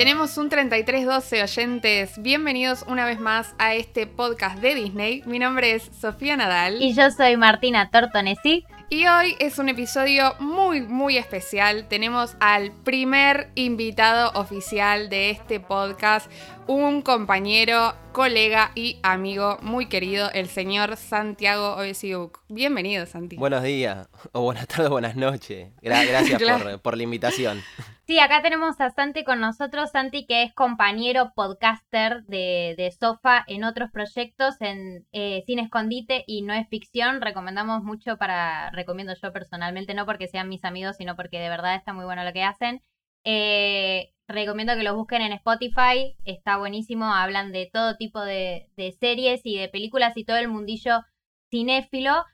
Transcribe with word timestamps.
Tenemos 0.00 0.38
un 0.38 0.48
3312 0.48 1.42
oyentes. 1.42 2.22
Bienvenidos 2.22 2.86
una 2.88 3.04
vez 3.04 3.20
más 3.20 3.54
a 3.58 3.74
este 3.74 4.06
podcast 4.06 4.58
de 4.60 4.74
Disney. 4.74 5.22
Mi 5.26 5.38
nombre 5.38 5.74
es 5.74 5.90
Sofía 6.00 6.38
Nadal. 6.38 6.80
Y 6.82 6.94
yo 6.94 7.10
soy 7.10 7.36
Martina 7.36 7.90
Tortonesi. 7.90 8.64
Y 8.88 9.06
hoy 9.06 9.36
es 9.40 9.58
un 9.58 9.68
episodio 9.68 10.34
muy, 10.40 10.80
muy 10.80 11.18
especial. 11.18 11.86
Tenemos 11.86 12.34
al 12.40 12.72
primer 12.72 13.50
invitado 13.56 14.32
oficial 14.40 15.10
de 15.10 15.28
este 15.28 15.60
podcast, 15.60 16.30
un 16.66 17.02
compañero, 17.02 17.94
colega 18.12 18.72
y 18.74 18.98
amigo 19.02 19.58
muy 19.62 19.86
querido, 19.86 20.30
el 20.32 20.48
señor 20.48 20.96
Santiago 20.96 21.76
Obesiuk. 21.76 22.42
Bienvenido, 22.48 23.06
Santi. 23.06 23.36
Buenos 23.36 23.62
días, 23.62 24.08
o 24.32 24.42
buenas 24.42 24.66
tardes, 24.66 24.90
buenas 24.90 25.16
noches. 25.16 25.70
gracias 25.80 26.42
por, 26.62 26.80
por 26.80 26.96
la 26.96 27.02
invitación. 27.02 27.60
Sí, 28.06 28.18
acá 28.18 28.42
tenemos 28.42 28.80
a 28.80 28.90
Santi 28.90 29.22
con 29.22 29.38
nosotros, 29.38 29.90
Santi 29.92 30.26
que 30.26 30.42
es 30.42 30.52
compañero 30.52 31.32
podcaster 31.34 32.24
de, 32.24 32.74
de 32.76 32.90
Sofa 32.90 33.44
en 33.46 33.62
otros 33.62 33.90
proyectos, 33.92 34.60
en 34.60 35.06
eh, 35.12 35.44
Sin 35.46 35.60
Escondite 35.60 36.24
y 36.26 36.42
No 36.42 36.52
es 36.52 36.68
Ficción. 36.68 37.20
Recomendamos 37.20 37.84
mucho 37.84 38.16
para, 38.16 38.70
recomiendo 38.72 39.14
yo 39.22 39.32
personalmente, 39.32 39.94
no 39.94 40.06
porque 40.06 40.26
sean 40.26 40.48
mis 40.48 40.64
amigos, 40.64 40.96
sino 40.96 41.14
porque 41.14 41.38
de 41.38 41.48
verdad 41.48 41.76
está 41.76 41.92
muy 41.92 42.04
bueno 42.04 42.24
lo 42.24 42.32
que 42.32 42.42
hacen. 42.42 42.82
Eh, 43.24 44.12
recomiendo 44.28 44.74
que 44.74 44.82
lo 44.82 44.96
busquen 44.96 45.22
en 45.22 45.32
Spotify, 45.32 46.16
está 46.24 46.56
buenísimo, 46.58 47.06
hablan 47.06 47.52
de 47.52 47.68
todo 47.72 47.96
tipo 47.96 48.20
de, 48.20 48.68
de 48.76 48.92
series 48.92 49.40
y 49.44 49.58
de 49.58 49.68
películas 49.68 50.16
y 50.16 50.24
todo 50.24 50.36
el 50.36 50.48
mundillo 50.48 51.02
cinéfilo. 51.50 52.24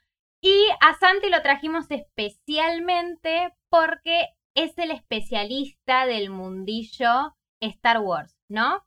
Y 0.40 0.66
a 0.80 0.94
Santi 0.98 1.30
lo 1.30 1.42
trajimos 1.42 1.90
especialmente 1.90 3.54
porque 3.68 4.28
es 4.54 4.76
el 4.78 4.90
especialista 4.90 6.06
del 6.06 6.30
mundillo 6.30 7.36
Star 7.60 8.00
Wars, 8.00 8.36
¿no? 8.48 8.84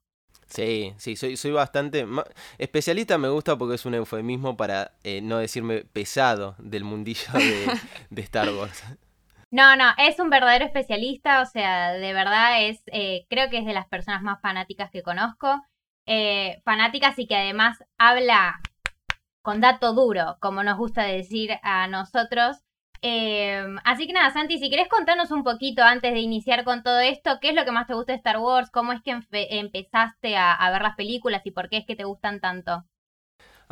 Sí, 0.48 0.94
sí, 0.98 1.16
soy, 1.16 1.38
soy 1.38 1.52
bastante... 1.52 2.08
Especialista 2.58 3.18
me 3.18 3.30
gusta 3.30 3.58
porque 3.58 3.76
es 3.76 3.86
un 3.86 3.94
eufemismo 3.94 4.58
para 4.58 4.94
eh, 5.04 5.22
no 5.22 5.38
decirme 5.38 5.86
pesado 5.86 6.56
del 6.58 6.84
mundillo 6.84 7.32
de, 8.10 8.22
Star 8.24 8.52
Wars. 8.54 8.84
No, 9.52 9.76
no, 9.76 9.86
es 9.98 10.20
un 10.20 10.30
verdadero 10.30 10.66
especialista, 10.66 11.42
o 11.42 11.46
sea, 11.46 11.94
de 11.94 12.14
verdad 12.14 12.64
es, 12.68 12.84
eh, 12.88 13.26
creo 13.30 13.50
que 13.50 13.60
es 13.60 13.66
de 13.66 13.74
las 13.74 13.88
personas 13.88 14.22
más 14.22 14.40
fanáticas 14.42 14.92
que 14.92 15.02
conozco, 15.02 15.64
eh, 16.06 16.62
fanáticas 16.66 17.18
y 17.18 17.28
que 17.28 17.36
además 17.36 17.84
habla 17.98 18.60
con 19.42 19.62
dato 19.62 19.94
duro, 19.94 20.38
como 20.40 20.64
nos 20.64 20.78
gusta 20.78 21.04
decir 21.04 21.52
a 21.64 21.88
nosotros, 21.88 22.64
Em, 23.02 23.78
así 23.86 24.08
que 24.08 24.14
nada, 24.14 24.32
Santi, 24.32 24.58
si 24.60 24.70
querés 24.70 24.90
contarnos 24.90 25.32
un 25.32 25.44
poquito 25.44 25.84
antes 25.84 26.12
de 26.14 26.20
iniciar 26.20 26.66
con 26.66 26.84
todo 26.84 27.00
esto, 27.00 27.40
¿qué 27.40 27.50
es 27.50 27.56
lo 27.56 27.64
que 27.64 27.72
más 27.72 27.88
te 27.88 27.94
gusta 27.94 28.12
de 28.12 28.18
Star 28.18 28.40
Wars? 28.40 28.70
¿Cómo 28.72 28.92
es 28.92 29.02
que 29.02 29.18
empezaste 29.32 30.36
a, 30.36 30.70
ver 30.72 30.82
las 30.82 30.96
películas 30.96 31.46
y 31.46 31.52
por 31.52 31.70
qué 31.70 31.78
es 31.78 31.86
que 31.86 31.96
te 31.96 32.04
gustan 32.04 32.42
tanto? 32.42 32.84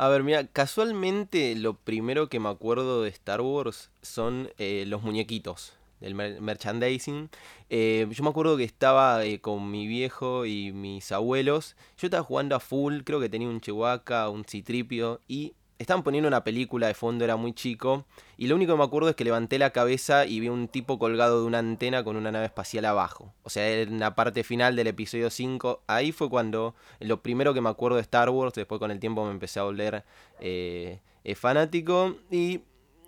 A 0.00 0.06
ver, 0.06 0.22
mira, 0.22 0.46
casualmente 0.46 1.56
lo 1.56 1.74
primero 1.74 2.28
que 2.28 2.38
me 2.38 2.48
acuerdo 2.48 3.02
de 3.02 3.08
Star 3.08 3.40
Wars 3.40 3.90
son 4.00 4.48
eh, 4.56 4.84
los 4.86 5.02
muñequitos, 5.02 5.72
el 6.00 6.14
merchandising. 6.14 7.28
Eh, 7.68 8.06
yo 8.08 8.22
me 8.22 8.30
acuerdo 8.30 8.56
que 8.56 8.62
estaba 8.62 9.24
eh, 9.24 9.40
con 9.40 9.72
mi 9.72 9.88
viejo 9.88 10.46
y 10.46 10.70
mis 10.70 11.10
abuelos. 11.10 11.74
Yo 11.96 12.06
estaba 12.06 12.22
jugando 12.22 12.54
a 12.54 12.60
full, 12.60 13.00
creo 13.02 13.18
que 13.18 13.28
tenía 13.28 13.48
un 13.48 13.60
Chihuahua, 13.60 14.28
un 14.28 14.44
Citripio 14.44 15.20
y 15.26 15.54
estaban 15.78 16.02
poniendo 16.02 16.28
una 16.28 16.44
película 16.44 16.88
de 16.88 16.94
fondo, 16.94 17.24
era 17.24 17.36
muy 17.36 17.52
chico, 17.52 18.04
y 18.36 18.48
lo 18.48 18.56
único 18.56 18.72
que 18.72 18.78
me 18.78 18.84
acuerdo 18.84 19.10
es 19.10 19.16
que 19.16 19.24
levanté 19.24 19.58
la 19.58 19.70
cabeza 19.70 20.26
y 20.26 20.40
vi 20.40 20.48
un 20.48 20.68
tipo 20.68 20.98
colgado 20.98 21.40
de 21.40 21.46
una 21.46 21.58
antena 21.58 22.02
con 22.02 22.16
una 22.16 22.32
nave 22.32 22.46
espacial 22.46 22.84
abajo. 22.84 23.32
O 23.44 23.50
sea, 23.50 23.68
en 23.70 24.00
la 24.00 24.14
parte 24.14 24.42
final 24.42 24.74
del 24.74 24.88
episodio 24.88 25.30
5, 25.30 25.84
ahí 25.86 26.12
fue 26.12 26.28
cuando 26.28 26.74
lo 26.98 27.22
primero 27.22 27.54
que 27.54 27.60
me 27.60 27.68
acuerdo 27.68 27.96
de 27.96 28.02
Star 28.02 28.28
Wars, 28.30 28.54
después 28.54 28.80
con 28.80 28.90
el 28.90 28.98
tiempo 28.98 29.24
me 29.24 29.30
empecé 29.30 29.60
a 29.60 29.64
volver 29.64 30.04
eh, 30.40 31.00
eh, 31.24 31.34
fanático, 31.36 32.16
y 32.30 32.62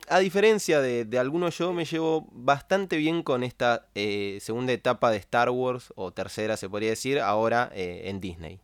a 0.09 0.21
diferencia 0.21 0.81
de, 0.81 1.06
algunos 1.19 1.59
yo 1.59 1.73
me 1.73 1.84
llevo 1.84 2.28
bastante 2.31 2.97
bien 2.97 3.23
con 3.23 3.43
esta 3.43 3.89
eh, 3.94 4.39
segunda 4.41 4.73
etapa 4.73 5.11
de 5.11 5.17
Star 5.17 5.50
Wars, 5.50 5.93
o 5.97 6.12
tercera 6.12 6.56
se 6.56 6.69
podría 6.69 6.91
decir, 6.91 7.19
ahora 7.19 7.71
en 7.75 8.21
Disney. 8.21 8.61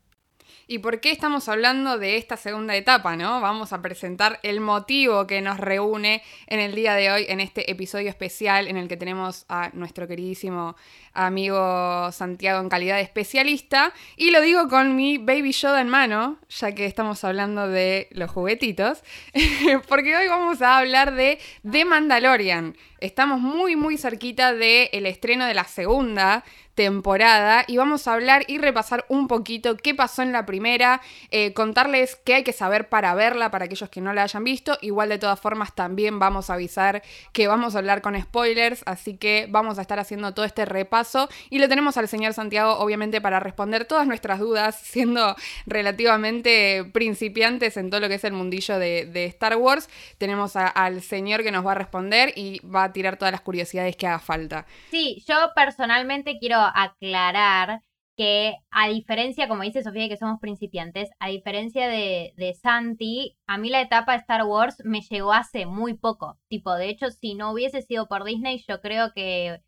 ¿Y 0.68 0.80
por 0.80 0.98
qué 0.98 1.12
estamos 1.12 1.48
hablando 1.48 1.96
de 1.96 2.16
esta 2.16 2.36
segunda 2.36 2.74
etapa, 2.74 3.14
no? 3.14 3.40
Vamos 3.40 3.72
a 3.72 3.80
presentar 3.82 4.40
el 4.42 4.58
motivo 4.58 5.24
que 5.24 5.40
nos 5.40 5.60
reúne 5.60 6.24
en 6.48 6.58
el 6.58 6.74
día 6.74 6.94
de 6.94 7.12
hoy, 7.12 7.26
en 7.28 7.38
este 7.38 7.70
episodio 7.70 8.08
especial 8.08 8.66
en 8.66 8.76
el 8.76 8.88
que 8.88 8.96
tenemos 8.96 9.46
a 9.48 9.70
nuestro 9.74 10.08
queridísimo 10.08 10.74
amigo 11.12 12.10
Santiago 12.10 12.60
en 12.60 12.68
calidad 12.68 12.96
de 12.96 13.02
especialista. 13.02 13.92
Y 14.16 14.32
lo 14.32 14.40
digo 14.40 14.66
con 14.66 14.96
mi 14.96 15.18
Baby 15.18 15.52
Yoda 15.52 15.80
en 15.80 15.88
mano, 15.88 16.40
ya 16.48 16.72
que 16.72 16.86
estamos 16.86 17.22
hablando 17.22 17.68
de 17.68 18.08
los 18.10 18.28
juguetitos, 18.28 19.04
porque 19.88 20.16
hoy 20.16 20.26
vamos 20.26 20.62
a 20.62 20.78
hablar 20.78 21.14
de 21.14 21.38
The 21.70 21.84
Mandalorian. 21.84 22.76
Estamos 22.98 23.40
muy, 23.40 23.76
muy 23.76 23.98
cerquita 23.98 24.52
del 24.52 25.06
estreno 25.06 25.46
de 25.46 25.54
la 25.54 25.64
segunda 25.64 26.42
temporada 26.76 27.64
y 27.66 27.78
vamos 27.78 28.06
a 28.06 28.12
hablar 28.12 28.44
y 28.46 28.58
repasar 28.58 29.06
un 29.08 29.26
poquito 29.26 29.76
qué 29.76 29.94
pasó 29.94 30.22
en 30.22 30.30
la 30.30 30.46
primera, 30.46 31.00
eh, 31.30 31.54
contarles 31.54 32.16
qué 32.24 32.34
hay 32.34 32.44
que 32.44 32.52
saber 32.52 32.88
para 32.88 33.14
verla 33.14 33.50
para 33.50 33.64
aquellos 33.64 33.88
que 33.88 34.02
no 34.02 34.12
la 34.12 34.22
hayan 34.22 34.44
visto. 34.44 34.78
Igual 34.82 35.08
de 35.08 35.18
todas 35.18 35.40
formas 35.40 35.74
también 35.74 36.18
vamos 36.18 36.50
a 36.50 36.54
avisar 36.54 37.02
que 37.32 37.48
vamos 37.48 37.74
a 37.74 37.78
hablar 37.78 38.02
con 38.02 38.20
spoilers, 38.20 38.82
así 38.86 39.16
que 39.16 39.48
vamos 39.50 39.78
a 39.78 39.82
estar 39.82 39.98
haciendo 39.98 40.34
todo 40.34 40.44
este 40.44 40.66
repaso 40.66 41.28
y 41.48 41.58
lo 41.58 41.68
tenemos 41.68 41.96
al 41.96 42.08
señor 42.08 42.34
Santiago 42.34 42.78
obviamente 42.78 43.22
para 43.22 43.40
responder 43.40 43.86
todas 43.86 44.06
nuestras 44.06 44.38
dudas, 44.38 44.78
siendo 44.84 45.34
relativamente 45.66 46.84
principiantes 46.92 47.78
en 47.78 47.88
todo 47.88 48.00
lo 48.00 48.08
que 48.08 48.16
es 48.16 48.24
el 48.24 48.34
mundillo 48.34 48.78
de, 48.78 49.24
Star 49.26 49.56
Wars. 49.56 49.88
Tenemos 50.18 50.56
al 50.56 51.00
señor 51.00 51.42
que 51.42 51.50
nos 51.50 51.66
va 51.66 51.72
a 51.72 51.74
responder 51.74 52.34
y 52.36 52.60
va 52.60 52.84
a 52.84 52.92
tirar 52.92 53.16
todas 53.16 53.32
las 53.32 53.40
curiosidades 53.40 53.96
que 53.96 54.06
haga 54.06 54.18
falta. 54.18 54.66
Sí, 54.90 55.24
yo 55.26 55.52
personalmente 55.54 56.38
quiero 56.38 56.65
aclarar 56.74 57.82
que 58.16 58.56
a 58.70 58.88
diferencia, 58.88 59.48
como 59.48 59.62
dice 59.62 59.82
Sofía, 59.82 60.08
que 60.08 60.16
somos 60.16 60.40
principiantes, 60.40 61.10
a 61.18 61.28
diferencia 61.28 61.88
de, 61.88 62.32
de, 62.36 62.54
Santi, 62.54 63.36
a 63.46 63.58
mí 63.58 63.68
la 63.70 63.82
etapa 63.82 64.12
de 64.12 64.18
Star 64.18 64.44
Wars 64.44 64.76
me 64.84 65.02
llegó 65.02 65.32
hace 65.32 65.66
muy 65.66 65.94
poco. 65.94 66.38
Tipo, 66.48 66.74
de 66.74 66.88
hecho, 66.88 67.10
si 67.10 67.34
no 67.34 67.52
hubiese 67.52 67.82
sido 67.82 68.08
por 68.08 68.24
Disney, 68.24 68.64
yo 68.66 68.80
creo 68.80 69.12
que, 69.14 69.62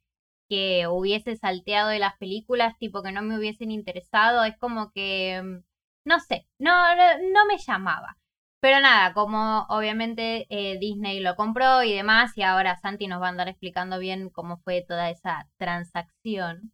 que 0.48 0.86
hubiese 0.88 1.36
salteado 1.36 1.90
de 1.90 1.98
las 2.00 2.16
películas, 2.18 2.78
tipo 2.78 3.02
que 3.02 3.12
no 3.12 3.22
me 3.22 3.38
hubiesen 3.38 3.70
interesado. 3.70 4.44
Es 4.44 4.56
como 4.58 4.92
que, 4.92 5.42
mm, 5.42 5.64
no 6.04 6.20
sé, 6.20 6.46
no, 6.58 6.72
no 6.96 7.46
me 7.46 7.58
llamaba. 7.58 8.16
Pero 8.60 8.80
nada, 8.80 9.14
como 9.14 9.66
obviamente 9.68 10.46
eh, 10.50 10.78
Disney 10.80 11.20
lo 11.20 11.36
compró 11.36 11.82
y 11.84 11.92
demás, 11.94 12.36
y 12.36 12.42
ahora 12.42 12.76
Santi 12.80 13.06
nos 13.06 13.22
va 13.22 13.26
a 13.26 13.30
andar 13.30 13.48
explicando 13.48 13.98
bien 13.98 14.30
cómo 14.30 14.58
fue 14.58 14.82
toda 14.86 15.10
esa 15.10 15.48
transacción. 15.58 16.72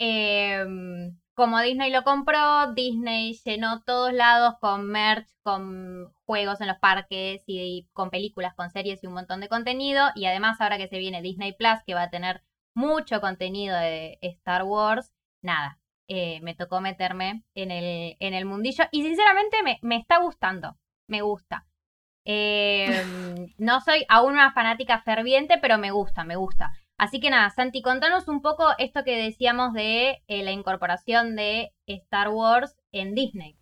Em, 0.00 1.18
como 1.34 1.60
Disney 1.60 1.90
lo 1.92 2.02
compró, 2.04 2.72
Disney 2.74 3.34
llenó 3.44 3.82
todos 3.82 4.12
lados 4.12 4.54
con 4.60 4.86
merch, 4.86 5.28
con 5.42 6.12
juegos 6.26 6.60
en 6.60 6.68
los 6.68 6.78
parques 6.78 7.42
y, 7.46 7.88
con 7.92 8.10
películas, 8.10 8.54
con 8.54 8.70
series 8.70 9.02
y 9.04 9.06
un 9.06 9.14
montón 9.14 9.40
de 9.40 9.48
contenido. 9.48 10.08
Y 10.14 10.26
además 10.26 10.60
ahora 10.60 10.78
que 10.78 10.88
se 10.88 10.98
viene 10.98 11.22
Disney 11.22 11.52
Plus, 11.52 11.82
que 11.86 11.94
va 11.94 12.04
a 12.04 12.10
tener 12.10 12.42
mucho 12.74 13.20
contenido 13.20 13.76
de 13.76 14.18
Star 14.22 14.64
Wars, 14.64 15.12
nada, 15.42 15.78
eh, 16.08 16.40
me 16.42 16.54
tocó 16.54 16.80
meterme 16.80 17.44
en 17.54 17.70
el, 17.70 18.16
en 18.20 18.34
el 18.34 18.44
mundillo 18.46 18.84
y 18.92 19.02
sinceramente 19.02 19.62
me, 19.62 19.78
me 19.82 19.96
está 19.96 20.18
gustando 20.18 20.76
me 21.10 21.20
gusta. 21.22 21.66
Em, 22.24 23.48
no 23.56 23.80
soy 23.80 24.04
aún 24.08 24.34
una 24.34 24.52
fanática 24.52 25.00
ferviente, 25.00 25.58
pero 25.58 25.78
me 25.78 25.90
gusta, 25.90 26.22
me 26.22 26.36
gusta. 26.36 26.70
Así 27.00 27.18
que 27.18 27.30
nada, 27.30 27.48
Santi, 27.48 27.80
contanos 27.80 28.28
un 28.28 28.42
poco 28.42 28.74
esto 28.76 29.04
que 29.04 29.16
decíamos 29.16 29.72
de 29.72 30.22
eh, 30.28 30.42
la 30.42 30.50
incorporación 30.50 31.34
de 31.34 31.72
Star 31.86 32.28
Wars 32.28 32.76
en 32.92 33.14
Disney. 33.14 33.56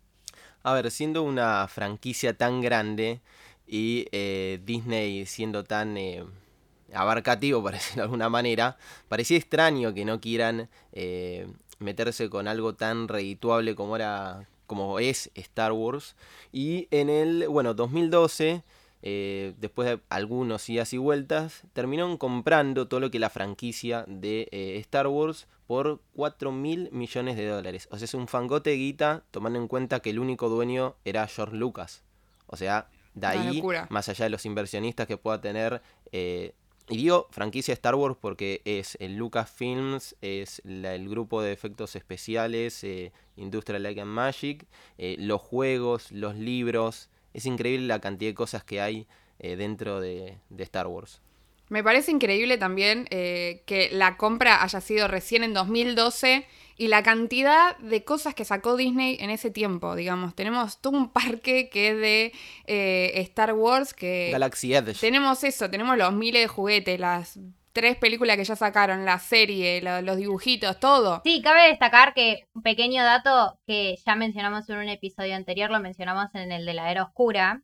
A 0.61 0.73
ver, 0.73 0.91
siendo 0.91 1.23
una 1.23 1.65
franquicia 1.69 2.35
tan 2.35 2.59
grande 2.59 3.21
y 3.65 4.07
eh, 4.11 4.59
Disney 4.65 5.25
siendo 5.25 5.63
tan 5.63 5.95
eh, 5.95 6.25
abarcativo, 6.93 7.61
por 7.61 7.71
decirlo 7.75 8.01
de 8.01 8.05
alguna 8.07 8.27
manera, 8.27 8.75
parecía 9.07 9.37
extraño 9.37 9.93
que 9.93 10.03
no 10.03 10.19
quieran 10.19 10.67
meterse 11.79 12.29
con 12.29 12.45
algo 12.49 12.75
tan 12.75 13.07
redituable 13.07 13.73
como 13.73 13.95
era 13.95 14.49
como 14.67 14.99
es 14.99 15.31
Star 15.35 15.71
Wars. 15.71 16.17
Y 16.51 16.89
en 16.91 17.09
el, 17.09 17.47
bueno, 17.47 17.73
2012, 17.73 18.63
eh, 19.01 19.53
después 19.57 19.87
de 19.87 19.99
algunos 20.09 20.69
idas 20.69 20.91
y 20.93 20.97
vueltas, 20.97 21.63
terminaron 21.73 22.17
comprando 22.17 22.87
todo 22.87 22.99
lo 22.99 23.11
que 23.11 23.19
la 23.19 23.29
franquicia 23.29 24.03
de 24.07 24.49
eh, 24.51 24.77
Star 24.79 25.07
Wars 25.07 25.47
por 25.67 26.01
4 26.15 26.51
mil 26.51 26.89
millones 26.91 27.37
de 27.37 27.47
dólares. 27.47 27.87
O 27.91 27.97
sea, 27.97 28.05
es 28.05 28.13
un 28.13 28.27
fangote 28.27 28.71
de 28.71 28.77
guita, 28.77 29.23
tomando 29.31 29.59
en 29.59 29.67
cuenta 29.67 30.01
que 30.01 30.09
el 30.09 30.19
único 30.19 30.49
dueño 30.49 30.95
era 31.05 31.27
George 31.27 31.55
Lucas. 31.55 32.03
O 32.47 32.57
sea, 32.57 32.89
de 33.13 33.27
ahí, 33.27 33.63
más 33.89 34.09
allá 34.09 34.25
de 34.25 34.29
los 34.29 34.45
inversionistas 34.45 35.07
que 35.07 35.17
pueda 35.17 35.39
tener, 35.39 35.81
eh, 36.11 36.53
Y 36.89 36.97
digo 36.97 37.27
franquicia 37.29 37.73
Star 37.73 37.93
Wars 37.93 38.17
porque 38.19 38.61
es 38.65 38.97
el 38.99 39.15
Lucasfilms, 39.15 40.15
es 40.21 40.59
el 40.65 41.07
grupo 41.07 41.41
de 41.41 41.53
efectos 41.53 41.95
especiales, 41.95 42.83
Industrial 43.35 43.83
Light 43.83 43.99
and 43.99 44.11
Magic, 44.11 44.65
los 44.97 45.39
juegos, 45.39 46.11
los 46.11 46.35
libros. 46.35 47.09
Es 47.33 47.45
increíble 47.45 47.87
la 47.87 47.99
cantidad 47.99 48.29
de 48.29 48.35
cosas 48.35 48.63
que 48.63 48.81
hay 48.81 49.07
eh, 49.39 49.55
dentro 49.55 49.99
de, 49.99 50.37
Star 50.57 50.87
Wars. 50.87 51.21
Me 51.69 51.83
parece 51.83 52.11
increíble 52.11 52.57
también 52.57 53.05
que 53.05 53.89
la 53.91 54.17
compra 54.17 54.63
haya 54.63 54.81
sido 54.81 55.07
recién 55.07 55.43
en 55.43 55.53
2012 55.53 56.47
y 56.79 56.87
la 56.87 57.03
cantidad 57.03 57.77
de 57.79 58.05
cosas 58.05 58.33
que 58.33 58.45
sacó 58.45 58.77
Disney 58.77 59.17
en 59.19 59.29
ese 59.29 59.51
tiempo, 59.51 59.97
digamos. 59.97 60.33
Tenemos 60.33 60.79
todo 60.79 60.97
un 60.97 61.09
parque 61.11 61.69
que 61.69 61.89
es 61.89 61.97
de 61.97 62.33
eh, 62.67 63.11
Star 63.15 63.53
Wars, 63.53 63.93
que... 63.93 64.29
Galaxy 64.31 64.73
Edge. 64.73 64.97
Tenemos 64.97 65.43
eso, 65.43 65.69
tenemos 65.69 65.97
los 65.97 66.13
miles 66.13 66.43
de 66.43 66.47
juguetes, 66.47 66.97
las 66.97 67.37
tres 67.71 67.97
películas 67.97 68.37
que 68.37 68.43
ya 68.43 68.55
sacaron, 68.55 69.05
la 69.05 69.19
serie, 69.19 69.81
los 69.81 70.17
dibujitos, 70.17 70.79
todo. 70.79 71.21
Sí, 71.23 71.41
cabe 71.41 71.69
destacar 71.69 72.13
que 72.13 72.47
un 72.53 72.61
pequeño 72.61 73.03
dato 73.03 73.59
que 73.65 73.95
ya 74.05 74.15
mencionamos 74.15 74.69
en 74.69 74.77
un 74.77 74.89
episodio 74.89 75.35
anterior, 75.35 75.69
lo 75.69 75.79
mencionamos 75.79 76.33
en 76.35 76.51
el 76.51 76.65
de 76.65 76.73
la 76.73 76.91
era 76.91 77.03
oscura, 77.03 77.63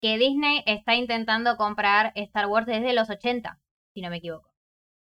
que 0.00 0.18
Disney 0.18 0.62
está 0.66 0.94
intentando 0.94 1.56
comprar 1.56 2.12
Star 2.14 2.46
Wars 2.46 2.66
desde 2.66 2.92
los 2.92 3.08
80, 3.10 3.58
si 3.94 4.02
no 4.02 4.10
me 4.10 4.18
equivoco. 4.18 4.50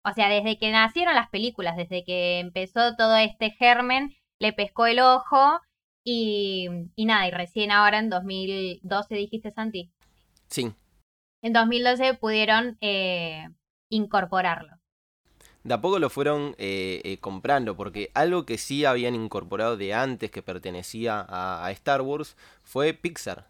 O 0.04 0.12
sea, 0.12 0.28
desde 0.28 0.58
que 0.58 0.70
nacieron 0.70 1.14
las 1.14 1.30
películas, 1.30 1.76
desde 1.76 2.04
que 2.04 2.40
empezó 2.40 2.96
todo 2.96 3.16
este 3.16 3.50
germen, 3.52 4.14
le 4.38 4.52
pescó 4.52 4.86
el 4.86 4.98
ojo 4.98 5.60
y, 6.04 6.68
y 6.96 7.06
nada, 7.06 7.28
y 7.28 7.30
recién 7.30 7.70
ahora 7.70 7.98
en 8.00 8.10
2012 8.10 9.14
dijiste 9.14 9.52
Santi. 9.52 9.92
Sí. 10.48 10.72
En 11.42 11.52
2012 11.52 12.14
pudieron 12.14 12.76
eh, 12.80 13.48
incorporarlo. 13.92 14.78
De 15.64 15.74
a 15.74 15.80
poco 15.80 16.00
lo 16.00 16.10
fueron 16.10 16.56
eh, 16.58 17.00
eh, 17.04 17.18
comprando, 17.18 17.76
porque 17.76 18.10
algo 18.14 18.44
que 18.44 18.58
sí 18.58 18.84
habían 18.84 19.14
incorporado 19.14 19.76
de 19.76 19.94
antes 19.94 20.30
que 20.30 20.42
pertenecía 20.42 21.24
a 21.28 21.70
Star 21.70 22.02
Wars 22.02 22.36
fue 22.64 22.94
Pixar. 22.94 23.46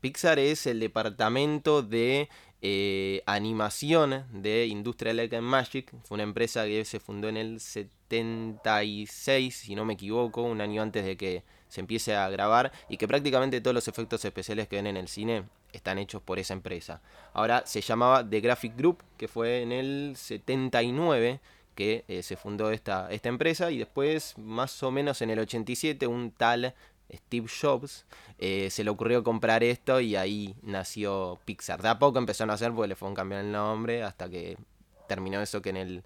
Pixar 0.00 0.38
es 0.38 0.66
el 0.66 0.78
departamento 0.78 1.82
de 1.82 2.28
eh, 2.62 3.22
animación 3.26 4.24
de 4.30 4.66
Industrial 4.66 5.16
Light 5.16 5.34
and 5.34 5.46
Magic. 5.46 5.92
Fue 6.04 6.14
una 6.16 6.22
empresa 6.24 6.64
que 6.64 6.84
se 6.84 7.00
fundó 7.00 7.28
en 7.28 7.36
el 7.36 7.60
76, 7.60 9.56
si 9.56 9.74
no 9.74 9.84
me 9.84 9.94
equivoco, 9.94 10.42
un 10.42 10.60
año 10.60 10.82
antes 10.82 11.04
de 11.04 11.16
que 11.16 11.42
se 11.68 11.80
empiece 11.80 12.14
a 12.14 12.28
grabar 12.28 12.72
y 12.88 12.96
que 12.96 13.08
prácticamente 13.08 13.60
todos 13.60 13.74
los 13.74 13.88
efectos 13.88 14.24
especiales 14.24 14.68
que 14.68 14.76
ven 14.76 14.86
en 14.86 14.96
el 14.96 15.08
cine 15.08 15.44
están 15.72 15.98
hechos 15.98 16.22
por 16.22 16.38
esa 16.38 16.54
empresa. 16.54 17.00
Ahora 17.32 17.64
se 17.66 17.80
llamaba 17.80 18.28
The 18.28 18.40
Graphic 18.40 18.76
Group, 18.76 19.02
que 19.16 19.28
fue 19.28 19.62
en 19.62 19.72
el 19.72 20.14
79 20.16 21.40
que 21.74 22.04
eh, 22.08 22.22
se 22.22 22.36
fundó 22.36 22.70
esta, 22.70 23.10
esta 23.10 23.28
empresa 23.28 23.70
y 23.70 23.78
después 23.78 24.38
más 24.38 24.82
o 24.82 24.90
menos 24.90 25.20
en 25.20 25.30
el 25.30 25.40
87 25.40 26.06
un 26.06 26.30
tal 26.30 26.74
Steve 27.12 27.46
Jobs, 27.48 28.06
eh, 28.38 28.68
se 28.70 28.84
le 28.84 28.90
ocurrió 28.90 29.22
comprar 29.22 29.62
esto 29.62 30.00
y 30.00 30.16
ahí 30.16 30.56
nació 30.62 31.38
Pixar. 31.44 31.82
De 31.82 31.88
a 31.88 31.98
poco 31.98 32.18
empezaron 32.18 32.50
a 32.50 32.54
hacer 32.54 32.72
porque 32.72 32.88
le 32.88 32.96
fue 32.96 33.10
a 33.10 33.14
cambiar 33.14 33.44
el 33.44 33.52
nombre 33.52 34.02
hasta 34.02 34.28
que 34.28 34.56
terminó 35.06 35.40
eso 35.40 35.62
que 35.62 35.70
en 35.70 35.76
el 35.76 36.04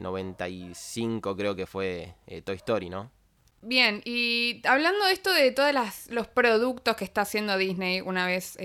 95 0.00 1.30
eh, 1.30 1.34
creo 1.36 1.56
que 1.56 1.66
fue 1.66 2.14
eh, 2.26 2.42
Toy 2.42 2.56
Story, 2.56 2.90
¿no? 2.90 3.10
Bien, 3.62 4.00
y 4.04 4.62
hablando 4.66 5.04
de 5.04 5.12
esto 5.12 5.32
de 5.32 5.50
todos 5.52 5.74
los 6.08 6.28
productos 6.28 6.96
que 6.96 7.04
está 7.04 7.22
haciendo 7.22 7.58
Disney 7.58 8.00
una 8.00 8.26
vez 8.26 8.56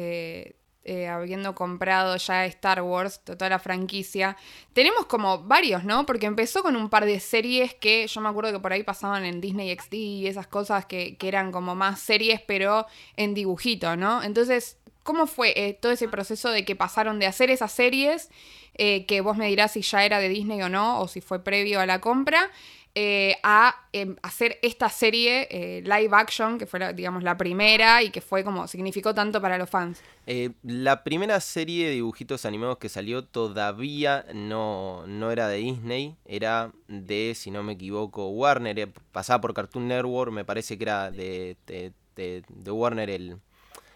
eh, 0.87 1.07
habiendo 1.07 1.55
comprado 1.55 2.15
ya 2.15 2.45
Star 2.45 2.83
Wars, 2.83 3.19
toda 3.23 3.49
la 3.49 3.57
franquicia, 3.57 4.37
tenemos 4.71 5.07
como 5.07 5.39
varios, 5.39 5.83
¿no? 5.83 6.05
Porque 6.05 6.27
empezó 6.27 6.61
con 6.61 6.75
un 6.75 6.91
par 6.91 7.05
de 7.05 7.19
series 7.19 7.73
que 7.73 8.05
yo 8.05 8.21
me 8.21 8.29
acuerdo 8.29 8.51
que 8.51 8.59
por 8.59 8.71
ahí 8.71 8.83
pasaban 8.83 9.25
en 9.25 9.41
Disney 9.41 9.75
XD 9.75 9.93
y 9.93 10.27
esas 10.27 10.45
cosas 10.45 10.85
que, 10.85 11.17
eran 11.23 11.51
como 11.51 11.73
más 11.73 11.99
series, 11.99 12.39
pero 12.39 12.85
en 13.17 13.33
dibujito, 13.33 13.95
¿no? 13.95 14.21
Entonces, 14.21 14.77
¿cómo 15.01 15.25
fue 15.25 15.53
eh, 15.55 15.73
todo 15.73 15.91
ese 15.91 16.07
proceso 16.07 16.51
de 16.51 16.65
que 16.65 16.75
pasaron 16.75 17.17
de 17.17 17.25
hacer 17.25 17.49
esas 17.49 17.71
series, 17.71 18.29
eh, 18.75 19.07
que 19.07 19.21
vos 19.21 19.37
me 19.37 19.47
dirás 19.47 19.71
si 19.71 19.81
ya 19.81 20.05
era 20.05 20.19
de 20.19 20.29
Disney 20.29 20.61
o 20.61 20.69
no, 20.69 21.01
o 21.01 21.07
si 21.07 21.19
fue 21.19 21.43
previo 21.43 21.79
a 21.79 21.87
la 21.87 21.99
compra, 21.99 22.51
eh, 22.97 23.35
a 23.43 23.75
em, 23.91 24.15
hacer 24.21 24.57
esta 24.61 24.87
serie 24.87 25.49
eh, 25.51 25.81
live 25.81 26.11
action, 26.13 26.57
que 26.57 26.65
fue, 26.65 26.93
digamos, 26.93 27.23
la 27.23 27.35
primera 27.35 28.01
y 28.01 28.09
que 28.09 28.21
fue 28.21 28.45
como 28.45 28.69
significó 28.69 29.13
tanto 29.13 29.41
para 29.41 29.57
los 29.57 29.69
fans. 29.69 30.01
Eh, 30.27 30.51
la 30.63 31.03
primera 31.03 31.41
serie 31.41 31.87
de 31.87 31.95
dibujitos 31.95 32.45
animados 32.45 32.77
que 32.77 32.87
salió 32.87 33.25
todavía 33.25 34.25
no, 34.33 35.05
no 35.07 35.29
era 35.29 35.49
de 35.49 35.57
Disney, 35.57 36.15
era 36.23 36.71
de, 36.87 37.33
si 37.35 37.51
no 37.51 37.63
me 37.63 37.73
equivoco, 37.73 38.29
Warner, 38.29 38.89
pasaba 39.11 39.41
por 39.41 39.53
Cartoon 39.53 39.89
Network, 39.89 40.31
me 40.31 40.45
parece 40.45 40.77
que 40.77 40.83
era 40.85 41.11
de, 41.11 41.57
de, 41.67 42.71
Warner 42.71 43.09
el, 43.09 43.39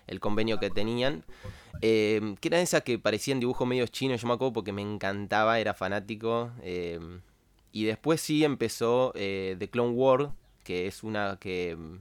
el 0.07 0.19
convenio 0.19 0.59
que 0.59 0.69
tenían. 0.69 1.23
que 1.79 2.37
era 2.41 2.59
esa 2.59 2.81
que 2.81 2.99
parecían 2.99 3.39
dibujos 3.39 3.65
medios 3.65 3.93
chinos, 3.93 4.19
yo 4.19 4.27
me 4.27 4.33
acuerdo 4.33 4.51
porque 4.51 4.73
me 4.73 4.81
encantaba, 4.81 5.57
era 5.57 5.73
fanático. 5.73 6.51
Y 7.71 7.85
después 7.85 8.21
sí 8.21 8.43
empezó 8.43 9.11
eh, 9.15 9.55
The 9.59 9.69
Clone 9.69 9.93
War, 9.93 10.31
que 10.63 10.87
es 10.87 11.03
una 11.03 11.37
que 11.39 11.75
mm, 11.75 11.97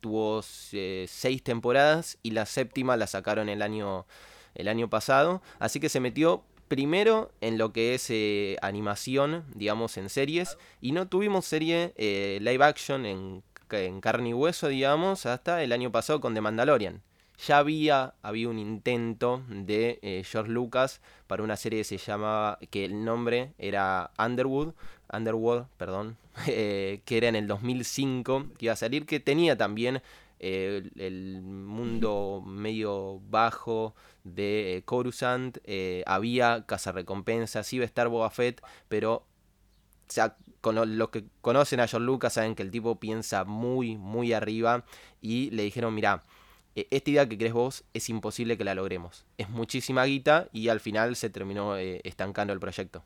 tuvo 0.00 0.42
eh, 0.72 1.06
seis 1.08 1.42
temporadas 1.42 2.18
y 2.22 2.32
la 2.32 2.46
séptima 2.46 2.96
la 2.96 3.06
sacaron 3.06 3.48
el 3.48 3.62
año, 3.62 4.06
el 4.54 4.68
año 4.68 4.90
pasado. 4.90 5.42
Así 5.58 5.80
que 5.80 5.88
se 5.88 6.00
metió 6.00 6.44
primero 6.68 7.30
en 7.40 7.58
lo 7.58 7.72
que 7.72 7.94
es 7.94 8.10
eh, 8.10 8.56
animación, 8.62 9.44
digamos, 9.54 9.96
en 9.96 10.08
series. 10.08 10.58
Y 10.80 10.92
no 10.92 11.08
tuvimos 11.08 11.44
serie 11.44 11.94
live 12.40 12.64
action 12.64 13.06
en, 13.06 13.42
en 13.70 14.00
carne 14.00 14.30
y 14.30 14.34
hueso, 14.34 14.68
digamos, 14.68 15.26
hasta 15.26 15.62
el 15.62 15.72
año 15.72 15.92
pasado 15.92 16.20
con 16.20 16.34
The 16.34 16.40
Mandalorian. 16.40 17.02
Ya 17.36 17.58
había, 17.58 18.14
había 18.22 18.48
un 18.48 18.58
intento 18.58 19.42
de 19.48 20.22
George 20.24 20.52
Lucas 20.52 21.00
para 21.26 21.42
una 21.42 21.56
serie 21.56 21.80
que 21.80 21.84
se 21.84 21.98
llamaba, 21.98 22.58
que 22.70 22.84
el 22.84 23.04
nombre 23.04 23.52
era 23.58 24.12
Underwood, 24.18 24.72
Underworld, 25.12 25.66
perdón, 25.76 26.16
eh, 26.46 27.00
que 27.04 27.16
era 27.16 27.28
en 27.28 27.36
el 27.36 27.46
2005, 27.46 28.46
que 28.58 28.66
iba 28.66 28.72
a 28.72 28.76
salir, 28.76 29.06
que 29.06 29.20
tenía 29.20 29.56
también 29.56 30.02
eh, 30.40 30.90
el 30.96 31.42
mundo 31.42 32.42
medio 32.46 33.20
bajo 33.30 33.94
de 34.24 34.76
eh, 34.76 34.82
Coruscant, 34.84 35.58
había 36.06 36.64
cazarrecompensas, 36.66 37.72
iba 37.72 37.84
a 37.84 37.86
estar 37.86 38.08
Boba 38.08 38.30
Fett, 38.30 38.62
pero 38.88 39.26
sea, 40.08 40.36
con 40.60 40.98
los 40.98 41.08
que 41.10 41.24
conocen 41.40 41.80
a 41.80 41.86
George 41.86 42.06
Lucas 42.06 42.34
saben 42.34 42.54
que 42.54 42.62
el 42.62 42.70
tipo 42.70 42.98
piensa 42.98 43.44
muy, 43.44 43.96
muy 43.96 44.32
arriba 44.32 44.84
y 45.20 45.50
le 45.50 45.62
dijeron, 45.62 45.94
mira, 45.94 46.24
esta 46.74 47.10
idea 47.10 47.28
que 47.28 47.38
crees 47.38 47.52
vos 47.52 47.84
es 47.94 48.08
imposible 48.08 48.58
que 48.58 48.64
la 48.64 48.74
logremos. 48.74 49.26
Es 49.38 49.48
muchísima 49.48 50.04
guita 50.04 50.48
y 50.52 50.68
al 50.68 50.80
final 50.80 51.16
se 51.16 51.30
terminó 51.30 51.76
estancando 51.76 52.52
el 52.52 52.60
proyecto. 52.60 53.02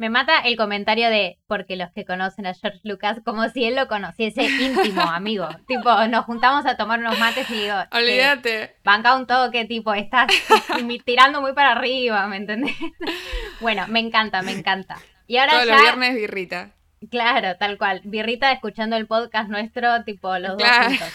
Me 0.00 0.08
mata 0.08 0.38
el 0.38 0.56
comentario 0.56 1.10
de, 1.10 1.38
porque 1.46 1.76
los 1.76 1.90
que 1.90 2.06
conocen 2.06 2.46
a 2.46 2.54
George 2.54 2.80
Lucas, 2.84 3.18
como 3.22 3.46
si 3.50 3.66
él 3.66 3.76
lo 3.76 3.86
conociese 3.86 4.44
íntimo, 4.44 5.02
amigo. 5.12 5.46
tipo, 5.68 6.06
nos 6.06 6.24
juntamos 6.24 6.64
a 6.64 6.78
tomar 6.78 7.00
unos 7.00 7.18
mates 7.18 7.50
y 7.50 7.64
digo, 7.64 7.74
olvídate. 7.92 8.76
banca 8.82 9.14
un 9.14 9.26
toque, 9.26 9.66
tipo, 9.66 9.92
estás 9.92 10.28
tirando 11.04 11.42
muy 11.42 11.52
para 11.52 11.72
arriba, 11.72 12.26
¿me 12.28 12.38
entendés? 12.38 12.74
bueno, 13.60 13.84
me 13.88 14.00
encanta, 14.00 14.40
me 14.40 14.52
encanta. 14.52 14.96
Y 15.26 15.36
ahora 15.36 15.52
Todos 15.52 15.66
los 15.66 15.82
viernes 15.82 16.14
birrita. 16.14 16.70
Claro, 17.10 17.58
tal 17.58 17.76
cual. 17.76 18.00
Birrita 18.02 18.52
escuchando 18.52 18.96
el 18.96 19.06
podcast 19.06 19.50
nuestro, 19.50 20.02
tipo, 20.04 20.38
los 20.38 20.56
dos 20.56 20.66
juntos. 20.66 21.08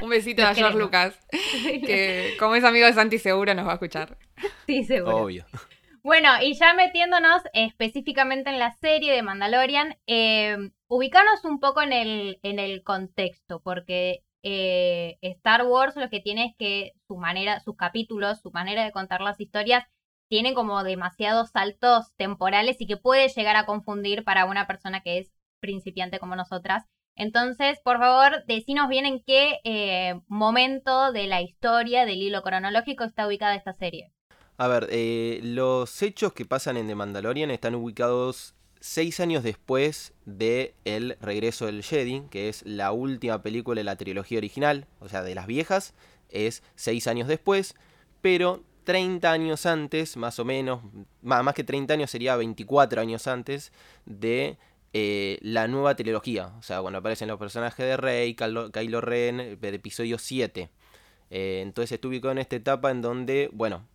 Un 0.00 0.10
besito 0.10 0.44
a 0.44 0.54
George 0.54 0.78
Lucas, 0.78 1.18
que 1.30 2.34
como 2.38 2.54
es 2.54 2.64
amigo 2.64 2.86
de 2.86 2.92
Santi 2.92 3.18
seguro 3.18 3.54
nos 3.54 3.66
va 3.66 3.72
a 3.72 3.74
escuchar. 3.74 4.16
Sí, 4.66 4.84
seguro. 4.84 5.18
Obvio. 5.18 5.44
Bueno, 6.02 6.30
y 6.42 6.54
ya 6.54 6.74
metiéndonos 6.74 7.42
específicamente 7.52 8.50
en 8.50 8.58
la 8.58 8.72
serie 8.72 9.12
de 9.12 9.22
Mandalorian, 9.22 9.96
eh, 10.08 10.56
ubicarnos 10.88 11.44
un 11.44 11.60
poco 11.60 11.80
en 11.82 11.92
el, 11.92 12.40
en 12.42 12.58
el 12.58 12.82
contexto, 12.82 13.60
porque 13.62 14.24
eh, 14.42 15.18
Star 15.22 15.64
Wars 15.64 15.94
lo 15.94 16.10
que 16.10 16.20
tiene 16.20 16.46
es 16.46 16.56
que 16.58 16.92
su 17.06 17.16
manera, 17.16 17.60
sus 17.60 17.76
capítulos, 17.76 18.40
su 18.40 18.50
manera 18.50 18.84
de 18.84 18.90
contar 18.90 19.20
las 19.20 19.40
historias, 19.40 19.84
tiene 20.28 20.54
como 20.54 20.82
demasiados 20.82 21.50
saltos 21.50 22.12
temporales 22.16 22.80
y 22.80 22.86
que 22.86 22.96
puede 22.96 23.28
llegar 23.28 23.54
a 23.54 23.66
confundir 23.66 24.24
para 24.24 24.46
una 24.46 24.66
persona 24.66 25.02
que 25.02 25.18
es 25.18 25.32
principiante 25.60 26.18
como 26.18 26.34
nosotras. 26.34 26.84
Entonces, 27.16 27.78
por 27.84 27.98
favor, 27.98 28.44
decinos 28.46 28.88
bien 28.88 29.06
en 29.06 29.22
qué 29.22 29.60
eh, 29.64 30.20
momento 30.28 31.12
de 31.12 31.26
la 31.26 31.42
historia, 31.42 32.04
del 32.06 32.22
hilo 32.22 32.42
cronológico, 32.42 33.04
está 33.04 33.26
ubicada 33.26 33.54
esta 33.54 33.72
serie. 33.72 34.10
A 34.56 34.68
ver, 34.68 34.88
eh, 34.90 35.40
los 35.42 36.02
hechos 36.02 36.32
que 36.32 36.44
pasan 36.44 36.76
en 36.76 36.86
The 36.86 36.94
Mandalorian 36.94 37.50
están 37.50 37.74
ubicados 37.74 38.54
seis 38.80 39.20
años 39.20 39.42
después 39.42 40.12
de 40.24 40.74
El 40.84 41.16
regreso 41.20 41.66
del 41.66 41.82
Jedi, 41.82 42.22
que 42.30 42.48
es 42.48 42.62
la 42.66 42.92
última 42.92 43.42
película 43.42 43.78
de 43.78 43.84
la 43.84 43.96
trilogía 43.96 44.38
original, 44.38 44.86
o 45.00 45.08
sea, 45.08 45.22
de 45.22 45.34
las 45.34 45.46
viejas, 45.46 45.94
es 46.30 46.62
seis 46.74 47.06
años 47.06 47.28
después, 47.28 47.76
pero 48.20 48.64
30 48.84 49.30
años 49.30 49.66
antes, 49.66 50.16
más 50.16 50.38
o 50.38 50.44
menos, 50.44 50.80
más, 51.22 51.54
que 51.54 51.64
30 51.64 51.94
años 51.94 52.10
sería 52.10 52.36
24 52.36 53.00
años 53.00 53.26
antes 53.26 53.72
de 54.06 54.58
eh, 54.92 55.38
la 55.42 55.68
nueva 55.68 55.94
trilogía. 55.96 56.48
O 56.58 56.62
sea, 56.62 56.80
cuando 56.80 56.98
aparecen 56.98 57.28
los 57.28 57.38
personajes 57.38 57.86
de 57.86 57.96
Rey, 57.96 58.34
Kylo, 58.34 59.00
Ren, 59.00 59.58
de 59.60 59.68
episodio 59.68 60.18
7. 60.18 60.70
Eh, 61.30 61.60
entonces 61.62 61.92
estuve 61.92 62.20
en 62.30 62.38
esta 62.38 62.56
etapa 62.56 62.90
en 62.90 63.00
donde, 63.00 63.48
bueno, 63.52 63.86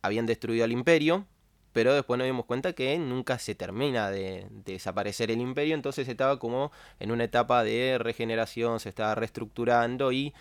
habían 0.00 0.26
destruido 0.26 0.64
al 0.64 0.72
imperio, 0.72 1.26
pero 1.72 1.92
después 1.94 2.18
nos 2.18 2.26
dimos 2.26 2.46
cuenta 2.46 2.72
que 2.72 2.98
nunca 2.98 3.38
se 3.38 3.54
termina 3.54 4.10
de, 4.10 4.46
desaparecer 4.64 5.30
el 5.30 5.40
imperio, 5.40 5.74
entonces 5.74 6.08
estaba 6.08 6.38
como 6.38 6.72
en 6.98 7.10
una 7.10 7.24
etapa 7.24 7.62
de 7.62 7.98
regeneración, 7.98 8.80
se 8.80 8.88
estaba 8.88 9.14
reestructurando 9.14 10.12
y 10.12 10.32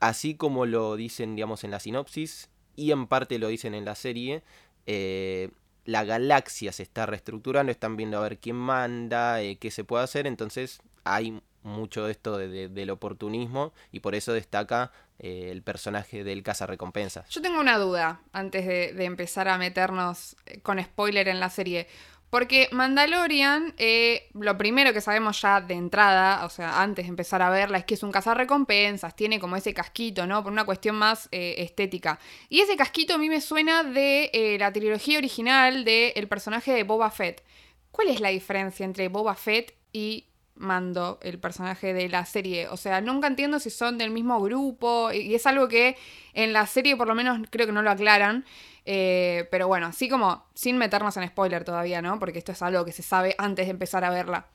así 0.00 0.34
como 0.34 0.66
lo 0.66 0.96
dicen, 0.96 1.36
digamos, 1.36 1.64
en 1.64 1.70
la 1.70 1.80
sinopsis 1.80 2.50
y 2.76 2.90
en 2.92 3.06
parte 3.06 3.38
lo 3.38 3.48
dicen 3.48 3.74
en 3.74 3.84
la 3.84 3.94
serie, 3.94 4.42
eh, 4.86 5.50
la 5.84 6.04
galaxia 6.04 6.72
se 6.72 6.82
está 6.82 7.06
reestructurando, 7.06 7.72
están 7.72 7.96
viendo 7.96 8.18
a 8.18 8.22
ver 8.22 8.38
quién 8.38 8.56
manda, 8.56 9.42
eh, 9.42 9.56
qué 9.56 9.70
se 9.70 9.84
puede 9.84 10.04
hacer, 10.04 10.26
entonces 10.26 10.80
hay 11.04 11.40
mucho 11.62 12.06
de 12.06 12.12
esto 12.12 12.38
del 12.38 12.90
oportunismo 12.90 13.72
y 13.92 14.00
por 14.00 14.14
eso 14.14 14.32
destaca 14.32 14.90
eh, 15.18 15.50
el 15.50 15.62
personaje 15.62 16.24
del 16.24 16.42
cazarrecompensas. 16.42 17.28
Yo 17.30 17.40
tengo 17.40 17.60
una 17.60 17.78
duda 17.78 18.20
antes 18.32 18.66
de, 18.66 19.04
empezar 19.04 19.48
a 19.48 19.58
meternos 19.58 20.36
eh, 20.46 20.60
con 20.60 20.82
spoiler 20.82 21.28
en 21.28 21.38
la 21.38 21.50
serie. 21.50 21.86
Porque 22.32 22.70
Mandalorian, 22.72 23.74
eh, 23.76 24.30
lo 24.32 24.56
primero 24.56 24.94
que 24.94 25.02
sabemos 25.02 25.38
ya 25.42 25.60
de 25.60 25.74
entrada, 25.74 26.46
o 26.46 26.48
sea, 26.48 26.80
antes 26.80 27.04
de 27.04 27.10
empezar 27.10 27.42
a 27.42 27.50
verla, 27.50 27.76
es 27.76 27.84
que 27.84 27.92
es 27.92 28.02
un 28.02 28.10
cazarrecompensas, 28.10 29.14
tiene 29.14 29.38
como 29.38 29.54
ese 29.54 29.74
casquito, 29.74 30.26
¿no? 30.26 30.42
Por 30.42 30.50
una 30.50 30.64
cuestión 30.64 30.96
más 30.96 31.28
estética. 31.30 32.18
Y 32.48 32.60
ese 32.60 32.74
casquito 32.74 33.12
a 33.12 33.18
mí 33.18 33.28
me 33.28 33.42
suena 33.42 33.84
de 33.84 34.56
la 34.58 34.72
trilogía 34.72 35.18
original 35.18 35.84
del 35.84 36.26
personaje 36.26 36.72
de 36.72 36.84
Boba 36.84 37.10
Fett. 37.10 37.44
¿Cuál 37.90 38.08
es 38.08 38.18
la 38.18 38.30
diferencia 38.30 38.86
entre 38.86 39.08
Boba 39.08 39.34
Fett 39.34 39.74
y 39.92 40.24
Mando, 40.54 41.18
el 41.22 41.38
personaje 41.38 41.92
de 41.94 42.08
la 42.08 42.24
serie. 42.24 42.68
O 42.68 42.76
sea, 42.76 43.00
nunca 43.00 43.26
entiendo 43.26 43.58
si 43.58 43.70
son 43.70 43.98
del 43.98 44.10
mismo 44.10 44.40
grupo. 44.40 45.10
Y 45.12 45.34
es 45.34 45.46
algo 45.46 45.68
que 45.68 45.96
en 46.34 46.52
la 46.52 46.66
serie 46.66 46.96
por 46.96 47.08
lo 47.08 47.14
menos 47.14 47.40
creo 47.50 47.66
que 47.66 47.72
no 47.72 47.82
lo 47.82 47.90
aclaran. 47.90 48.44
Eh, 48.84 49.48
pero 49.50 49.68
bueno, 49.68 49.86
así 49.86 50.08
como 50.08 50.44
sin 50.54 50.76
meternos 50.76 51.16
en 51.16 51.28
spoiler 51.28 51.64
todavía, 51.64 52.02
¿no? 52.02 52.18
Porque 52.18 52.38
esto 52.38 52.52
es 52.52 52.62
algo 52.62 52.84
que 52.84 52.92
se 52.92 53.02
sabe 53.02 53.34
antes 53.38 53.66
de 53.66 53.70
empezar 53.70 54.04
a 54.04 54.10
verla. 54.10 54.46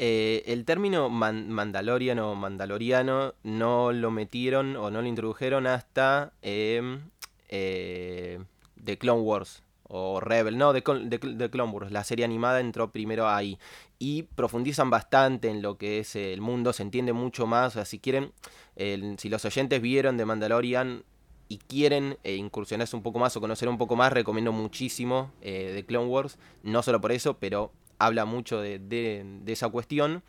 Eh, 0.00 0.44
el 0.46 0.64
término 0.64 1.10
Mandalorian 1.10 2.20
o 2.20 2.36
mandaloriano 2.36 3.34
no 3.42 3.90
lo 3.92 4.12
metieron 4.12 4.76
o 4.76 4.92
no 4.92 5.02
lo 5.02 5.08
introdujeron 5.08 5.66
hasta 5.66 6.32
em, 6.40 7.00
eh, 7.48 8.38
The 8.84 8.96
Clone 8.96 9.22
Wars 9.22 9.64
o 9.88 10.20
Rebel, 10.20 10.58
no, 10.58 10.72
de, 10.72 10.82
de, 10.82 11.50
Clone 11.50 11.72
Wars, 11.72 11.90
la 11.90 12.04
serie 12.04 12.24
animada 12.24 12.60
entró 12.60 12.90
primero 12.92 13.28
ahí 13.28 13.58
y 13.98 14.24
profundizan 14.24 14.90
bastante 14.90 15.48
en 15.48 15.62
lo 15.62 15.78
que 15.78 16.00
es 16.00 16.14
el 16.14 16.40
mundo, 16.40 16.72
se 16.72 16.82
entiende 16.82 17.12
mucho 17.12 17.46
más, 17.46 17.68
o 17.68 17.70
sea, 17.74 17.84
si 17.84 17.98
quieren, 17.98 18.32
si 18.76 19.28
los 19.28 19.44
oyentes 19.44 19.80
vieron 19.80 20.16
de 20.18 20.26
Mandalorian 20.26 21.04
y 21.48 21.58
quieren 21.58 22.18
eh, 22.24 22.36
incursionarse 22.36 22.94
un 22.94 23.02
poco 23.02 23.18
más 23.18 23.36
o 23.36 23.40
conocer 23.40 23.68
un 23.68 23.78
poco 23.78 23.96
más, 23.96 24.12
recomiendo 24.12 24.52
muchísimo 24.52 25.32
eh, 25.40 25.72
de 25.74 25.84
Clone 25.84 26.08
Wars, 26.08 26.38
no 26.62 26.82
solo 26.82 27.00
por 27.00 27.12
eso, 27.12 27.38
pero 27.38 27.72
habla 27.98 28.24
mucho 28.24 28.60
de, 28.60 29.40
esa 29.46 29.68
cuestión. 29.68 30.22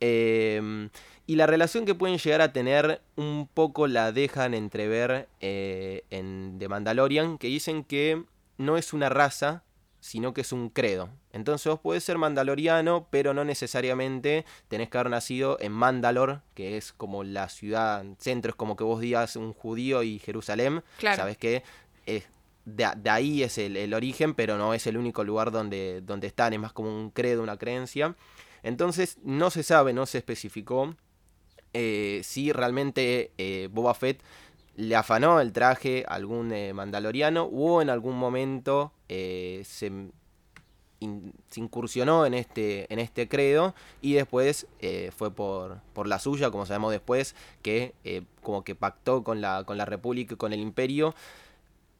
Em, 0.00 0.90
y 1.26 1.36
la 1.36 1.46
relación 1.46 1.84
que 1.84 1.94
pueden 1.94 2.18
llegar 2.18 2.40
a 2.40 2.52
tener 2.52 3.00
un 3.16 3.48
poco 3.52 3.86
la 3.86 4.12
dejan 4.12 4.54
entrever 4.54 5.28
eh, 5.40 6.04
en 6.10 6.56
The 6.58 6.68
Mandalorian, 6.68 7.38
que 7.38 7.48
dicen 7.48 7.84
que 7.84 8.24
no 8.58 8.76
es 8.76 8.92
una 8.92 9.08
raza, 9.08 9.64
sino 10.00 10.34
que 10.34 10.42
es 10.42 10.52
un 10.52 10.68
credo. 10.68 11.08
Entonces 11.32 11.66
vos 11.70 11.80
podés 11.80 12.04
ser 12.04 12.18
mandaloriano, 12.18 13.08
pero 13.10 13.32
no 13.32 13.44
necesariamente 13.44 14.44
tenés 14.68 14.90
que 14.90 14.98
haber 14.98 15.10
nacido 15.10 15.56
en 15.60 15.72
Mandalor, 15.72 16.42
que 16.54 16.76
es 16.76 16.92
como 16.92 17.24
la 17.24 17.48
ciudad 17.48 18.04
centro, 18.18 18.50
es 18.50 18.54
como 18.54 18.76
que 18.76 18.84
vos 18.84 19.00
digas 19.00 19.36
un 19.36 19.54
judío 19.54 20.02
y 20.02 20.18
Jerusalén. 20.18 20.82
Claro. 20.98 21.16
Sabes 21.16 21.38
que 21.38 21.62
es, 22.04 22.24
de, 22.66 22.86
ahí 23.10 23.42
es 23.42 23.56
el, 23.56 23.94
origen, 23.94 24.34
pero 24.34 24.58
no 24.58 24.74
es 24.74 24.86
el 24.86 24.98
único 24.98 25.24
lugar 25.24 25.50
donde, 25.50 26.02
donde 26.02 26.26
están, 26.26 26.52
es 26.52 26.60
más 26.60 26.74
como 26.74 26.94
un 26.94 27.10
credo, 27.10 27.42
una 27.42 27.56
creencia. 27.56 28.14
Entonces 28.62 29.18
no 29.22 29.50
se 29.50 29.62
sabe, 29.62 29.94
no 29.94 30.04
se 30.04 30.18
especificó 30.18 30.94
eh, 31.72 32.20
si 32.24 32.52
realmente 32.52 33.32
eh, 33.36 33.68
Boba 33.72 33.94
Fett 33.94 34.22
le 34.76 34.96
afanó 34.96 35.40
el 35.40 35.52
traje 35.52 36.04
a 36.08 36.14
algún 36.14 36.52
eh, 36.52 36.72
mandaloriano 36.72 37.44
o 37.44 37.80
en 37.80 37.90
algún 37.90 38.16
momento 38.16 38.92
eh, 39.08 39.62
se, 39.64 39.92
incursionó 41.54 42.24
en 42.24 42.32
este, 42.32 42.90
en 42.92 42.98
este 42.98 43.28
credo 43.28 43.74
y 44.00 44.14
después 44.14 44.66
eh, 44.80 45.10
fue 45.14 45.30
por, 45.30 45.80
por 45.92 46.08
la 46.08 46.18
suya, 46.18 46.50
como 46.50 46.64
sabemos 46.64 46.92
después, 46.92 47.36
que 47.60 47.92
como 48.42 48.64
que 48.64 48.74
pactó 48.74 49.22
con 49.22 49.42
la, 49.42 49.64
con 49.64 49.76
la 49.76 49.84
República 49.84 50.34
y 50.34 50.36
con 50.38 50.52
el 50.54 50.60
Imperio. 50.60 51.14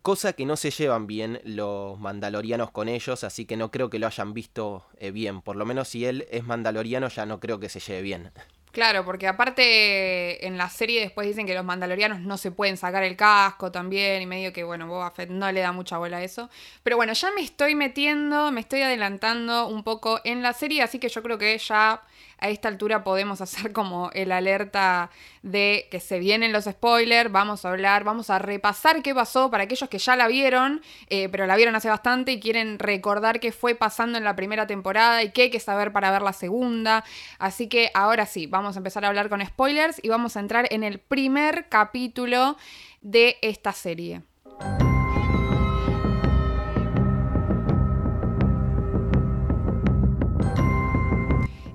Cosa 0.01 0.33
que 0.33 0.47
no 0.47 0.57
se 0.57 0.71
llevan 0.71 1.07
bien 1.07 1.41
los 1.45 1.99
mandalorianos 1.99 2.71
con 2.71 2.89
ellos, 2.89 3.25
así 3.25 3.45
que 3.45 3.57
no 3.57 3.71
creo 3.71 3.91
que 3.91 3.99
lo 3.99 4.07
hayan 4.07 4.33
visto 4.33 4.87
bien. 5.13 5.43
Por 5.43 5.57
lo 5.57 5.67
menos 5.67 5.89
si 5.89 6.07
él 6.07 6.27
es 6.31 6.45
mandaloriano 6.45 7.09
ya 7.09 7.27
no 7.27 7.41
creo 7.41 7.61
que 7.61 7.69
se 7.69 7.81
lleve 7.81 8.03
bien. 8.03 8.31
Claro, 8.75 9.05
porque 9.05 9.29
aparte 9.29 10.45
en 10.49 10.59
la 10.59 10.69
serie 10.69 11.01
después 11.01 11.29
dicen 11.29 11.47
que 11.47 11.55
los 11.55 11.65
mandalorianos 11.65 12.19
no 12.23 12.37
se 12.37 12.51
pueden 12.51 12.77
sacar 12.77 13.05
el 13.05 13.15
casco 13.17 13.71
también 13.71 14.21
y 14.21 14.27
medio 14.27 14.53
que, 14.53 14.65
bueno, 14.65 14.89
Boba 14.89 15.13
Fett 15.13 15.31
no 15.31 15.53
le 15.53 15.61
da 15.61 15.71
mucha 15.71 15.97
bola 15.97 16.17
a 16.17 16.25
eso. 16.25 16.51
Pero 16.83 16.97
bueno, 16.97 17.13
ya 17.13 17.31
me 17.37 17.43
estoy 17.43 17.77
metiendo, 17.77 18.51
me 18.51 18.61
estoy 18.61 18.83
adelantando 18.83 19.69
un 19.69 19.85
poco 19.85 20.21
en 20.25 20.43
la 20.43 20.53
serie, 20.55 20.83
así 20.83 20.99
que 20.99 21.09
yo 21.09 21.23
creo 21.23 21.39
que 21.39 21.57
ya 21.57 22.03
a 22.39 22.49
esta 22.49 22.69
altura 22.69 23.05
podemos 23.05 23.41
hacer 23.41 23.73
como 23.73 24.11
el 24.13 24.33
alerta 24.33 25.11
de 25.43 25.89
que 25.91 26.01
se 26.01 26.19
vienen 26.19 26.53
los 26.53 26.65
spoilers, 26.65 27.31
vamos 27.31 27.65
a 27.65 27.71
hablar, 27.71 28.05
vamos 28.05 28.31
a 28.31 28.39
repasar 28.39 29.03
qué 29.03 29.15
pasó 29.15 29.51
para 29.51 29.65
aquellos 29.65 29.89
que 29.89 29.99
ya 29.99 30.17
la 30.17 30.29
vieron, 30.29 30.83
eh, 31.09 31.29
pero 31.29 31.47
la 31.47 31.57
vieron 31.57 31.75
hace 31.75 31.89
bastante 31.89 32.33
y 32.33 32.41
quieren 32.41 32.79
recordar 32.79 33.41
qué 33.41 33.53
fue 33.53 33.75
pasando 33.75 34.19
en 34.19 34.25
la 34.25 34.37
primera 34.37 34.67
temporada 34.67 35.23
y 35.23 35.33
qué 35.33 35.43
hay 35.43 35.51
que 35.51 35.61
saber 35.61 35.93
para 35.93 36.11
ver 36.11 36.23
la 36.23 36.33
segunda. 36.33 37.05
Así 37.39 37.69
que 37.69 37.91
ahora 37.95 38.27
sí, 38.27 38.47
vamos 38.47 38.77
a 38.77 38.79
empezar 38.79 39.05
a 39.05 39.09
hablar 39.09 39.29
con 39.29 39.45
spoilers 39.45 40.01
y 40.03 40.09
vamos 40.09 40.37
a 40.37 40.41
entrar 40.41 40.67
en 40.71 40.83
el 40.85 40.99
primer 40.99 41.69
capítulo 41.69 42.57
de 43.01 43.37
esta 43.43 43.73
serie. 43.73 44.23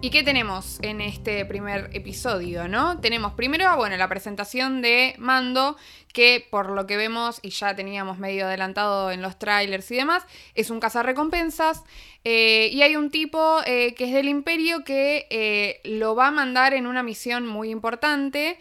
¿Y 0.02 0.12
qué 0.12 0.24
tenemos 0.24 0.80
en 0.82 1.02
este 1.02 1.44
primer 1.44 1.90
episodio, 1.92 2.70
no? 2.70 3.02
Tenemos 3.02 3.34
primero, 3.34 3.76
bueno, 3.76 3.98
la 3.98 4.08
presentación 4.08 4.82
de 4.82 5.14
Mando, 5.18 5.76
que 6.14 6.48
por 6.50 6.70
lo 6.70 6.88
que 6.88 6.96
vemos, 6.96 7.40
y 7.42 7.50
ya 7.50 7.76
teníamos 7.76 8.18
medio 8.18 8.46
adelantado 8.46 9.12
en 9.12 9.22
los 9.22 9.38
trailers 9.38 9.92
y 9.92 9.98
demás, 9.98 10.24
es 10.56 10.70
un 10.70 10.80
cazarrecompensas. 10.80 11.84
Eh, 12.24 12.70
y 12.72 12.82
hay 12.82 12.96
un 12.96 13.10
tipo 13.12 13.60
eh, 13.66 13.94
que 13.94 14.06
es 14.06 14.14
del 14.14 14.30
Imperio 14.30 14.86
que 14.86 15.28
eh, 15.30 15.82
lo 15.84 16.16
va 16.16 16.28
a 16.28 16.32
mandar 16.32 16.74
en 16.74 16.88
una 16.88 17.04
misión 17.04 17.46
muy 17.46 17.70
importante. 17.70 18.58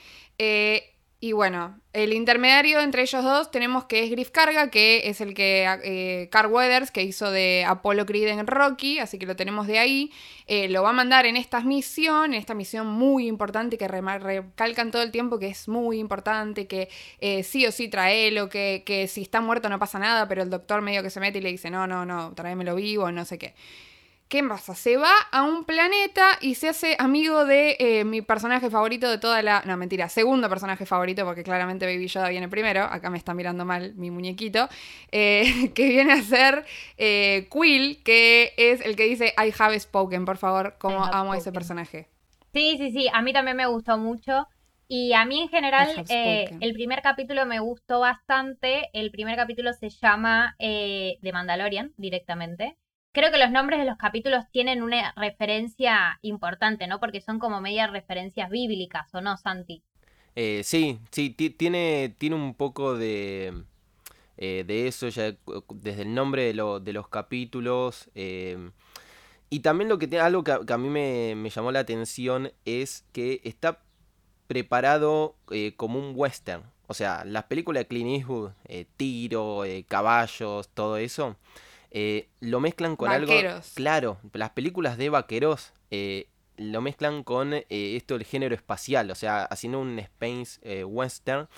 Y 1.21 1.33
bueno, 1.33 1.81
el 1.93 2.13
intermediario 2.13 2.79
entre 2.79 3.03
ellos 3.03 3.25
dos 3.25 3.51
tenemos 3.51 3.87
que 3.87 4.05
es 4.05 4.11
Griff 4.11 4.31
Carga, 4.31 4.71
que 4.71 5.09
es 5.09 5.21
el 5.21 5.35
que, 5.35 5.67
eh, 5.83 6.29
Carl 6.31 6.53
Weathers, 6.53 6.93
que 6.93 7.03
hizo 7.03 7.33
de 7.33 7.65
Apollo 7.67 8.07
Creed 8.07 8.29
en 8.29 8.47
Rocky, 8.47 9.01
así 9.01 9.19
que 9.19 9.27
lo 9.27 9.35
tenemos 9.35 9.67
de 9.67 9.81
ahí. 9.81 10.13
Eh, 10.47 10.69
lo 10.69 10.85
va 10.85 10.91
a 10.91 10.93
mandar 10.93 11.27
en 11.27 11.37
esta 11.37 11.59
misión, 11.59 12.35
en 12.35 12.39
esta 12.39 12.55
misión 12.55 12.87
muy 12.87 13.27
importante 13.27 13.77
que 13.77 13.89
recalcan 13.89 14.93
todo 14.93 15.03
el 15.03 15.11
tiempo 15.11 15.41
que 15.41 15.49
es 15.49 15.67
muy 15.67 15.99
importante, 15.99 16.69
que 16.69 16.89
eh, 17.19 17.43
sí 17.43 17.67
o 17.67 17.73
sí 17.73 17.89
traelo, 17.89 18.49
que, 18.49 18.85
que 18.87 19.09
si 19.09 19.23
está 19.23 19.41
muerto 19.41 19.69
no 19.69 19.81
pasa 19.81 19.99
nada, 19.99 20.29
pero 20.29 20.45
el 20.45 20.51
doctor 20.51 20.83
medio 20.83 21.03
que 21.03 21.11
se 21.11 21.19
mete 21.19 21.39
y 21.39 21.41
le 21.41 21.51
dice, 21.51 21.69
no, 21.69 21.89
no, 21.89 22.07
no, 22.07 22.33
tráemelo 22.35 22.77
vivo, 22.77 23.11
no 23.11 23.25
sé 23.25 23.39
qué. 23.39 23.55
¿Qué 24.29 24.45
pasa? 24.45 24.75
Se 24.75 24.99
va 24.99 25.13
a 25.33 25.43
un 25.43 25.65
planeta 25.65 26.33
y 26.43 26.55
se 26.57 26.69
hace 26.69 26.97
amigo 26.99 27.47
de 27.47 27.77
eh, 27.79 28.05
mi 28.05 28.21
personaje 28.21 28.69
favorito 28.69 29.09
de 29.09 29.17
toda 29.17 29.41
la... 29.41 29.63
No, 29.65 29.75
mentira, 29.79 30.11
segundo 30.11 30.51
personaje 30.51 30.85
favorito, 30.85 31.25
porque 31.25 31.43
claramente 31.43 31.87
Baby 31.87 32.09
Yoda 32.09 32.29
viene 32.29 32.47
primero. 32.47 32.83
Acá 32.83 33.09
me 33.09 33.17
está 33.17 33.33
mirando 33.33 33.65
mal 33.65 33.95
mi 33.95 34.11
muñequito. 34.11 34.69
Eh, 35.13 35.73
que 35.75 35.89
viene 35.89 36.13
a 36.13 36.23
ser 36.23 36.67
eh, 36.99 37.49
Quill, 37.51 38.03
que 38.03 38.53
es 38.59 38.83
el 38.83 38.97
que 38.97 39.05
dice 39.05 39.33
I 39.43 39.51
have 39.59 39.81
spoken. 39.81 40.27
Por 40.27 40.37
favor, 40.37 40.77
como 40.79 41.03
amo 41.07 41.33
a 41.33 41.39
ese 41.39 41.51
personaje. 41.51 42.09
Sí, 42.53 42.77
sí, 42.77 42.93
sí. 42.93 43.09
A 43.15 43.23
mí 43.23 43.33
también 43.33 43.57
me 43.57 43.67
gustó 43.67 43.97
mucho. 43.97 44.47
Y 44.89 45.15
a 45.15 45.25
mí 45.25 45.41
en 45.41 45.49
general 45.49 46.05
el 46.11 46.73
primer 46.75 47.01
capítulo 47.01 47.47
me 47.47 47.61
gustó 47.61 48.01
bastante. 48.01 48.91
El 48.93 49.11
primer 49.11 49.37
capítulo 49.37 49.73
se 49.73 49.89
llama 49.89 50.55
The 50.59 51.31
Mandalorian 51.33 51.95
directamente 51.97 52.77
creo 53.13 53.31
que 53.31 53.39
los 53.39 53.51
nombres 53.51 53.81
de 53.81 53.87
los 53.87 53.97
capítulos 53.97 54.45
tienen 54.51 54.83
una 54.83 55.13
referencia 55.17 56.19
importante, 56.23 56.87
¿no? 56.87 57.01
Porque 57.01 57.21
son 57.21 57.39
como 57.39 57.61
medias 57.61 57.91
referencias 57.91 58.51
bíblicas, 58.51 59.15
¿o 59.15 59.21
no, 59.21 59.37
Santi? 59.37 59.83
Eh, 60.37 60.63
sí, 60.65 61.01
sí, 61.11 61.31
tiene, 61.31 62.15
tiene 62.19 62.37
un 62.37 62.55
poco 62.55 62.97
de, 62.97 63.65
eh, 64.41 64.63
de 64.65 64.87
eso, 64.87 65.09
ya 65.09 65.35
desde 65.75 66.03
el 66.03 66.15
nombre 66.15 66.53
de, 66.53 66.93
los 66.93 67.09
capítulos. 67.09 68.09
Eh, 68.15 68.71
y 69.51 69.61
también 69.61 69.89
lo 69.89 69.99
que 69.99 70.21
algo 70.21 70.45
que 70.45 70.53
a, 70.53 70.79
mí 70.79 70.89
me, 70.89 71.51
llamó 71.51 71.73
la 71.73 71.81
atención 71.81 72.53
es 72.65 73.05
que 73.13 73.41
está 73.43 73.83
preparado 74.47 75.35
eh, 75.51 75.75
como 75.77 75.99
un 75.99 76.13
western. 76.15 76.63
O 76.87 76.95
sea, 76.95 77.25
las 77.25 77.45
películas 77.45 77.83
de 77.83 77.89
Clint 77.89 78.11
Eastwood, 78.11 78.53
tiro, 78.97 79.63
caballos, 79.89 80.69
todo 80.69 80.97
eso, 80.99 81.37
lo 82.41 82.61
mezclan 82.61 82.97
con 82.97 83.11
algo... 83.11 83.33
Claro, 83.75 84.19
las 84.33 84.51
películas 84.51 84.99
de 84.99 85.09
vaqueros 85.09 85.73
lo 86.57 86.81
mezclan 86.81 87.23
con 87.23 87.55
esto 87.69 88.15
del 88.15 88.27
género 88.27 88.55
espacial, 88.55 89.11
o 89.11 89.15
sea, 89.15 89.45
haciendo 89.45 89.81
un 89.81 89.99
space 89.99 90.85
western 90.85 91.49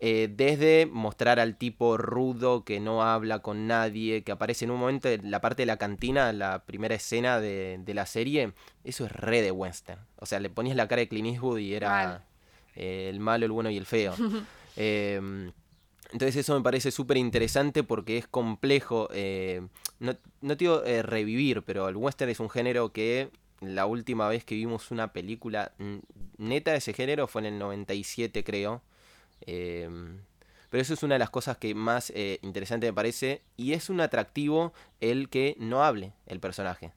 eh, 0.00 0.28
desde 0.30 0.86
mostrar 0.86 1.38
al 1.38 1.56
tipo 1.56 1.96
rudo 1.96 2.64
que 2.64 2.80
no 2.80 3.02
habla 3.02 3.38
con 3.38 3.66
nadie, 3.66 4.22
que 4.22 4.32
aparece 4.32 4.64
en 4.64 4.72
un 4.72 4.80
momento 4.80 5.08
en 5.08 5.30
la 5.30 5.40
parte 5.40 5.62
de 5.62 5.66
la 5.66 5.76
cantina, 5.76 6.32
la 6.32 6.64
primera 6.64 6.94
escena 6.94 7.40
de, 7.40 7.82
la 7.86 8.04
serie, 8.04 8.52
eso 8.82 9.06
es 9.06 9.12
re 9.12 9.40
de 9.40 9.50
western. 9.50 10.00
O 10.16 10.26
sea, 10.26 10.40
le 10.40 10.50
ponías 10.50 10.76
la 10.76 10.88
cara 10.88 11.00
de 11.00 11.08
Clint 11.08 11.28
Eastwood 11.28 11.58
y 11.58 11.74
era 11.74 12.22
eh, 12.74 13.08
el 13.08 13.20
malo, 13.20 13.46
el 13.46 13.52
bueno 13.52 13.70
y 13.70 13.76
el 13.76 13.86
feo. 13.86 14.14
Entonces 16.12 16.36
eso 16.36 16.54
me 16.54 16.62
parece 16.62 16.90
súper 16.90 17.16
interesante 17.16 17.82
porque 17.82 18.18
es 18.18 18.26
complejo. 18.26 19.08
Eh, 19.12 19.66
no, 19.98 20.16
no 20.40 20.56
te 20.56 20.64
digo 20.64 20.82
revivir, 21.02 21.62
pero 21.62 21.88
el 21.88 21.96
western 21.96 22.30
es 22.30 22.40
un 22.40 22.50
género 22.50 22.92
que 22.92 23.30
la 23.60 23.86
última 23.86 24.28
vez 24.28 24.44
que 24.44 24.54
vimos 24.54 24.90
una 24.90 25.12
película 25.12 25.72
neta 26.38 26.72
de 26.72 26.78
ese 26.78 26.92
género 26.92 27.26
fue 27.26 27.42
en 27.42 27.46
el 27.46 27.58
97 27.58 28.44
creo. 28.44 28.82
Em, 29.42 30.20
pero 30.70 30.82
eso 30.82 30.94
es 30.94 31.02
una 31.02 31.14
de 31.14 31.20
las 31.20 31.30
cosas 31.30 31.56
que 31.56 31.74
más 31.74 32.10
eh, 32.14 32.38
interesante 32.42 32.86
me 32.86 32.92
parece. 32.92 33.42
Y 33.56 33.72
es 33.72 33.90
un 33.90 34.00
atractivo 34.00 34.72
el 35.00 35.28
que 35.28 35.56
no 35.58 35.84
hable 35.84 36.12
el 36.26 36.40
personaje. 36.40 36.92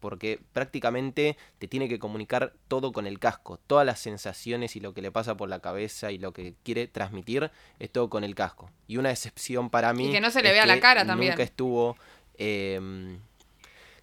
Porque 0.00 0.40
prácticamente 0.52 1.36
te 1.58 1.68
tiene 1.68 1.88
que 1.88 1.98
comunicar 1.98 2.52
todo 2.68 2.92
con 2.92 3.06
el 3.06 3.18
casco. 3.18 3.58
Todas 3.66 3.86
las 3.86 3.98
sensaciones 3.98 4.76
y 4.76 4.80
lo 4.80 4.94
que 4.94 5.02
le 5.02 5.10
pasa 5.10 5.36
por 5.36 5.48
la 5.48 5.60
cabeza 5.60 6.12
y 6.12 6.18
lo 6.18 6.32
que 6.32 6.54
quiere 6.62 6.86
transmitir 6.86 7.50
es 7.78 7.90
todo 7.90 8.10
con 8.10 8.24
el 8.24 8.34
casco. 8.34 8.70
Y 8.86 8.98
una 8.98 9.10
excepción 9.10 9.70
para 9.70 9.92
mí. 9.92 10.08
Y 10.08 10.12
que 10.12 10.20
no 10.20 10.30
se 10.30 10.42
le 10.42 10.52
vea 10.52 10.66
la 10.66 10.80
cara 10.80 11.06
también. 11.06 11.32
Nunca 11.32 11.42
estuvo. 11.42 11.96
Em, 12.38 13.18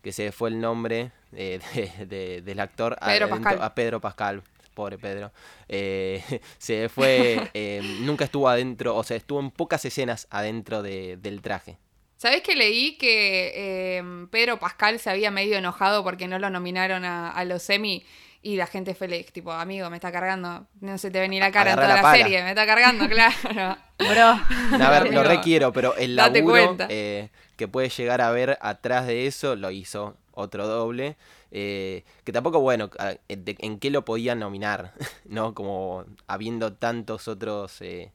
que 0.01 0.11
se 0.11 0.31
fue 0.31 0.49
el 0.49 0.59
nombre 0.59 1.11
eh, 1.33 2.41
del 2.43 2.59
actor 2.59 2.97
a 2.99 3.73
Pedro 3.75 4.01
Pascal 4.01 4.43
pobre 4.73 4.97
Pedro, 4.97 5.31
eh, 5.69 6.21
se 6.57 6.89
fue, 6.89 7.49
eh, 7.53 7.81
nunca 8.01 8.25
estuvo 8.25 8.49
adentro, 8.49 8.95
o 8.95 9.03
sea, 9.03 9.17
estuvo 9.17 9.39
en 9.39 9.51
pocas 9.51 9.85
escenas 9.85 10.27
adentro 10.29 10.81
del 10.83 11.41
traje. 11.41 11.77
¿Sabés 12.23 12.41
que 12.41 12.55
leí 12.55 12.95
que 12.95 13.97
em, 13.97 14.29
Pedro 14.29 14.57
Pascal 14.57 14.97
se 14.97 15.09
había 15.09 15.29
medio 15.29 15.57
enojado 15.57 16.05
porque 16.05 16.29
no 16.29 16.39
lo 16.39 16.49
nominaron 16.49 17.03
a, 17.03 17.43
los 17.43 17.63
semi? 17.63 18.05
Y 18.41 18.55
la 18.55 18.65
gente 18.65 18.95
fue 18.95 19.09
tipo, 19.25 19.51
amigo, 19.51 19.89
me 19.89 19.97
está 19.97 20.09
cargando, 20.09 20.65
no 20.79 20.97
se 20.97 21.11
te 21.11 21.19
ve 21.19 21.27
ni 21.27 21.41
la 21.41 21.51
cara 21.51 21.71
en 21.71 21.75
toda 21.75 22.01
la, 22.01 22.13
serie, 22.13 22.41
me 22.41 22.51
está 22.51 22.65
cargando, 22.65 23.09
claro. 23.09 23.77
Bro. 23.99 24.81
A 24.81 24.89
ver, 24.89 25.13
lo 25.13 25.21
requiero, 25.25 25.73
pero 25.73 25.97
el 25.97 26.15
laburo 26.15 26.77
eh, 26.87 27.27
que 27.57 27.67
puede 27.67 27.89
llegar 27.89 28.21
a 28.21 28.31
ver 28.31 28.57
atrás 28.61 29.05
de 29.05 29.27
eso 29.27 29.57
lo 29.57 29.69
hizo 29.69 30.15
otro 30.31 30.65
doble. 30.65 31.17
Eh, 31.51 32.05
que 32.23 32.31
tampoco, 32.31 32.61
bueno, 32.61 32.89
en 33.27 33.79
qué 33.79 33.89
lo 33.89 34.05
podían 34.05 34.39
nominar, 34.39 34.93
¿no? 35.25 35.53
Como 35.53 36.05
habiendo 36.27 36.71
tantos 36.71 37.27
otros 37.27 37.81
eh, 37.81 38.13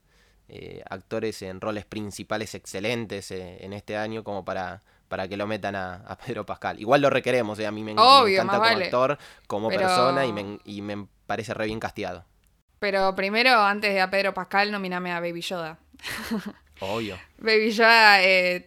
eh, 0.49 0.83
actores 0.89 1.43
en 1.43 1.61
roles 1.61 1.85
principales 1.85 2.55
excelentes 2.55 3.31
en 3.31 3.73
este 3.73 3.97
año 3.97 4.25
como 4.25 4.45
para, 4.45 4.83
para 5.09 5.29
que 5.29 5.37
lo 5.37 5.47
metan 5.47 5.77
a, 5.77 6.19
Pedro 6.27 6.47
Pascal. 6.47 6.81
Igual 6.81 7.01
lo 7.01 7.11
requeremos, 7.11 7.61
a 7.61 7.71
mí 7.71 7.83
me, 7.83 7.93
encanta 7.93 8.59
como 8.59 8.65
actor, 8.65 9.19
como 9.47 9.69
persona 9.69 10.25
y 10.25 10.33
me, 10.33 10.59
y 10.65 10.83
me 10.83 11.07
parece 11.27 11.55
re 11.55 11.67
bien 11.67 11.81
casteado. 11.81 12.25
Pero 12.79 13.15
primero, 13.15 13.61
antes 13.61 13.93
de 13.93 14.01
a 14.01 14.11
Pedro 14.11 14.35
Pascal, 14.35 14.71
nominame 14.71 15.13
a 15.13 15.21
Baby 15.21 15.41
Yoda. 15.41 15.79
Obvio. 16.81 17.19
Baby 17.39 17.73
Yoda, 17.73 18.19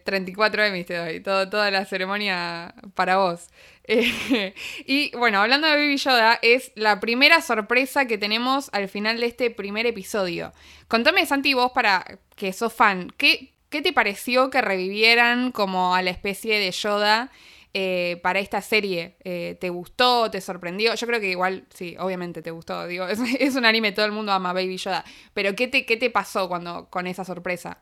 34 0.04 0.64
Emmys 0.64 0.86
te 0.86 0.96
doy. 0.96 1.20
Todo, 1.20 1.48
toda 1.48 1.70
la 1.70 1.84
ceremonia 1.86 2.74
para 2.94 3.16
vos. 3.16 3.48
y 4.86 5.16
bueno, 5.16 5.40
hablando 5.40 5.66
de 5.66 5.74
Baby 5.74 5.96
Yoda, 5.96 6.38
es 6.40 6.72
la 6.76 7.00
primera 7.00 7.40
sorpresa 7.40 8.06
que 8.06 8.16
tenemos 8.16 8.70
al 8.72 8.88
final 8.88 9.18
de 9.18 9.26
este 9.26 9.50
primer 9.50 9.86
episodio. 9.86 10.52
Contame, 10.88 11.26
Santi, 11.26 11.54
vos 11.54 11.72
para 11.72 12.18
que 12.36 12.52
sos 12.52 12.72
fan, 12.72 13.12
¿qué, 13.16 13.52
qué 13.70 13.82
te 13.82 13.92
pareció 13.92 14.50
que 14.50 14.60
revivieran 14.60 15.50
como 15.50 15.94
a 15.94 16.02
la 16.02 16.10
especie 16.10 16.58
de 16.60 16.70
Yoda? 16.70 17.30
Eh, 17.74 18.20
para 18.22 18.38
esta 18.38 18.60
serie. 18.60 19.16
Eh, 19.24 19.56
¿Te 19.58 19.70
gustó? 19.70 20.30
¿Te 20.30 20.42
sorprendió? 20.42 20.94
Yo 20.94 21.06
creo 21.06 21.20
que 21.20 21.30
igual, 21.30 21.64
sí, 21.72 21.96
obviamente 21.98 22.42
te 22.42 22.50
gustó. 22.50 22.86
Digo, 22.86 23.06
es, 23.38 23.56
un 23.56 23.64
anime, 23.64 23.92
todo 23.92 24.04
el 24.04 24.12
mundo 24.12 24.30
ama 24.30 24.52
Baby 24.52 24.76
Yoda. 24.76 25.06
Pero 25.32 25.56
¿qué 25.56 25.68
te, 25.68 25.86
qué 25.86 25.96
te 25.96 26.10
pasó 26.10 26.50
cuando, 26.50 26.90
con 26.90 27.06
esa 27.06 27.24
sorpresa? 27.24 27.78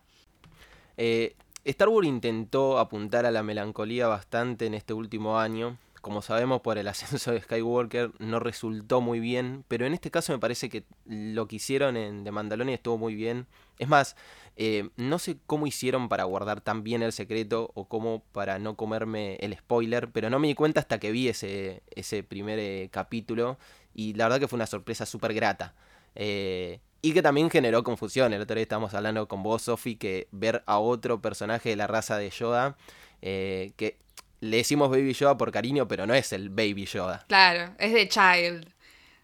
Eh, 0.97 1.35
Star 1.65 1.89
Wars 1.89 2.07
intentó 2.07 2.79
apuntar 2.79 3.27
a 3.27 3.33
la 3.33 3.43
melancolía 3.43 4.07
bastante 4.07 4.67
en 4.67 4.75
este 4.75 4.93
último 4.95 5.41
año 5.41 5.77
como 6.01 6.23
sabemos 6.23 6.61
por 6.61 6.79
el 6.79 6.89
ascenso 6.89 7.33
de 7.33 7.41
Skywalker, 7.41 8.13
no 8.19 8.41
resultó 8.41 9.01
muy 9.01 9.21
bien, 9.21 9.65
pero 9.69 9.87
en 9.87 9.95
este 9.95 10.11
caso 10.11 10.33
me 10.33 10.39
parece 10.39 10.69
que 10.69 10.85
lo 11.07 11.47
que 11.47 11.57
hicieron 11.57 11.97
en 11.97 12.25
The 12.25 12.31
Mandalorian 12.31 12.75
estuvo 12.75 12.99
muy 12.99 13.15
bien. 13.15 13.47
Es 13.79 13.89
más, 13.89 14.17
eh, 14.57 14.91
no 14.97 15.19
sé 15.19 15.39
cómo 15.47 15.67
hicieron 15.67 16.09
para 16.09 16.25
guardar 16.25 16.61
tan 16.61 16.83
bien 16.83 17.03
el 17.03 17.13
secreto 17.13 17.71
o 17.75 17.87
cómo 17.87 18.23
para 18.33 18.59
no 18.59 18.77
comerme 18.77 19.37
el 19.37 19.57
spoiler, 19.57 20.11
pero 20.11 20.31
no 20.31 20.39
me 20.39 20.49
di 20.49 20.55
cuenta 20.55 20.81
hasta 20.81 20.99
que 20.99 21.13
vi 21.13 21.29
ese, 21.29 21.83
ese 21.91 22.23
primer 22.23 22.59
eh, 22.59 22.89
capítulo 22.91 23.59
y 23.95 24.15
la 24.15 24.25
verdad 24.25 24.41
que 24.41 24.49
fue 24.49 24.57
una 24.57 24.67
sorpresa 24.67 25.07
súper 25.07 25.35
grata. 25.35 25.75
Eh, 26.15 26.81
y 27.03 27.15
que 27.15 27.23
también 27.23 27.49
generó 27.49 27.83
confusión. 27.83 28.35
El 28.35 28.43
otro 28.43 28.57
día 28.57 28.63
estábamos 28.63 28.93
hablando 28.93 29.27
con 29.29 29.43
vos, 29.43 29.63
Sofi, 29.63 29.97
que 29.97 30.29
ver 30.33 30.63
a 30.67 30.79
otro 30.79 31.23
personaje 31.23 31.71
de 31.71 31.77
la 31.77 31.87
raza 31.87 32.19
de 32.19 32.29
Yoda, 32.29 32.77
que 33.23 33.97
le 34.40 34.57
decimos 34.59 34.90
Baby 34.90 35.12
Yoda 35.12 35.37
por 35.37 35.53
cariño, 35.53 35.87
pero 35.87 36.07
no 36.07 36.14
es 36.14 36.33
el 36.33 36.48
Baby 36.48 36.87
Yoda. 36.87 37.24
Claro, 37.29 37.74
es 37.79 37.92
de 37.92 38.09
Child. 38.09 38.66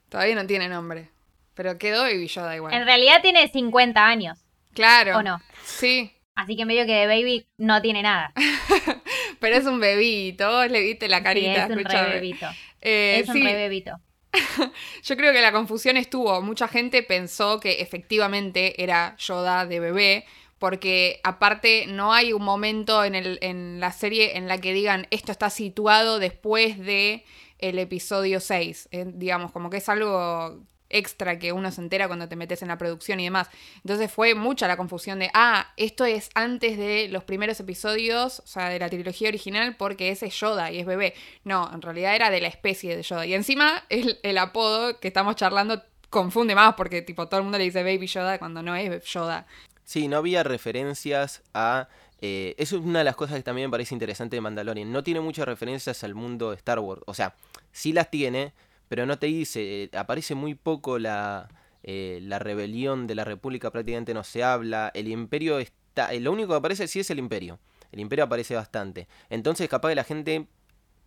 Todavía 0.09 0.35
no 0.35 0.46
tiene 0.46 0.68
nombre. 0.68 1.11
Pero 1.55 1.79
quedó 1.79 2.02
Baby 2.02 2.29
Yoda 2.29 2.55
igual. 2.55 2.74
En 2.74 2.85
realidad 2.85 3.22
tiene 3.22 3.48
50 3.48 4.07
años. 4.07 4.38
Claro. 4.74 5.18
¿O 5.18 5.22
no? 5.22 5.40
Sí. 5.64 6.12
Así 6.35 6.55
que 6.55 6.66
medio 6.66 6.85
que 6.85 6.92
de 6.92 7.07
Baby 7.07 7.46
no 7.57 7.81
tiene 7.81 8.02
nada. 8.02 8.33
pero 9.40 9.57
es 9.57 9.64
un 9.64 9.81
bebito. 9.81 10.50
Vos 10.50 10.70
le 10.70 10.83
viste 10.83 11.09
la 11.09 11.22
carita. 11.22 11.64
es 11.64 11.70
un 11.70 11.85
re 11.85 12.12
bebito. 12.12 12.46
Eh, 12.83 13.20
es 13.20 13.29
un 13.31 13.42
re 13.42 13.55
bebito. 13.55 13.98
Yo 15.02 15.16
creo 15.16 15.33
que 15.33 15.40
la 15.40 15.50
confusión 15.50 15.96
estuvo. 15.96 16.42
Mucha 16.42 16.68
gente 16.68 17.02
pensó 17.02 17.59
que 17.59 17.81
efectivamente 17.81 18.83
era 18.83 19.16
Yoda 19.16 19.64
de 19.64 19.81
bebé 19.81 20.26
porque 20.59 21.21
aparte 21.23 21.87
no 21.87 22.12
hay 22.12 22.33
un 22.33 22.42
momento 22.42 23.05
en, 23.05 23.14
el, 23.14 23.38
en 23.42 23.81
la 23.81 23.92
serie 23.92 24.37
en 24.37 24.49
la 24.49 24.59
que 24.59 24.73
digan 24.73 25.07
esto 25.11 25.33
está 25.33 25.51
situado 25.51 26.19
después 26.19 26.79
de 26.79 27.25
el 27.59 27.79
episodio 27.79 28.40
6, 28.40 28.88
eh, 28.90 29.05
digamos, 29.14 29.53
como 29.53 29.71
que 29.71 29.79
es 29.79 29.88
algo 29.88 30.61
extra 30.88 31.38
que 31.38 31.53
uno 31.53 31.71
se 31.71 31.81
entera 31.81 32.07
cuando 32.07 32.29
te 32.29 32.37
metes 32.37 32.62
en 32.62 32.69
la 32.69 32.79
producción 32.79 33.19
y 33.21 33.25
demás. 33.25 33.49
Entonces 33.77 34.11
fue 34.11 34.35
mucha 34.35 34.69
la 34.69 34.77
confusión 34.77 35.19
de, 35.19 35.31
ah, 35.35 35.73
esto 35.77 36.05
es 36.05 36.31
antes 36.35 36.79
de 36.79 37.09
los 37.09 37.25
primeros 37.25 37.59
episodios, 37.61 38.40
o 38.40 38.47
sea, 38.47 38.69
de 38.69 38.79
la 38.79 38.88
trilogía 38.88 39.29
original, 39.29 39.77
porque 39.77 40.11
ese 40.11 40.27
es 40.27 40.38
Yoda 40.38 40.71
y 40.71 40.79
es 40.79 40.87
bebé. 40.87 41.14
No, 41.45 41.69
en 41.73 41.83
realidad 41.83 42.14
era 42.14 42.31
de 42.31 42.40
la 42.40 42.49
especie 42.49 42.97
de 42.97 43.03
Yoda. 43.03 43.27
Y 43.27 43.35
encima 43.35 43.85
el, 43.88 44.19
el 44.23 44.38
apodo 44.38 45.01
que 45.01 45.09
estamos 45.09 45.37
charlando 45.37 45.83
confunde 46.09 46.55
más 46.55 46.75
porque 46.75 47.03
tipo 47.03 47.29
todo 47.29 47.38
el 47.38 47.45
mundo 47.45 47.59
le 47.59 47.64
dice 47.64 47.83
Baby 47.83 48.07
Yoda 48.07 48.38
cuando 48.38 48.62
no 48.62 48.77
es 48.77 49.05
Yoda. 49.05 49.47
Sí, 49.87 50.09
no 50.09 50.16
había 50.16 50.42
referencias 50.42 51.44
a... 51.55 51.88
Eh, 52.20 52.57
eso 52.59 52.77
es 52.77 52.83
una 52.83 52.99
de 52.99 53.05
las 53.05 53.14
cosas 53.14 53.37
que 53.37 53.44
también 53.44 53.68
me 53.68 53.70
parece 53.70 53.94
interesante 53.94 54.35
de 54.35 54.40
Mandalorian. 54.40 54.90
No 54.90 55.05
tiene 55.05 55.20
muchas 55.20 55.46
referencias 55.46 56.03
al 56.03 56.16
mundo 56.16 56.51
de 56.51 56.57
Star 56.57 56.81
Wars. 56.81 57.03
O 57.07 57.14
sea, 57.14 57.37
sí 57.70 57.92
las 57.92 58.11
tiene, 58.11 58.53
pero 58.88 59.07
no 59.07 59.16
te 59.20 59.27
dice... 59.27 59.85
Eh, 59.85 59.90
aparece 59.96 60.35
muy 60.35 60.57
poco 60.57 60.99
la, 60.99 61.49
eh, 61.85 62.18
la 62.20 62.40
rebelión 62.40 63.07
de 63.07 63.14
la 63.14 63.22
República, 63.22 63.70
prácticamente 63.70 64.12
no 64.12 64.25
se 64.25 64.42
habla. 64.42 64.90
El 64.92 65.07
imperio 65.07 65.61
está... 65.61 66.12
lo 66.14 66.33
único 66.33 66.49
que 66.49 66.57
aparece 66.57 66.88
sí 66.88 66.99
es 66.99 67.11
el 67.11 67.20
imperio. 67.20 67.61
El 67.92 68.01
imperio 68.01 68.25
aparece 68.25 68.57
bastante. 68.57 69.07
Entonces 69.31 69.68
capaz 69.68 69.90
que 69.90 69.94
la 69.94 70.05
gente 70.05 70.49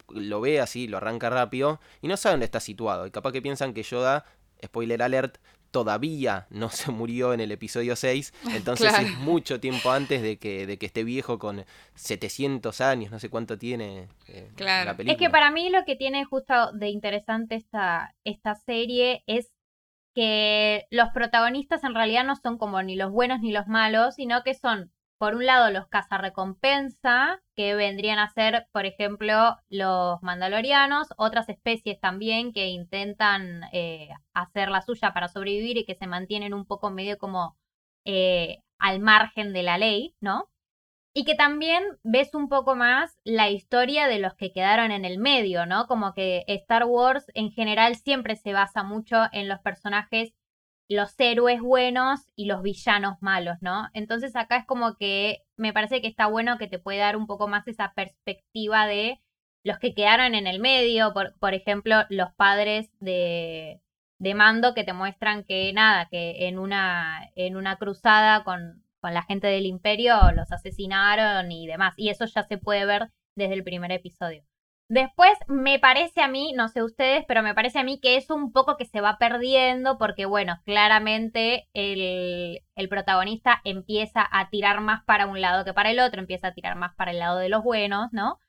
lo 0.08 0.40
ve 0.40 0.62
así, 0.62 0.88
lo 0.88 0.96
arranca 0.96 1.30
rápido 1.30 1.82
y 2.02 2.08
no 2.08 2.16
sabe 2.16 2.34
dónde 2.34 2.46
está 2.46 2.62
situado. 2.62 3.06
Y 3.06 3.12
capaz 3.12 3.34
que 3.34 3.42
piensan 3.42 3.74
que 3.74 3.84
Yoda, 3.84 4.24
spoiler 4.64 5.04
alert, 5.04 5.38
todavía 5.72 6.48
no 6.50 6.70
se 6.70 6.92
murió 6.92 7.34
en 7.34 7.40
el 7.40 7.52
episodio 7.52 7.96
6, 7.96 8.34
entonces 8.56 8.94
es 9.00 9.18
mucho 9.20 9.60
tiempo 9.60 9.92
antes 9.92 10.22
de 10.22 10.38
que, 10.38 10.66
de 10.66 10.78
que 10.78 10.86
esté 10.86 11.04
viejo 11.04 11.40
con 11.40 11.66
700 11.96 12.82
años, 12.82 13.12
no 13.12 13.20
sé 13.20 13.30
cuánto 13.30 13.58
tiene 13.58 14.08
eh, 14.28 14.50
la 14.58 14.96
película. 14.96 15.14
Es 15.14 15.18
que 15.18 15.30
para 15.30 15.52
mí 15.52 15.70
lo 15.70 15.86
que 15.86 15.96
tiene 15.96 16.26
justo 16.26 16.72
de 16.74 16.90
interesante 16.90 17.56
esta, 17.56 18.16
esta 18.24 18.56
serie 18.56 19.24
es 19.28 19.52
que 20.16 20.86
los 20.90 21.10
protagonistas 21.10 21.84
en 21.84 21.94
realidad 21.94 22.24
no 22.24 22.36
son 22.36 22.58
como 22.58 22.82
ni 22.82 22.96
los 22.96 23.12
buenos 23.12 23.42
ni 23.42 23.52
los 23.52 23.68
malos, 23.68 24.16
sino 24.16 24.44
que 24.44 24.54
son 24.54 24.92
por 25.20 25.36
un 25.36 25.46
lado, 25.46 25.70
los 25.70 25.88
cazarrecompensa, 25.88 27.42
que 27.56 27.76
vendrían 27.76 28.20
a 28.20 28.30
ser, 28.30 28.68
por 28.72 28.86
ejemplo, 28.86 29.58
los 29.70 30.24
mandalorianos, 30.24 31.10
otras 31.18 31.50
especies 31.50 32.00
también 32.00 32.54
que 32.54 32.68
intentan 32.68 33.64
eh, 33.74 34.10
hacer 34.34 34.70
la 34.70 34.82
suya 34.82 35.14
para 35.14 35.28
sobrevivir 35.28 35.78
y 35.78 35.86
que 35.86 35.96
se 35.96 36.08
mantienen 36.08 36.54
un 36.54 36.66
poco 36.66 36.90
medio 36.90 37.18
como 37.18 37.58
eh, 38.06 38.60
al 38.80 39.02
margen 39.02 39.52
de 39.52 39.64
la 39.64 39.78
ley, 39.78 40.16
¿no? 40.22 40.50
Y 41.14 41.26
que 41.26 41.36
también 41.36 41.84
ves 42.04 42.34
un 42.34 42.48
poco 42.48 42.76
más 42.76 43.18
la 43.26 43.50
historia 43.50 44.08
de 44.08 44.20
los 44.20 44.36
que 44.36 44.54
quedaron 44.54 44.92
en 44.92 45.04
el 45.04 45.18
medio, 45.18 45.66
¿no? 45.66 45.88
Como 45.88 46.14
que 46.14 46.46
Star 46.48 46.86
Wars 46.86 47.26
en 47.34 47.52
general 47.52 47.98
siempre 47.98 48.38
se 48.38 48.54
basa 48.54 48.84
mucho 48.84 49.24
en 49.34 49.50
los 49.50 49.60
personajes, 49.60 50.34
los 50.90 51.14
héroes 51.20 51.62
buenos 51.62 52.22
y 52.36 52.46
los 52.46 52.64
villanos 52.64 53.18
malos, 53.22 53.58
¿no? 53.62 53.90
Entonces 53.94 54.36
acá 54.36 54.58
es 54.58 54.66
como 54.66 54.96
que 54.98 55.44
me 55.56 55.74
parece 55.74 56.02
que 56.02 56.08
está 56.08 56.28
bueno 56.28 56.58
que 56.58 56.68
te 56.68 56.80
puede 56.80 57.00
dar 57.00 57.16
un 57.16 57.28
poco 57.28 57.48
más 57.48 57.68
esa 57.68 57.94
perspectiva 57.94 58.88
de 58.88 59.22
los 59.64 59.78
que 59.80 59.94
quedaron 59.94 60.36
en 60.36 60.48
el 60.48 60.60
medio, 60.60 61.14
por, 61.14 61.38
por 61.40 61.54
ejemplo, 61.54 62.06
los 62.10 62.34
padres 62.34 62.90
de, 63.00 63.82
de 64.20 64.34
mando 64.36 64.74
que 64.74 64.84
te 64.84 64.94
muestran 64.94 65.44
que 65.44 65.72
nada, 65.74 66.08
que 66.10 66.48
en 66.48 66.58
una, 66.60 67.30
en 67.36 67.56
una 67.56 67.78
cruzada 67.78 68.44
con, 68.44 68.84
con 69.00 69.14
la 69.14 69.24
gente 69.24 69.48
del 69.48 69.66
imperio 69.66 70.16
los 70.36 70.52
asesinaron 70.52 71.52
y 71.52 71.68
demás. 71.68 71.94
Y 71.98 72.10
eso 72.10 72.26
ya 72.26 72.44
se 72.44 72.58
puede 72.58 72.86
ver 72.86 73.12
desde 73.36 73.54
el 73.56 73.64
primer 73.64 73.92
episodio. 73.92 74.44
Después 74.90 75.32
me 75.48 75.78
parece 75.78 76.20
a 76.24 76.28
mí, 76.28 76.52
no 76.56 76.68
sé 76.68 76.82
ustedes, 76.82 77.24
pero 77.28 77.44
me 77.44 77.54
parece 77.54 77.78
a 77.78 77.84
mí 77.84 78.00
que 78.02 78.18
es 78.18 78.32
un 78.32 78.52
poco 78.52 78.76
que 78.76 78.86
se 78.86 79.02
va 79.02 79.20
perdiendo 79.20 80.00
porque, 80.00 80.26
bueno, 80.26 80.60
claramente 80.66 81.70
el, 81.74 82.62
el, 82.76 82.90
protagonista 82.90 83.62
empieza 83.64 84.28
a 84.32 84.50
tirar 84.50 84.82
más 84.82 85.04
para 85.06 85.28
un 85.28 85.42
lado 85.42 85.64
que 85.64 85.76
para 85.76 85.92
el 85.92 86.00
otro, 86.00 86.20
empieza 86.20 86.48
a 86.48 86.54
tirar 86.56 86.76
más 86.76 86.96
para 86.96 87.12
el 87.12 87.20
lado 87.20 87.38
de 87.38 87.50
los 87.50 87.64
buenos, 87.64 88.10
¿no? 88.14 88.40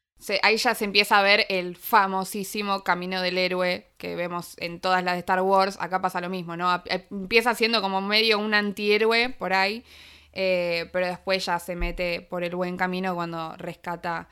ahí 0.43 0.57
ya 0.57 0.75
se 0.75 0.85
empieza 0.85 1.19
a 1.19 1.23
ver 1.23 1.47
el 1.49 1.77
famosísimo 1.77 2.85
camino 2.85 3.23
del 3.23 3.39
héroe 3.39 3.93
que 3.97 4.17
vemos 4.17 4.55
en 4.59 4.81
todas 4.81 5.03
las 5.03 5.15
de 5.15 5.21
Star 5.21 5.41
Wars. 5.43 5.79
Acá 5.81 6.01
pasa 6.01 6.21
lo 6.21 6.29
mismo, 6.29 6.57
¿no? 6.57 6.83
Empieza 6.87 7.55
siendo 7.55 7.81
como 7.81 8.01
medio 8.01 8.39
un 8.39 8.55
antihéroe 8.55 9.31
por 9.31 9.53
ahí, 9.53 9.85
eh, 10.33 10.89
pero 10.93 11.07
después 11.07 11.45
ya 11.45 11.59
se 11.59 11.77
mete 11.77 12.21
por 12.21 12.45
el 12.45 12.55
buen 12.55 12.77
camino 12.77 13.15
cuando 13.15 13.57
rescata 13.57 14.29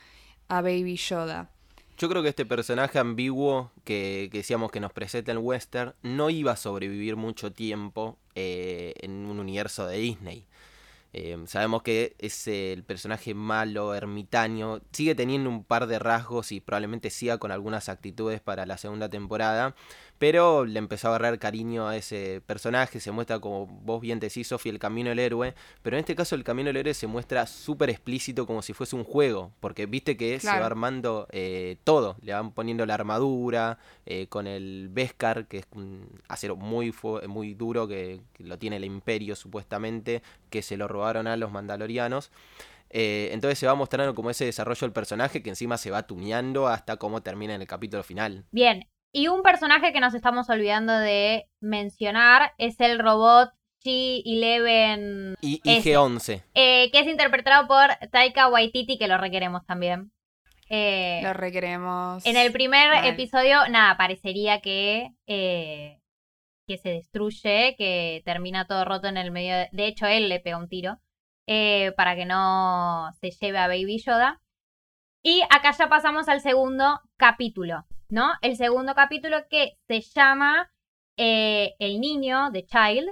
a 0.48 0.60
Baby 0.60 0.96
Yoda. 0.96 1.50
Yo 1.98 2.08
creo 2.08 2.22
que 2.22 2.28
este 2.28 2.46
personaje 2.46 3.00
ambiguo 3.00 3.72
que, 3.82 4.30
decíamos 4.32 4.70
que 4.70 4.78
nos 4.78 4.92
presenta 4.92 5.32
en 5.32 5.38
Western 5.38 5.94
no 6.02 6.30
iba 6.30 6.52
a 6.52 6.56
sobrevivir 6.56 7.16
mucho 7.16 7.52
tiempo 7.52 8.16
eh, 8.36 8.94
en 9.00 9.26
un 9.26 9.40
universo 9.40 9.84
de 9.88 9.98
Disney. 9.98 10.46
Eh, 11.12 11.36
sabemos 11.46 11.82
que 11.82 12.14
es 12.18 12.46
el 12.46 12.84
personaje 12.84 13.34
malo, 13.34 13.94
ermitaño, 13.94 14.80
sigue 14.92 15.16
teniendo 15.16 15.50
un 15.50 15.64
par 15.64 15.88
de 15.88 15.98
rasgos 15.98 16.52
y 16.52 16.60
probablemente 16.60 17.10
siga 17.10 17.38
con 17.38 17.50
algunas 17.50 17.88
actitudes 17.88 18.40
para 18.40 18.64
la 18.64 18.78
segunda 18.78 19.08
temporada, 19.08 19.74
pero 20.18 20.64
le 20.64 20.78
empezó 20.78 21.08
a 21.08 21.10
agarrar 21.10 21.38
cariño 21.38 21.88
a 21.88 21.96
ese 21.96 22.42
personaje, 22.44 23.00
se 23.00 23.10
muestra 23.10 23.38
como 23.38 23.66
vos 23.66 24.00
bien 24.00 24.20
decís, 24.20 24.48
Sofi, 24.48 24.68
el 24.68 24.78
camino 24.78 25.10
del 25.10 25.20
héroe, 25.20 25.54
pero 25.82 25.96
en 25.96 26.00
este 26.00 26.14
caso 26.14 26.34
el 26.34 26.44
camino 26.44 26.68
del 26.68 26.76
héroe 26.78 26.94
se 26.94 27.06
muestra 27.06 27.46
súper 27.46 27.90
explícito 27.90 28.46
como 28.46 28.62
si 28.62 28.72
fuese 28.72 28.96
un 28.96 29.04
juego, 29.04 29.52
porque 29.60 29.86
viste 29.86 30.16
que 30.16 30.40
se 30.40 30.48
va 30.48 30.66
armando 30.66 31.28
eh, 31.30 31.76
todo, 31.84 32.16
le 32.22 32.32
van 32.32 32.52
poniendo 32.52 32.84
la 32.84 32.94
armadura, 32.94 33.78
eh, 34.06 34.26
con 34.28 34.46
el 34.46 34.88
Beskar, 34.90 35.46
que 35.46 35.58
es 35.58 35.66
un 35.74 36.08
acero 36.28 36.56
muy, 36.56 36.94
muy 37.28 37.54
duro, 37.54 37.86
que, 37.86 38.20
lo 38.38 38.58
tiene 38.58 38.76
el 38.76 38.84
imperio 38.84 39.36
supuestamente, 39.36 40.22
que 40.50 40.62
se 40.62 40.76
lo 40.76 40.88
robaron 40.88 41.26
a 41.26 41.36
los 41.36 41.52
mandalorianos. 41.52 42.30
Eh, 42.90 43.28
entonces 43.32 43.58
se 43.58 43.66
va 43.66 43.74
mostrando 43.74 44.14
como 44.14 44.30
ese 44.30 44.46
desarrollo 44.46 44.80
del 44.80 44.92
personaje 44.92 45.42
que 45.42 45.50
encima 45.50 45.76
se 45.76 45.90
va 45.90 46.06
tuneando 46.06 46.68
hasta 46.68 46.96
cómo 46.96 47.22
termina 47.22 47.54
en 47.54 47.60
el 47.60 47.66
capítulo 47.66 48.02
final. 48.02 48.46
Bien, 48.50 48.88
y 49.12 49.28
un 49.28 49.42
personaje 49.42 49.92
que 49.92 50.00
nos 50.00 50.14
estamos 50.14 50.48
olvidando 50.50 50.96
de 50.96 51.48
mencionar 51.60 52.52
es 52.58 52.80
el 52.80 52.98
robot 52.98 53.50
G11. 53.84 55.36
Y 55.40 55.60
IG-11. 55.62 56.42
Eh, 56.54 56.90
que 56.90 57.00
es 57.00 57.06
interpretado 57.06 57.66
por 57.68 57.88
Taika 58.10 58.48
Waititi, 58.48 58.98
que 58.98 59.08
lo 59.08 59.18
requeremos 59.18 59.64
también. 59.66 60.12
Eh, 60.70 61.20
lo 61.22 61.32
requeremos. 61.32 62.24
En 62.26 62.36
el 62.36 62.52
primer 62.52 63.04
episodio, 63.06 63.68
nada, 63.68 63.96
parecería 63.96 64.60
que, 64.60 65.14
eh, 65.26 66.00
que 66.66 66.76
se 66.76 66.90
destruye, 66.90 67.74
que 67.78 68.22
termina 68.24 68.66
todo 68.66 68.84
roto 68.84 69.08
en 69.08 69.16
el 69.16 69.30
medio. 69.30 69.56
De, 69.56 69.68
de 69.72 69.86
hecho, 69.86 70.06
él 70.06 70.28
le 70.28 70.40
pega 70.40 70.58
un 70.58 70.68
tiro 70.68 70.98
eh, 71.46 71.92
para 71.96 72.14
que 72.14 72.26
no 72.26 73.10
se 73.20 73.30
lleve 73.30 73.58
a 73.58 73.68
Baby 73.68 74.02
Yoda. 74.04 74.42
Y 75.22 75.42
acá 75.50 75.72
ya 75.72 75.88
pasamos 75.88 76.28
al 76.28 76.42
segundo 76.42 77.00
capítulo. 77.16 77.86
¿No? 78.08 78.32
El 78.42 78.56
segundo 78.56 78.94
capítulo 78.94 79.38
que 79.48 79.78
se 79.86 80.00
llama 80.00 80.70
eh, 81.16 81.74
El 81.78 82.00
niño 82.00 82.50
de 82.50 82.64
Child, 82.64 83.10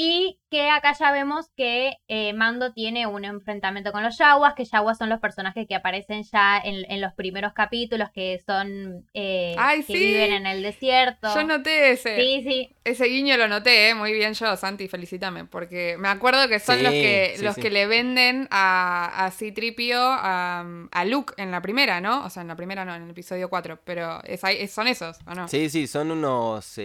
y 0.00 0.38
que 0.48 0.70
acá 0.70 0.92
ya 0.96 1.10
vemos 1.10 1.50
que 1.56 1.96
eh, 2.06 2.32
Mando 2.32 2.72
tiene 2.72 3.08
un 3.08 3.24
enfrentamiento 3.24 3.90
con 3.90 4.04
los 4.04 4.16
Yaguas, 4.16 4.54
que 4.54 4.64
Yaguas 4.64 4.96
son 4.96 5.08
los 5.08 5.18
personajes 5.18 5.66
que 5.66 5.74
aparecen 5.74 6.22
ya 6.22 6.56
en, 6.64 7.00
los 7.00 7.14
primeros 7.14 7.52
capítulos, 7.52 8.08
que 8.14 8.40
son 8.46 9.04
eh, 9.12 9.56
que 9.88 9.92
viven 9.92 10.32
en 10.34 10.46
el 10.46 10.62
desierto. 10.62 11.34
Yo 11.34 11.42
noté 11.42 11.90
ese. 11.90 12.14
Sí, 12.14 12.44
sí. 12.44 12.76
Ese 12.84 13.06
guiño 13.06 13.36
lo 13.36 13.48
noté, 13.48 13.88
¿eh? 13.88 13.94
muy 13.96 14.12
bien 14.12 14.34
yo, 14.34 14.56
Santi, 14.56 14.86
felicítame, 14.86 15.46
porque 15.46 15.96
me 15.98 16.06
acuerdo 16.06 16.48
que 16.48 16.60
son 16.60 16.80
los 16.80 16.92
que 16.92 17.34
los 17.42 17.56
que 17.56 17.70
le 17.70 17.88
venden 17.88 18.46
a, 18.52 19.26
a 19.26 19.32
Citripio 19.32 19.98
a, 20.00 20.64
a, 20.92 21.04
Luke 21.06 21.34
en 21.38 21.50
la 21.50 21.60
primera, 21.60 22.00
¿no? 22.00 22.24
O 22.24 22.30
sea, 22.30 22.42
en 22.42 22.48
la 22.48 22.54
primera 22.54 22.84
no, 22.84 22.94
en 22.94 23.02
el 23.02 23.10
episodio 23.10 23.50
4, 23.50 23.80
pero 23.84 24.22
es, 24.22 24.42
son 24.70 24.86
esos, 24.86 25.18
¿o 25.26 25.34
no? 25.34 25.48
Sí, 25.48 25.68
sí, 25.68 25.88
son 25.88 26.12
unos 26.12 26.78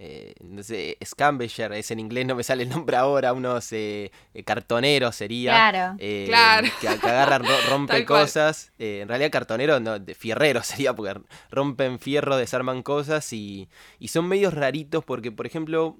eh, 0.00 0.34
no 0.44 0.62
sé, 0.62 0.96
Scambenger, 1.04 1.72
es 1.72 1.90
en 1.90 1.98
inglés, 1.98 2.24
no 2.24 2.36
me 2.36 2.44
sale 2.44 2.62
el 2.62 2.68
nombre 2.68 2.96
ahora, 2.96 3.32
unos 3.32 3.72
eh, 3.72 4.12
eh 4.32 4.44
cartoneros 4.44 5.16
sería. 5.16 5.50
Claro, 5.50 5.96
eh, 5.98 6.26
claro. 6.28 6.68
Que, 6.80 6.86
agarran, 6.86 7.42
rompen 7.68 8.04
cosas. 8.04 8.70
Eh, 8.78 9.00
en 9.02 9.08
realidad 9.08 9.32
cartonero, 9.32 9.80
no, 9.80 9.98
de 9.98 10.14
fierrero 10.14 10.62
sería, 10.62 10.94
porque 10.94 11.20
rompen 11.50 11.98
fierro, 11.98 12.36
desarman 12.36 12.84
cosas 12.84 13.32
y, 13.32 13.68
y 13.98 14.08
son 14.08 14.28
medios 14.28 14.54
raritos 14.54 15.04
porque, 15.04 15.32
por 15.32 15.46
ejemplo, 15.46 15.96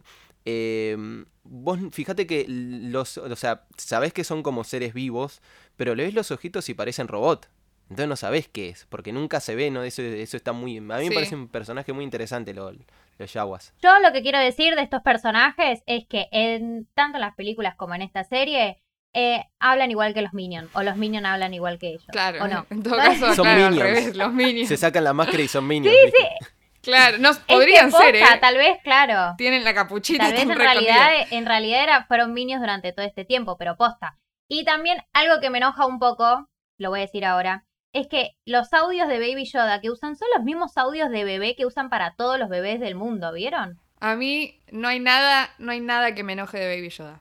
vos 1.42 1.78
fíjate 1.90 2.28
que 2.28 2.46
los, 2.48 3.18
o 3.18 3.36
sea, 3.36 3.64
sabés 3.76 4.12
que 4.12 4.22
son 4.22 4.44
como 4.44 4.62
seres 4.62 4.94
vivos, 4.94 5.42
pero 5.76 5.96
le 5.96 6.04
ves 6.04 6.14
los 6.14 6.30
ojitos 6.30 6.68
y 6.68 6.74
parecen 6.74 7.08
robot. 7.08 7.50
Entonces 7.90 8.08
no 8.08 8.16
sabés 8.16 8.48
qué 8.48 8.68
es, 8.68 8.86
porque 8.88 9.12
nunca 9.12 9.40
se 9.40 9.56
ve, 9.56 9.70
¿no? 9.70 9.82
Eso, 9.82 10.02
eso 10.02 10.36
está 10.36 10.52
muy... 10.52 10.76
A 10.76 10.80
mí 10.80 11.08
me 11.08 11.10
parece 11.10 11.34
un 11.34 11.48
personaje 11.48 11.92
muy 11.94 12.04
interesante, 12.04 12.52
lo, 12.52 12.70
los 13.18 13.32
Yaguas. 13.32 13.74
Yo 13.82 13.98
lo 14.00 14.12
que 14.12 14.22
quiero 14.22 14.38
decir 14.38 14.74
de 14.74 14.82
estos 14.82 15.02
personajes 15.02 15.82
es 15.86 16.06
que 16.06 16.28
en 16.32 16.86
tanto 16.94 17.18
en 17.18 17.22
las 17.22 17.34
películas 17.34 17.74
como 17.76 17.94
en 17.94 18.02
esta 18.02 18.24
serie 18.24 18.82
eh, 19.14 19.44
hablan 19.58 19.90
igual 19.90 20.14
que 20.14 20.22
los 20.22 20.32
Minions, 20.32 20.70
o 20.74 20.82
los 20.82 20.96
Minions 20.96 21.26
hablan 21.26 21.54
igual 21.54 21.78
que 21.78 21.88
ellos. 21.88 22.04
Claro, 22.08 22.44
¿o 22.44 22.48
no? 22.48 22.66
en 22.70 22.82
todo 22.82 22.96
caso, 22.96 23.34
son 23.34 23.44
claro, 23.44 23.70
minions. 23.70 23.76
Al 23.76 23.94
revés, 23.94 24.16
los 24.16 24.32
Minions. 24.32 24.68
Se 24.68 24.76
sacan 24.76 25.04
la 25.04 25.12
máscara 25.12 25.42
y 25.42 25.48
son 25.48 25.66
Minions. 25.66 25.96
Sí, 25.96 26.12
sí. 26.16 26.46
Claro, 26.82 27.18
no, 27.18 27.30
podrían 27.46 27.90
ser, 27.90 28.16
¿eh? 28.16 28.24
Tal 28.40 28.56
vez, 28.56 28.78
claro. 28.82 29.34
Tienen 29.36 29.64
la 29.64 29.74
capuchita. 29.74 30.24
Tal 30.24 30.32
vez 30.32 30.42
en 30.42 30.56
realidad, 30.56 31.10
en 31.30 31.44
realidad 31.44 31.82
era, 31.82 32.04
fueron 32.06 32.32
Minions 32.32 32.62
durante 32.62 32.92
todo 32.92 33.04
este 33.04 33.24
tiempo, 33.24 33.56
pero 33.58 33.76
posta. 33.76 34.18
Y 34.48 34.64
también 34.64 35.02
algo 35.12 35.40
que 35.40 35.50
me 35.50 35.58
enoja 35.58 35.86
un 35.86 35.98
poco, 35.98 36.48
lo 36.78 36.90
voy 36.90 37.00
a 37.00 37.02
decir 37.02 37.24
ahora, 37.24 37.66
es 37.92 38.06
que 38.06 38.36
los 38.44 38.72
audios 38.72 39.08
de 39.08 39.18
Baby 39.18 39.44
Yoda 39.44 39.80
que 39.80 39.90
usan 39.90 40.16
son 40.16 40.28
los 40.34 40.44
mismos 40.44 40.76
audios 40.76 41.10
de 41.10 41.24
bebé 41.24 41.56
que 41.56 41.66
usan 41.66 41.90
para 41.90 42.14
todos 42.14 42.38
los 42.38 42.48
bebés 42.48 42.80
del 42.80 42.94
mundo, 42.94 43.32
¿vieron? 43.32 43.78
A 44.00 44.14
mí 44.14 44.60
no 44.70 44.88
hay 44.88 45.00
nada, 45.00 45.50
no 45.58 45.72
hay 45.72 45.80
nada 45.80 46.14
que 46.14 46.22
me 46.22 46.34
enoje 46.34 46.58
de 46.58 46.76
Baby 46.76 46.90
Yoda. 46.90 47.20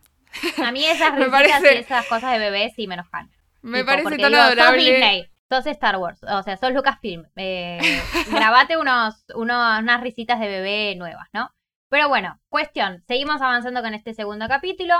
A 0.63 0.71
mí 0.71 0.85
esas 0.85 1.15
risitas 1.15 1.63
y 1.63 1.77
esas 1.77 2.05
cosas 2.07 2.33
de 2.33 2.39
bebés 2.39 2.73
sí 2.75 2.87
me 2.87 2.95
enojan. 2.95 3.31
Me 3.61 3.83
parece 3.83 4.17
tan 4.17 4.35
adorable. 4.35 4.79
Sos 4.79 4.91
Disney, 4.91 5.29
sos 5.49 5.65
Star 5.65 5.97
Wars, 5.97 6.23
o 6.23 6.43
sea, 6.43 6.57
sos 6.57 6.73
Lucasfilm. 6.73 7.25
Eh, 7.35 7.79
grabate 8.31 8.77
unos, 8.77 9.25
unos, 9.35 9.79
unas 9.79 10.01
risitas 10.01 10.39
de 10.39 10.47
bebé 10.47 10.95
nuevas, 10.95 11.27
¿no? 11.33 11.49
Pero 11.89 12.09
bueno, 12.09 12.39
cuestión, 12.49 13.01
seguimos 13.07 13.41
avanzando 13.41 13.81
con 13.81 13.93
este 13.93 14.13
segundo 14.13 14.47
capítulo. 14.47 14.95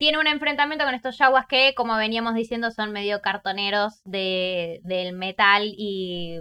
Tiene 0.00 0.18
un 0.18 0.26
enfrentamiento 0.26 0.84
con 0.84 0.94
estos 0.94 1.16
yaguas 1.18 1.46
que, 1.46 1.74
como 1.76 1.94
veníamos 1.96 2.34
diciendo, 2.34 2.72
son 2.72 2.90
medio 2.90 3.20
cartoneros 3.20 4.00
de, 4.04 4.80
del 4.82 5.14
metal 5.14 5.62
y 5.76 6.40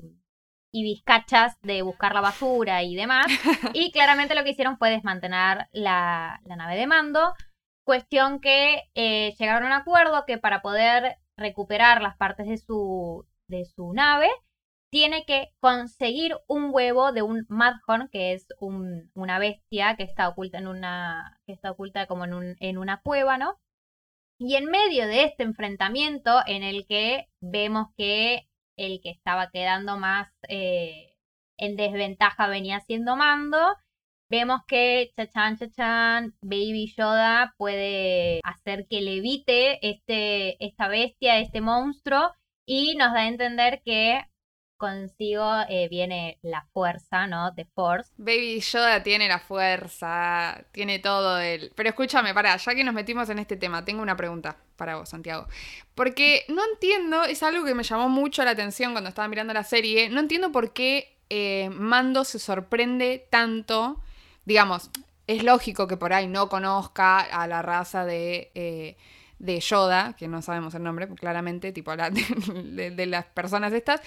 y 0.71 0.83
vizcachas 0.83 1.59
de 1.61 1.81
buscar 1.81 2.13
la 2.13 2.21
basura 2.21 2.83
y 2.83 2.95
demás. 2.95 3.27
Y 3.73 3.91
claramente 3.91 4.35
lo 4.35 4.43
que 4.43 4.51
hicieron 4.51 4.77
fue 4.77 4.89
desmantelar 4.89 5.69
la, 5.71 6.39
nave 6.45 6.75
de 6.75 6.87
mando. 6.87 7.33
Cuestión 7.83 8.39
que 8.39 8.83
eh, 8.93 9.33
llegaron 9.39 9.63
a 9.63 9.67
un 9.67 9.81
acuerdo 9.81 10.25
que 10.25 10.37
para 10.37 10.61
poder 10.61 11.17
recuperar 11.37 12.01
las 12.01 12.17
partes 12.17 12.47
de 12.47 12.57
su, 12.57 13.25
de 13.47 13.65
su 13.65 13.93
nave, 13.93 14.29
tiene 14.91 15.25
que 15.25 15.49
conseguir 15.59 16.35
un 16.47 16.69
huevo 16.71 17.11
de 17.11 17.21
un 17.21 17.45
Madhorn, 17.47 18.09
que 18.11 18.33
es 18.33 18.47
una 18.59 19.39
bestia 19.39 19.95
que 19.95 20.03
está 20.03 20.29
oculta 20.29 20.57
en 20.57 20.67
una. 20.67 21.38
Que 21.49 21.53
está 21.53 21.71
oculta 21.71 22.05
como 22.05 22.25
en, 22.25 22.33
un, 22.35 22.55
en 22.59 22.77
una 22.77 23.01
cueva, 23.01 23.39
¿no? 23.39 23.59
Y 24.37 24.55
en 24.55 24.65
medio 24.65 25.07
de 25.07 25.23
este 25.23 25.41
enfrentamiento 25.41 26.41
en 26.45 26.61
el 26.61 26.85
que 26.87 27.25
vemos 27.41 27.87
que 27.97 28.47
el 28.77 29.01
que 29.01 29.09
estaba 29.09 29.49
quedando 29.49 29.97
más 29.97 30.31
eh, 30.47 31.15
en 31.57 31.75
desventaja 31.75 32.47
venía 32.47 32.79
siendo 32.81 33.15
Mando, 33.15 33.57
vemos 34.29 34.61
que 34.67 35.11
chachan 35.17 35.57
chachan 35.57 36.35
Baby 36.41 36.93
Yoda 36.95 37.55
puede 37.57 38.41
hacer 38.43 38.85
que 38.87 39.01
le 39.01 39.17
evite 39.17 39.79
este, 39.89 40.63
esta 40.63 40.87
bestia, 40.87 41.39
este 41.39 41.61
monstruo, 41.61 42.31
y 42.67 42.95
nos 42.95 43.11
da 43.13 43.21
a 43.21 43.27
entender 43.27 43.81
que 43.83 44.21
consigo 44.79 45.45
eh, 45.67 45.87
viene 45.89 46.39
la 46.41 46.65
fuerza, 46.73 47.27
¿no? 47.27 47.51
De 47.51 47.65
Force. 47.65 48.11
Baby 48.17 48.61
Yoda 48.61 49.03
tiene 49.03 49.27
la 49.27 49.37
fuerza, 49.37 50.63
tiene 50.71 50.97
todo 50.97 51.37
el... 51.37 51.71
Pero 51.75 51.89
escúchame, 51.89 52.33
para, 52.33 52.55
ya 52.55 52.73
que 52.73 52.83
nos 52.83 52.95
metimos 52.95 53.29
en 53.29 53.37
este 53.37 53.57
tema, 53.57 53.85
tengo 53.85 54.01
una 54.01 54.17
pregunta 54.17 54.57
para 54.77 54.95
vos, 54.95 55.09
Santiago. 55.09 55.47
Porque 55.93 56.45
no 56.47 56.63
entiendo, 56.71 57.23
es 57.25 57.43
algo 57.43 57.65
que 57.65 57.75
me 57.75 57.83
llamó 57.83 58.09
mucho 58.09 58.43
la 58.43 58.51
atención 58.51 58.93
cuando 58.93 59.09
estaba 59.09 59.27
mirando 59.27 59.53
la 59.53 59.65
serie, 59.65 60.09
no 60.09 60.21
entiendo 60.21 60.51
por 60.51 60.73
qué 60.73 61.17
eh, 61.29 61.69
Mando 61.71 62.23
se 62.23 62.39
sorprende 62.39 63.27
tanto, 63.29 64.01
digamos, 64.45 64.89
es 65.27 65.43
lógico 65.43 65.87
que 65.87 65.97
por 65.97 66.13
ahí 66.13 66.27
no 66.27 66.49
conozca 66.49 67.19
a 67.19 67.45
la 67.45 67.61
raza 67.61 68.05
de... 68.05 68.51
Eh, 68.55 68.97
de 69.39 69.61
Yoda, 69.61 70.15
que 70.17 70.27
no 70.27 70.41
sabemos 70.41 70.75
el 70.75 70.83
nombre, 70.83 71.07
claramente, 71.07 71.71
tipo 71.71 71.95
la, 71.95 72.09
de, 72.11 73.05
las 73.07 73.25
personas 73.25 73.73
estas. 73.73 74.01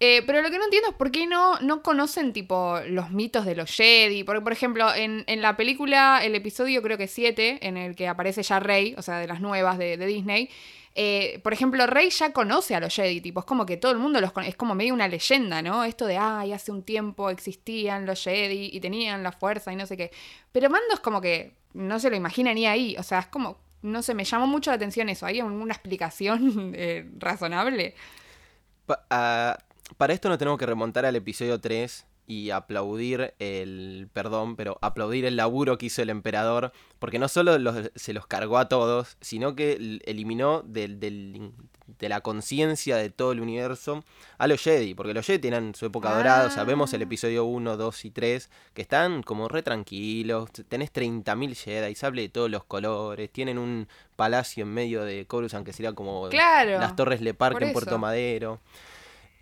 Eh, 0.00 0.22
pero 0.26 0.42
lo 0.42 0.50
que 0.50 0.58
no 0.58 0.64
entiendo 0.64 0.90
es 0.90 0.96
por 0.96 1.10
qué 1.10 1.26
no, 1.26 1.58
no 1.60 1.82
conocen, 1.82 2.32
tipo, 2.32 2.78
los 2.88 3.10
mitos 3.10 3.46
de 3.46 3.54
los 3.54 3.70
Jedi. 3.70 4.24
Porque, 4.24 4.40
por 4.40 4.52
ejemplo, 4.52 4.92
en, 4.94 5.24
la 5.40 5.56
película, 5.56 6.20
el 6.24 6.34
episodio 6.34 6.82
creo 6.82 6.98
que 6.98 7.06
7, 7.06 7.66
en 7.66 7.76
el 7.76 7.94
que 7.94 8.08
aparece 8.08 8.42
ya 8.42 8.60
Rey, 8.60 8.94
o 8.98 9.02
sea, 9.02 9.18
de 9.18 9.26
las 9.26 9.40
nuevas 9.40 9.78
de, 9.78 9.96
Disney. 9.96 10.50
Eh, 10.96 11.40
por 11.42 11.52
ejemplo, 11.52 11.86
Rey 11.86 12.10
ya 12.10 12.32
conoce 12.32 12.74
a 12.74 12.80
los 12.80 12.94
Jedi, 12.94 13.20
tipo, 13.20 13.40
es 13.40 13.46
como 13.46 13.66
que 13.66 13.76
todo 13.76 13.92
el 13.92 13.98
mundo 13.98 14.20
los 14.20 14.32
conoce, 14.32 14.50
es 14.50 14.56
como 14.56 14.74
medio 14.74 14.94
una 14.94 15.08
leyenda, 15.08 15.60
¿no? 15.60 15.84
Esto 15.84 16.06
de, 16.06 16.16
ay, 16.16 16.52
hace 16.52 16.70
un 16.70 16.82
tiempo 16.84 17.30
existían 17.30 18.06
los 18.06 18.22
Jedi 18.22 18.70
y 18.72 18.80
tenían 18.80 19.22
la 19.22 19.32
fuerza 19.32 19.72
y 19.72 19.76
no 19.76 19.86
sé 19.86 19.96
qué. 19.96 20.12
Pero 20.52 20.70
Mando 20.70 20.94
es 20.94 21.00
como 21.00 21.20
que 21.20 21.54
no 21.72 21.98
se 21.98 22.10
lo 22.10 22.16
imagina 22.16 22.54
ni 22.54 22.66
ahí, 22.66 22.96
o 22.96 23.02
sea, 23.02 23.20
es 23.20 23.26
como, 23.26 23.58
no 23.82 24.02
sé, 24.02 24.14
me 24.14 24.24
llamó 24.24 24.46
mucho 24.46 24.70
la 24.70 24.76
atención 24.76 25.08
eso. 25.08 25.26
¿Hay 25.26 25.40
alguna 25.40 25.74
explicación 25.74 26.72
eh, 26.76 27.10
razonable? 27.18 27.94
Ah, 29.10 29.58
para 29.96 30.12
esto 30.12 30.28
no 30.28 30.38
tenemos 30.38 30.58
que 30.58 30.66
remontar 30.66 31.04
al 31.04 31.16
episodio 31.16 31.60
3 31.60 32.06
y 32.26 32.50
aplaudir 32.50 33.34
el, 33.38 34.08
perdón, 34.12 34.56
pero 34.56 34.78
aplaudir 34.80 35.26
el 35.26 35.36
laburo 35.36 35.76
que 35.76 35.86
hizo 35.86 36.00
el 36.02 36.10
emperador, 36.10 36.72
porque 36.98 37.18
no 37.18 37.28
solo 37.28 37.58
se 37.94 38.12
los 38.14 38.26
cargó 38.26 38.58
a 38.58 38.68
todos, 38.68 39.18
sino 39.20 39.54
que 39.54 40.00
eliminó 40.06 40.62
del, 40.62 40.98
de 40.98 42.08
la 42.08 42.22
conciencia 42.22 42.96
de 42.96 43.10
todo 43.10 43.32
el 43.32 43.40
universo 43.40 44.04
a 44.38 44.46
los 44.46 44.62
Jedi, 44.62 44.94
porque 44.94 45.12
los 45.12 45.26
Jedi 45.26 45.38
tienen 45.38 45.74
su 45.74 45.84
época 45.84 46.14
dorada, 46.14 46.46
o 46.46 46.50
sea, 46.50 46.64
vemos 46.64 46.94
el 46.94 47.02
ah. 47.02 47.04
episodio 47.04 47.44
1, 47.44 47.76
2 47.76 48.04
y 48.06 48.10
3, 48.10 48.50
que 48.72 48.82
están 48.82 49.22
como 49.22 49.48
re 49.48 49.62
tranquilos, 49.62 50.50
tenés 50.68 50.92
30.000 50.94 51.54
Jedi, 51.54 51.94
sable 51.94 52.22
de 52.22 52.28
todos 52.30 52.50
los 52.50 52.64
colores, 52.64 53.30
tienen 53.30 53.58
un 53.58 53.86
palacio 54.16 54.62
en 54.62 54.72
medio 54.72 55.04
de 55.04 55.26
Coruscant 55.26 55.66
que 55.66 55.74
sería 55.74 55.92
como 55.92 56.28
las 56.30 56.96
Torres 56.96 57.20
Le 57.20 57.34
Parque 57.34 57.66
en 57.66 57.72
Puerto 57.74 57.98
Madero. 57.98 58.60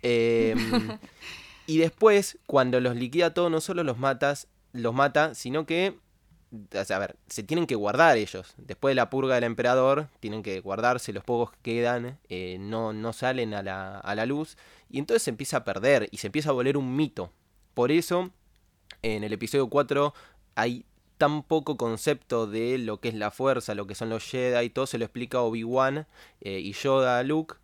Em, 0.03 0.57
y 1.67 1.77
después, 1.79 2.37
cuando 2.45 2.79
los 2.79 2.95
liquida 2.95 3.33
todo, 3.33 3.49
no 3.49 3.61
solo 3.61 3.83
los 3.83 3.97
matas, 3.97 4.47
los 4.73 4.93
mata, 4.93 5.33
sino 5.33 5.65
que 5.65 5.97
a 6.71 6.99
ver, 6.99 7.15
se 7.27 7.43
tienen 7.43 7.65
que 7.65 7.75
guardar 7.75 8.17
ellos. 8.17 8.53
Después 8.57 8.91
de 8.91 8.95
la 8.95 9.09
purga 9.09 9.35
del 9.35 9.43
emperador, 9.43 10.09
tienen 10.19 10.43
que 10.43 10.59
guardarse, 10.59 11.13
los 11.13 11.23
pocos 11.23 11.51
que 11.51 11.75
quedan 11.77 12.19
eh, 12.29 12.57
no, 12.59 12.93
no 12.93 13.11
salen 13.13 13.53
a 13.53 13.63
la, 13.63 13.99
a 13.99 14.15
la 14.15 14.25
luz. 14.25 14.57
Y 14.89 14.99
entonces 14.99 15.23
se 15.23 15.31
empieza 15.31 15.57
a 15.57 15.63
perder 15.63 16.09
y 16.11 16.17
se 16.17 16.27
empieza 16.27 16.49
a 16.49 16.53
volver 16.53 16.77
un 16.77 16.95
mito. 16.95 17.31
Por 17.73 17.91
eso, 17.91 18.29
en 19.01 19.23
el 19.23 19.33
episodio 19.33 19.67
4 19.67 20.13
hay 20.55 20.85
tan 21.17 21.43
poco 21.43 21.77
concepto 21.77 22.47
de 22.47 22.77
lo 22.77 22.99
que 22.99 23.09
es 23.09 23.15
la 23.15 23.31
fuerza, 23.31 23.73
lo 23.75 23.87
que 23.87 23.95
son 23.95 24.09
los 24.09 24.23
Jedi, 24.23 24.65
y 24.65 24.69
todo 24.69 24.85
se 24.85 24.97
lo 24.97 25.05
explica 25.05 25.41
Obi-Wan 25.41 26.05
eh, 26.41 26.59
y 26.59 26.73
Yoda 26.73 27.19
a 27.19 27.23
Luke. 27.23 27.55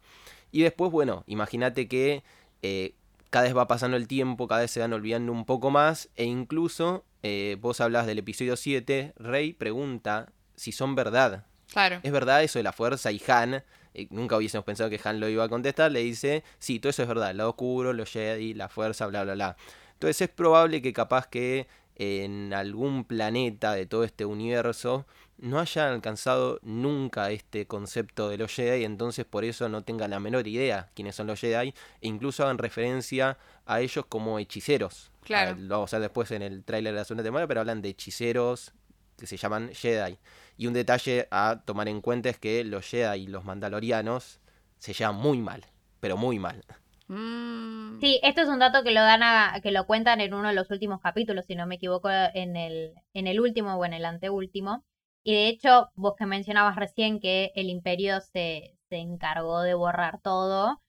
Y 0.52 0.64
después, 0.64 0.92
bueno, 0.92 1.24
imagínate 1.28 1.88
que 1.88 2.24
eh, 2.62 2.94
cada 3.30 3.46
vez 3.46 3.56
va 3.56 3.68
pasando 3.68 3.98
el 3.98 4.08
tiempo, 4.08 4.48
cada 4.48 4.62
vez 4.62 4.72
se 4.72 4.80
van 4.80 4.94
olvidando 4.94 5.32
un 5.32 5.46
poco 5.46 5.70
más, 5.70 6.10
e 6.16 6.26
incluso 6.26 7.06
eh, 7.24 7.58
vos 7.60 7.82
hablas 7.82 8.08
del 8.08 8.20
episodio 8.20 8.56
7, 8.56 9.14
Rey 9.18 9.54
pregunta 9.54 10.32
si 10.56 10.72
son 10.72 10.96
verdad. 10.96 11.46
Claro. 11.72 12.00
¿Es 12.02 12.12
verdad 12.12 12.44
eso 12.44 12.58
de 12.60 12.64
la 12.64 12.74
fuerza? 12.74 13.12
Y 13.12 13.22
Han, 13.28 13.64
eh, 13.94 14.08
nunca 14.10 14.38
hubiésemos 14.38 14.66
pensado 14.66 14.90
que 14.90 15.00
Han 15.04 15.20
lo 15.20 15.30
iba 15.30 15.44
a 15.44 15.50
contestar, 15.50 15.92
le 15.92 16.00
dice, 16.00 16.44
sí, 16.58 16.80
todo 16.80 16.90
eso 16.90 17.04
es 17.04 17.08
verdad, 17.08 17.32
el 17.32 17.38
lado 17.38 17.52
oscuro, 17.52 17.94
los 17.94 18.12
Jedi, 18.12 18.54
la 18.54 18.70
fuerza, 18.70 19.06
bla, 19.08 19.24
bla, 19.24 19.36
bla. 19.36 19.58
Entonces 19.94 20.22
es 20.22 20.30
probable 20.30 20.82
que 20.82 20.94
capaz 20.94 21.28
que 21.28 21.68
en 21.96 22.54
algún 22.54 23.04
planeta 23.04 23.74
de 23.74 23.86
todo 23.86 24.06
este 24.06 24.26
universo 24.26 25.06
no 25.42 25.60
hayan 25.60 25.94
alcanzado 25.94 26.60
nunca 26.62 27.32
este 27.32 27.66
concepto 27.66 28.30
de 28.30 28.38
los 28.38 28.54
Jedi, 28.54 28.84
entonces 28.84 29.26
por 29.26 29.46
eso 29.46 29.70
no 29.70 29.84
tengan 29.84 30.12
la 30.12 30.20
menor 30.20 30.48
idea 30.48 30.90
quiénes 30.94 31.16
son 31.16 31.28
los 31.28 31.40
Jedi, 31.40 31.70
e 31.70 31.74
incluso 32.02 32.44
hagan 32.44 32.58
referencia 32.58 33.38
a 33.66 33.82
ellos 33.82 34.06
como 34.08 34.40
hechiceros. 34.40 35.12
Claro. 35.24 35.56
lo 35.60 35.76
vamos 35.76 35.94
a 35.94 35.98
ver 35.98 36.10
después 36.10 36.32
en 36.32 36.42
el 36.42 36.64
tráiler 36.64 36.94
de 36.94 37.00
la 37.00 37.06
segunda 37.06 37.24
temporada, 37.24 37.48
pero 37.48 37.60
hablan 37.60 37.82
de 37.82 37.90
hechiceros 37.90 38.74
que 39.18 39.28
se 39.28 39.38
llaman 39.38 39.70
Jedi. 39.74 40.18
Y 40.58 40.68
un 40.68 40.74
detalle 40.74 41.28
a 41.30 41.62
tomar 41.66 41.88
en 41.88 42.02
cuenta 42.02 42.30
es 42.30 42.40
que 42.40 42.64
los 42.64 42.86
Jedi 42.86 43.24
y 43.24 43.28
los 43.28 43.46
Mandalorianos 43.46 44.40
se 44.78 44.94
llevan 44.94 45.16
muy 45.16 45.40
mal, 45.40 45.66
pero 46.00 46.18
muy 46.18 46.40
mal. 46.40 46.64
Mm. 47.08 48.00
Sí, 48.00 48.20
esto 48.24 48.42
es 48.42 48.48
un 48.48 48.60
dato 48.60 48.84
que 48.84 48.92
lo 48.92 49.02
dan 49.02 49.24
a, 49.24 49.60
que 49.62 49.72
lo 49.72 49.86
cuentan 49.86 50.22
en 50.22 50.34
uno 50.34 50.48
de 50.48 50.54
los 50.54 50.70
últimos 50.72 51.02
capítulos, 51.02 51.46
si 51.46 51.56
no 51.56 51.68
me 51.68 51.76
equivoco, 51.76 52.10
en 52.10 52.56
el, 52.56 52.94
en 53.14 53.28
el 53.28 53.40
último 53.40 53.76
o 53.76 53.86
en 53.86 53.94
el 53.94 54.06
anteúltimo. 54.06 54.86
Y 55.24 55.34
de 55.34 55.48
hecho, 55.50 55.90
vos 55.96 56.16
que 56.18 56.26
mencionabas 56.26 56.76
recién 56.76 57.20
que 57.20 57.52
el 57.56 57.70
imperio 57.70 58.22
se, 58.22 58.78
se 58.90 58.98
encargó 58.98 59.62
de 59.62 59.74
borrar 59.74 60.22
todo, 60.22 60.82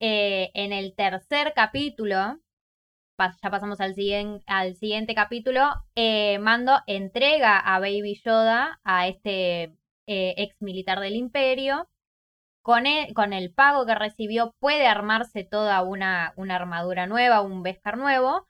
eh, 0.00 0.50
en 0.54 0.72
el 0.72 0.94
tercer 0.94 1.52
capítulo, 1.54 2.38
ya 3.42 3.50
pasamos 3.50 3.80
al, 3.80 3.94
al 4.46 4.76
siguiente 4.76 5.14
capítulo, 5.14 5.62
eh, 5.94 6.38
Mando 6.38 6.80
entrega 6.86 7.58
a 7.58 7.78
Baby 7.80 8.20
Yoda, 8.24 8.80
a 8.84 9.08
este 9.08 9.74
eh, 10.06 10.34
ex 10.36 10.60
militar 10.60 11.00
del 11.00 11.16
imperio. 11.16 11.88
Con 12.62 12.86
el, 12.86 13.14
con 13.14 13.32
el, 13.32 13.52
pago 13.54 13.86
que 13.86 13.94
recibió 13.94 14.52
puede 14.60 14.86
armarse 14.88 15.44
toda 15.44 15.82
una, 15.82 16.34
una 16.36 16.56
armadura 16.56 17.06
nueva, 17.06 17.40
un 17.40 17.62
Beskar 17.62 17.96
nuevo. 17.96 18.46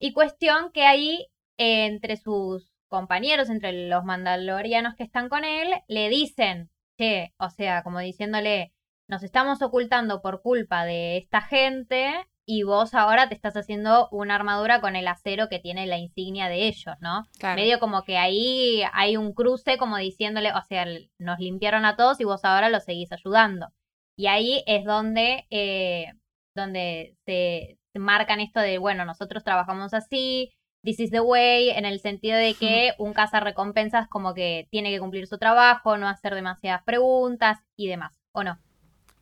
Y 0.00 0.12
cuestión 0.12 0.70
que 0.72 0.84
ahí, 0.84 1.26
entre 1.58 2.16
sus 2.16 2.75
compañeros, 2.88 3.50
entre 3.50 3.88
los 3.88 4.04
mandalorianos 4.04 4.94
que 4.94 5.04
están 5.04 5.28
con 5.28 5.44
él, 5.44 5.68
le 5.88 6.08
dicen, 6.08 6.70
che, 6.98 7.34
o 7.38 7.50
sea, 7.50 7.82
como 7.82 8.00
diciéndole, 8.00 8.72
nos 9.08 9.22
estamos 9.22 9.62
ocultando 9.62 10.20
por 10.22 10.42
culpa 10.42 10.84
de 10.84 11.18
esta 11.18 11.40
gente 11.40 12.26
y 12.48 12.62
vos 12.62 12.94
ahora 12.94 13.28
te 13.28 13.34
estás 13.34 13.56
haciendo 13.56 14.08
una 14.12 14.36
armadura 14.36 14.80
con 14.80 14.94
el 14.94 15.08
acero 15.08 15.48
que 15.48 15.58
tiene 15.58 15.86
la 15.86 15.98
insignia 15.98 16.48
de 16.48 16.68
ellos, 16.68 16.94
¿no? 17.00 17.24
Medio 17.56 17.80
como 17.80 18.04
que 18.04 18.18
ahí 18.18 18.82
hay 18.92 19.16
un 19.16 19.32
cruce 19.32 19.78
como 19.78 19.96
diciéndole, 19.96 20.52
o 20.52 20.62
sea, 20.62 20.86
nos 21.18 21.38
limpiaron 21.40 21.84
a 21.84 21.96
todos 21.96 22.20
y 22.20 22.24
vos 22.24 22.44
ahora 22.44 22.68
los 22.70 22.84
seguís 22.84 23.10
ayudando. 23.12 23.68
Y 24.16 24.28
ahí 24.28 24.62
es 24.66 24.84
donde, 24.84 25.46
eh, 25.50 26.12
donde 26.54 27.16
se 27.26 27.78
marcan 27.98 28.40
esto 28.40 28.60
de, 28.60 28.78
bueno, 28.78 29.04
nosotros 29.04 29.42
trabajamos 29.42 29.92
así, 29.92 30.54
this 30.82 31.00
is 31.00 31.10
the 31.10 31.20
way, 31.20 31.70
en 31.70 31.84
el 31.84 32.00
sentido 32.00 32.36
de 32.36 32.54
que 32.54 32.92
un 32.98 33.14
recompensas 33.14 34.08
como 34.08 34.34
que 34.34 34.68
tiene 34.70 34.92
que 34.92 35.00
cumplir 35.00 35.26
su 35.26 35.38
trabajo, 35.38 35.96
no 35.96 36.08
hacer 36.08 36.34
demasiadas 36.34 36.82
preguntas 36.84 37.58
y 37.76 37.88
demás, 37.88 38.20
¿o 38.32 38.44
no? 38.44 38.58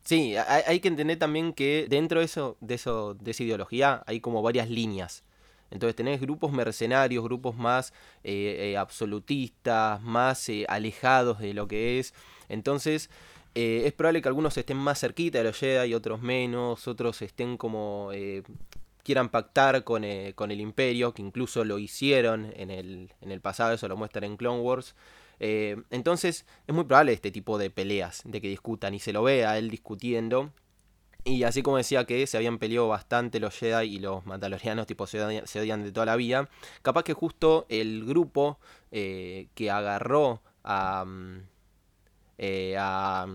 Sí, 0.05 0.35
hay, 0.37 0.79
que 0.81 0.87
entender 0.87 1.17
también 1.17 1.51
que 1.51 1.87
dentro 1.89 2.19
de 2.19 2.25
eso, 2.25 2.57
de 2.61 2.75
eso, 2.75 3.15
de 3.15 3.31
esa 3.31 3.41
ideología, 3.41 4.03
hay 4.05 4.19
como 4.19 4.43
varias 4.43 4.69
líneas. 4.69 5.23
Entonces 5.71 5.95
tenés 5.95 6.21
grupos 6.21 6.51
mercenarios, 6.51 7.23
grupos 7.23 7.55
más 7.55 7.91
eh, 8.23 8.71
eh, 8.71 8.77
absolutistas, 8.77 9.99
más 10.03 10.47
eh, 10.49 10.65
alejados 10.69 11.39
de 11.39 11.55
lo 11.55 11.67
que 11.67 11.97
es. 11.97 12.13
Entonces 12.49 13.09
es 13.55 13.93
probable 13.93 14.21
que 14.21 14.27
algunos 14.27 14.57
estén 14.57 14.75
más 14.75 14.99
cerquita 14.99 15.37
de 15.37 15.45
los 15.45 15.57
Jedi 15.57 15.89
y 15.89 15.93
otros 15.93 16.21
menos, 16.21 16.89
otros 16.89 17.21
estén 17.21 17.55
como 17.55 18.11
quieran 19.05 19.29
pactar 19.29 19.83
con, 19.83 20.03
con, 20.33 20.51
el 20.51 20.59
imperio, 20.59 21.13
que 21.13 21.21
incluso 21.21 21.63
lo 21.63 21.77
hicieron 21.79 22.51
en 22.55 22.71
el, 22.71 23.13
en 23.21 23.31
el 23.31 23.39
pasado, 23.39 23.73
eso 23.73 23.87
lo 23.87 23.95
muestran 23.95 24.25
en 24.25 24.35
Clone 24.35 24.61
Wars. 24.61 24.95
Eh, 25.39 25.77
entonces 25.91 26.45
es 26.65 26.75
muy 26.75 26.85
probable 26.85 27.13
este 27.13 27.31
tipo 27.31 27.57
de 27.57 27.69
peleas, 27.69 28.21
de 28.25 28.41
que 28.41 28.47
discutan 28.47 28.93
y 28.95 28.99
se 28.99 29.13
lo 29.13 29.23
ve 29.23 29.45
a 29.45 29.57
él 29.57 29.69
discutiendo. 29.69 30.51
Y 31.23 31.43
así 31.43 31.63
como 31.63 31.77
decía 31.77 32.05
que 32.05 32.27
se 32.27 32.37
habían 32.37 32.59
peleado 32.59 32.87
bastante 32.87 33.39
los 33.39 33.55
Jedi 33.55 33.95
y 33.95 33.99
los 33.99 34.25
Mandalorianos, 34.25 34.87
tipo 34.87 35.07
se 35.07 35.23
odian, 35.23 35.83
de 35.83 35.91
toda 35.91 36.05
la 36.05 36.15
vida, 36.15 36.49
capaz 36.81 37.03
que 37.03 37.13
justo 37.13 37.65
el 37.69 38.05
grupo 38.05 38.59
eh, 38.91 39.47
que 39.55 39.71
agarró 39.71 40.41
a, 40.63 41.03
mm, 41.05 41.41
eh, 42.37 42.75
a, 42.77 43.27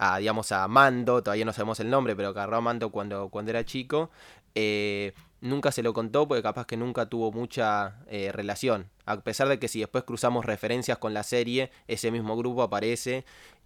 a, 0.00 0.18
digamos, 0.18 0.50
a 0.50 0.66
Mando, 0.66 1.22
todavía 1.22 1.44
no 1.44 1.52
sabemos 1.52 1.78
el 1.80 1.90
nombre, 1.90 2.16
pero 2.16 2.28
agarró 2.28 2.56
a 2.56 2.60
Mando 2.62 2.90
cuando, 2.90 3.28
cuando 3.28 3.50
era 3.50 3.66
chico, 3.66 4.10
eh, 4.54 5.12
nunca 5.40 5.72
se 5.72 5.82
lo 5.82 5.92
contó 5.92 6.28
porque 6.28 6.42
capaz 6.42 6.66
que 6.66 6.76
nunca 6.76 7.06
tuvo 7.06 7.32
mucha 7.32 7.98
eh, 8.08 8.32
relación. 8.32 8.90
A 9.06 9.20
pesar 9.20 9.48
de 9.48 9.58
que 9.58 9.68
si 9.68 9.80
después 9.80 10.04
cruzamos 10.04 10.44
referencias 10.44 10.98
con 10.98 11.14
la 11.14 11.22
serie, 11.22 11.70
ese 11.88 12.10
mismo 12.10 12.36
grupo 12.36 12.62
aparece 12.62 13.24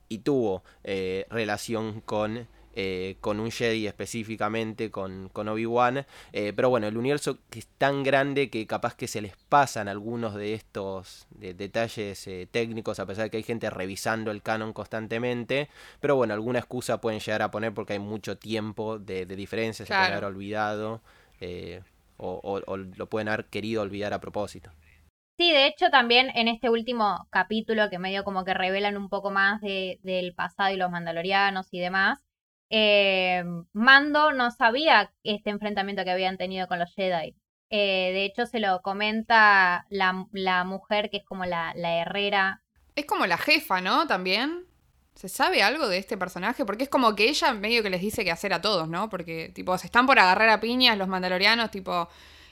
y 0.08 0.18
tuvo 0.18 0.62
eh, 0.84 1.26
relación 1.30 2.00
con, 2.00 2.46
eh, 2.74 3.16
con 3.20 3.40
un 3.40 3.50
Jedi 3.50 3.86
específicamente, 3.86 4.90
con, 4.90 5.28
con 5.30 5.48
Obi-Wan. 5.48 6.06
Eh, 6.32 6.52
pero 6.54 6.68
bueno, 6.70 6.86
el 6.86 6.96
universo 6.96 7.38
que 7.50 7.58
es 7.60 7.66
tan 7.78 8.02
grande 8.02 8.50
que 8.50 8.66
capaz 8.66 8.94
que 8.94 9.08
se 9.08 9.20
les 9.20 9.36
pasan 9.48 9.88
algunos 9.88 10.34
de 10.34 10.54
estos 10.54 11.26
de- 11.30 11.54
detalles 11.54 12.26
eh, 12.26 12.48
técnicos, 12.50 12.98
a 12.98 13.06
pesar 13.06 13.24
de 13.24 13.30
que 13.30 13.36
hay 13.38 13.42
gente 13.42 13.70
revisando 13.70 14.30
el 14.30 14.42
canon 14.42 14.72
constantemente. 14.72 15.68
Pero 16.00 16.16
bueno, 16.16 16.34
alguna 16.34 16.58
excusa 16.58 17.00
pueden 17.00 17.20
llegar 17.20 17.42
a 17.42 17.50
poner 17.50 17.72
porque 17.74 17.94
hay 17.94 17.98
mucho 17.98 18.36
tiempo 18.38 18.98
de, 18.98 19.26
de 19.26 19.36
diferencia, 19.36 19.86
se 19.86 19.94
pueden 19.94 20.12
haber 20.12 20.24
olvidado. 20.24 21.00
o, 22.16 22.40
o- 22.42 22.62
o 22.72 22.76
lo 22.76 23.06
pueden 23.08 23.28
haber 23.28 23.46
querido 23.46 23.82
olvidar 23.82 24.12
a 24.12 24.20
propósito. 24.20 24.70
Sí, 25.36 25.50
de 25.52 25.66
hecho 25.66 25.90
también 25.90 26.30
en 26.36 26.46
este 26.48 26.70
último 26.70 27.26
capítulo 27.30 27.90
que 27.90 27.98
medio 27.98 28.22
como 28.22 28.44
que 28.44 28.54
revelan 28.54 28.96
un 28.96 29.08
poco 29.08 29.30
más 29.32 29.60
de, 29.60 29.98
del 30.04 30.32
pasado 30.34 30.72
y 30.72 30.76
los 30.76 30.90
mandalorianos 30.92 31.66
y 31.72 31.80
demás, 31.80 32.23
eh, 32.70 33.44
Mando 33.72 34.32
no 34.32 34.50
sabía 34.50 35.12
este 35.22 35.50
enfrentamiento 35.50 36.04
que 36.04 36.10
habían 36.10 36.36
tenido 36.36 36.66
con 36.66 36.78
los 36.78 36.92
Jedi. 36.94 37.36
Eh, 37.70 38.10
de 38.12 38.24
hecho 38.24 38.46
se 38.46 38.60
lo 38.60 38.82
comenta 38.82 39.86
la, 39.90 40.12
mujer 40.64 41.10
que 41.10 41.18
es 41.18 41.24
como 41.24 41.44
la, 41.44 41.72
herrera. 41.74 42.62
Es 42.94 43.06
como 43.06 43.26
la 43.26 43.38
jefa, 43.38 43.80
¿no? 43.80 44.06
También. 44.06 44.66
¿Se 45.14 45.28
sabe 45.28 45.62
algo 45.62 45.88
de 45.88 45.98
este 45.98 46.16
personaje? 46.16 46.64
Porque 46.64 46.84
es 46.84 46.88
como 46.88 47.14
que 47.14 47.28
ella 47.28 47.52
medio 47.52 47.82
que 47.84 47.90
les 47.90 48.00
dice 48.00 48.24
qué 48.24 48.32
hacer 48.32 48.52
a 48.52 48.60
todos, 48.60 48.88
¿no? 48.88 49.08
Porque, 49.08 49.50
tipo, 49.54 49.78
se 49.78 49.86
están 49.86 50.06
por 50.06 50.18
agarrar 50.18 50.48
a 50.48 50.60
piñas 50.60 50.98
los 50.98 51.06
mandalorianos, 51.06 51.70
tipo, 51.70 52.08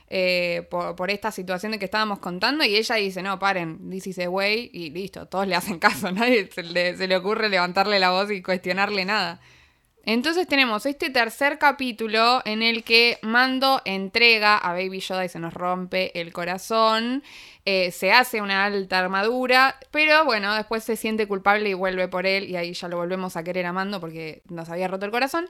eh, 0.09 0.69
por, 0.71 1.11
esta 1.11 1.33
situación 1.33 1.73
de 1.73 1.81
que 1.81 1.87
estábamos 1.87 2.21
contando, 2.21 2.63
y 2.65 2.77
ella 2.77 2.95
dice, 2.97 3.21
no, 3.21 3.41
paren, 3.41 3.91
this 3.91 4.07
is 4.07 4.17
the 4.17 4.29
way, 4.29 4.71
y 4.73 4.91
listo, 4.91 5.27
todos 5.27 5.49
le 5.49 5.57
hacen 5.57 5.81
caso, 5.81 6.13
nadie 6.13 6.49
se 6.53 6.63
le 7.09 7.17
ocurre 7.17 7.49
levantarle 7.49 7.99
la 7.99 8.11
voz 8.11 8.31
y 8.31 8.43
cuestionarle 8.43 9.05
nada. 9.05 9.41
Entonces 10.05 10.49
tenemos 10.49 10.85
este 10.85 11.11
tercer 11.11 11.59
capítulo 11.59 12.43
en 12.45 12.63
el 12.63 12.83
que 12.83 13.19
Mando 13.23 13.81
entrega 13.85 14.59
a 14.59 14.73
Baby 14.73 14.99
Yoda 14.99 15.25
y 15.25 15.29
se 15.29 15.39
nos 15.39 15.55
rompe 15.55 16.19
el 16.21 16.33
corazón. 16.33 17.23
Eh, 17.65 17.93
se 17.93 18.11
hace 18.11 18.41
una 18.41 18.65
alta 18.65 18.99
armadura, 18.99 19.79
pero 19.93 20.25
bueno, 20.25 20.53
después 20.57 20.83
se 20.83 20.97
siente 20.97 21.29
culpable 21.29 21.69
y 21.69 21.75
vuelve 21.75 22.09
por 22.09 22.27
él 22.27 22.51
y 22.51 22.57
ahí 22.57 22.73
ya 22.73 22.89
lo 22.89 22.97
volvemos 22.97 23.37
a 23.37 23.45
querer 23.45 23.65
a 23.67 23.73
Mando 23.73 24.01
porque 24.01 24.43
nos 24.49 24.69
había 24.71 24.89
roto 24.89 25.07
el 25.07 25.13
corazón. 25.13 25.47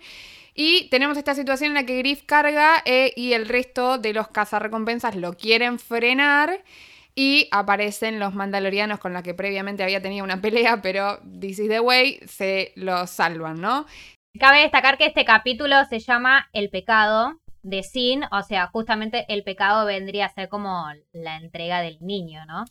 Y 0.54 0.90
tenemos 0.90 1.16
esta 1.16 1.34
situación 1.34 1.68
en 1.68 1.74
la 1.74 1.86
que 1.86 1.96
Griff 1.96 2.24
carga 2.26 2.82
eh, 2.84 3.14
y 3.16 3.32
el 3.32 3.48
resto 3.48 3.96
de 3.96 4.12
los 4.12 4.28
cazarrecompensas 4.28 5.16
lo 5.16 5.32
quieren 5.32 5.78
frenar. 5.78 6.62
Y 7.14 7.48
aparecen 7.50 8.18
los 8.18 8.34
mandalorianos 8.34 8.98
con 8.98 9.12
los 9.12 9.22
que 9.22 9.34
previamente 9.34 9.82
había 9.82 10.00
tenido 10.00 10.24
una 10.24 10.40
pelea, 10.42 10.82
pero 10.82 11.20
This 11.40 11.58
is 11.58 11.68
the 11.68 11.80
way, 11.80 12.20
se 12.26 12.72
los 12.76 13.10
salvan, 13.10 13.60
¿no? 13.60 13.86
Cabe 14.38 14.62
destacar 14.62 14.96
que 14.96 15.06
este 15.06 15.26
capítulo 15.26 15.84
se 15.84 15.98
llama 15.98 16.48
El 16.54 16.70
pecado 16.70 17.38
de 17.62 17.82
Sin, 17.82 18.24
o 18.32 18.42
sea, 18.42 18.66
justamente 18.68 19.26
el 19.28 19.44
pecado 19.44 19.84
vendría 19.84 20.26
a 20.26 20.34
ser 20.34 20.48
como 20.48 20.86
la 21.12 21.36
entrega 21.36 21.82
del 21.82 21.98
niño, 22.00 22.44
¿no? 22.46 22.64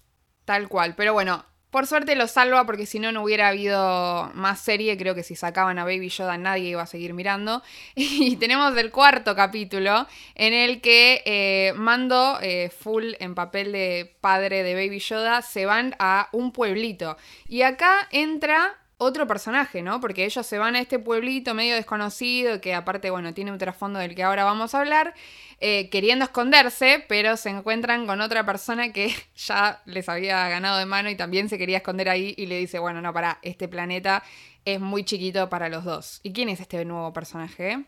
Tal 0.44 0.68
cual. 0.68 0.96
Pero 0.96 1.14
bueno, 1.14 1.46
por 1.70 1.86
suerte 1.86 2.16
lo 2.16 2.28
salva 2.28 2.66
porque 2.66 2.88
si 2.88 3.00
no, 3.00 3.12
no 3.12 3.24
hubiera 3.24 3.48
habido 3.48 4.32
más 4.34 4.60
serie. 4.60 4.98
Creo 4.98 5.14
que 5.14 5.22
si 5.22 5.36
sacaban 5.36 5.78
a 5.78 5.86
Baby 5.86 6.10
Yoda 6.10 6.38
nadie 6.38 6.70
iba 6.70 6.82
a 6.82 6.88
seguir 6.88 7.14
mirando. 7.14 7.62
Y 7.96 8.38
tenemos 8.38 8.76
el 8.76 8.92
cuarto 8.92 9.36
capítulo 9.36 10.08
en 10.34 10.54
el 10.54 10.82
que 10.82 11.22
eh, 11.26 11.74
Mando, 11.76 12.40
eh, 12.42 12.70
full 12.70 13.14
en 13.20 13.36
papel 13.36 13.72
de 13.72 14.18
padre 14.20 14.64
de 14.64 14.74
Baby 14.74 15.00
Yoda, 15.00 15.44
se 15.44 15.68
van 15.68 15.96
a 16.00 16.28
un 16.32 16.52
pueblito. 16.52 17.18
Y 17.48 17.62
acá 17.62 18.10
entra 18.12 18.81
otro 19.02 19.26
personaje, 19.26 19.82
¿no? 19.82 20.00
Porque 20.00 20.26
ellos 20.26 20.46
se 20.46 20.60
van 20.60 20.76
a 20.76 20.80
este 20.80 21.00
pueblito 21.00 21.56
medio 21.56 21.74
desconocido, 21.74 22.62
que 22.62 22.76
aparte, 22.76 23.10
bueno, 23.10 23.34
tiene 23.34 23.52
un 23.52 23.58
trasfondo 23.58 23.98
del 23.98 24.14
que 24.14 24.22
ahora 24.22 24.44
vamos 24.44 24.76
a 24.76 24.80
hablar, 24.80 25.16
eh, 25.60 25.90
queriendo 25.90 26.26
esconderse, 26.26 27.04
pero 27.10 27.36
se 27.36 27.50
encuentran 27.50 28.06
con 28.06 28.22
otra 28.22 28.46
persona 28.46 28.94
que 28.94 29.12
ya 29.36 29.82
les 29.86 30.08
había 30.08 30.48
ganado 30.50 30.78
de 30.78 30.86
mano 30.86 31.10
y 31.10 31.16
también 31.16 31.50
se 31.50 31.58
quería 31.58 31.78
esconder 31.78 32.10
ahí 32.10 32.36
y 32.38 32.46
le 32.46 32.60
dice, 32.60 32.78
bueno, 32.78 33.02
no, 33.02 33.12
para, 33.12 33.40
este 33.42 33.68
planeta 33.68 34.22
es 34.66 34.80
muy 34.80 35.04
chiquito 35.04 35.50
para 35.50 35.68
los 35.68 35.84
dos. 35.84 36.20
¿Y 36.22 36.32
quién 36.32 36.50
es 36.50 36.60
este 36.60 36.86
nuevo 36.86 37.12
personaje? 37.12 37.84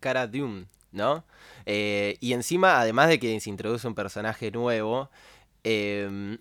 Cara 0.00 0.26
Dune, 0.26 0.64
¿no? 0.92 1.26
Eh, 1.66 2.16
y 2.20 2.32
encima, 2.32 2.80
además 2.80 3.08
de 3.08 3.18
que 3.18 3.38
se 3.38 3.50
introduce 3.50 3.86
un 3.86 3.94
personaje 3.94 4.50
nuevo, 4.50 5.10
eh, 5.62 6.38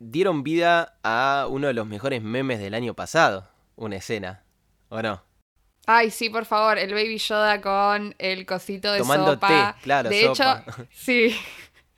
dieron 0.00 0.42
vida 0.42 0.98
a 1.04 1.46
uno 1.48 1.68
de 1.68 1.74
los 1.74 1.86
mejores 1.86 2.22
memes 2.22 2.58
del 2.58 2.74
año 2.74 2.94
pasado. 2.94 3.48
Una 3.76 3.96
escena, 3.96 4.42
¿o 4.88 5.00
no? 5.00 5.22
Ay, 5.86 6.10
sí, 6.10 6.28
por 6.30 6.44
favor, 6.44 6.78
el 6.78 6.92
Baby 6.92 7.18
Yoda 7.18 7.60
con 7.60 8.14
el 8.18 8.44
cosito 8.46 8.92
de 8.92 8.98
Tomando 8.98 9.32
sopa. 9.34 9.74
té, 9.76 9.82
claro, 9.82 10.08
De 10.10 10.22
sopa. 10.26 10.64
hecho, 10.66 10.86
sí. 10.92 11.36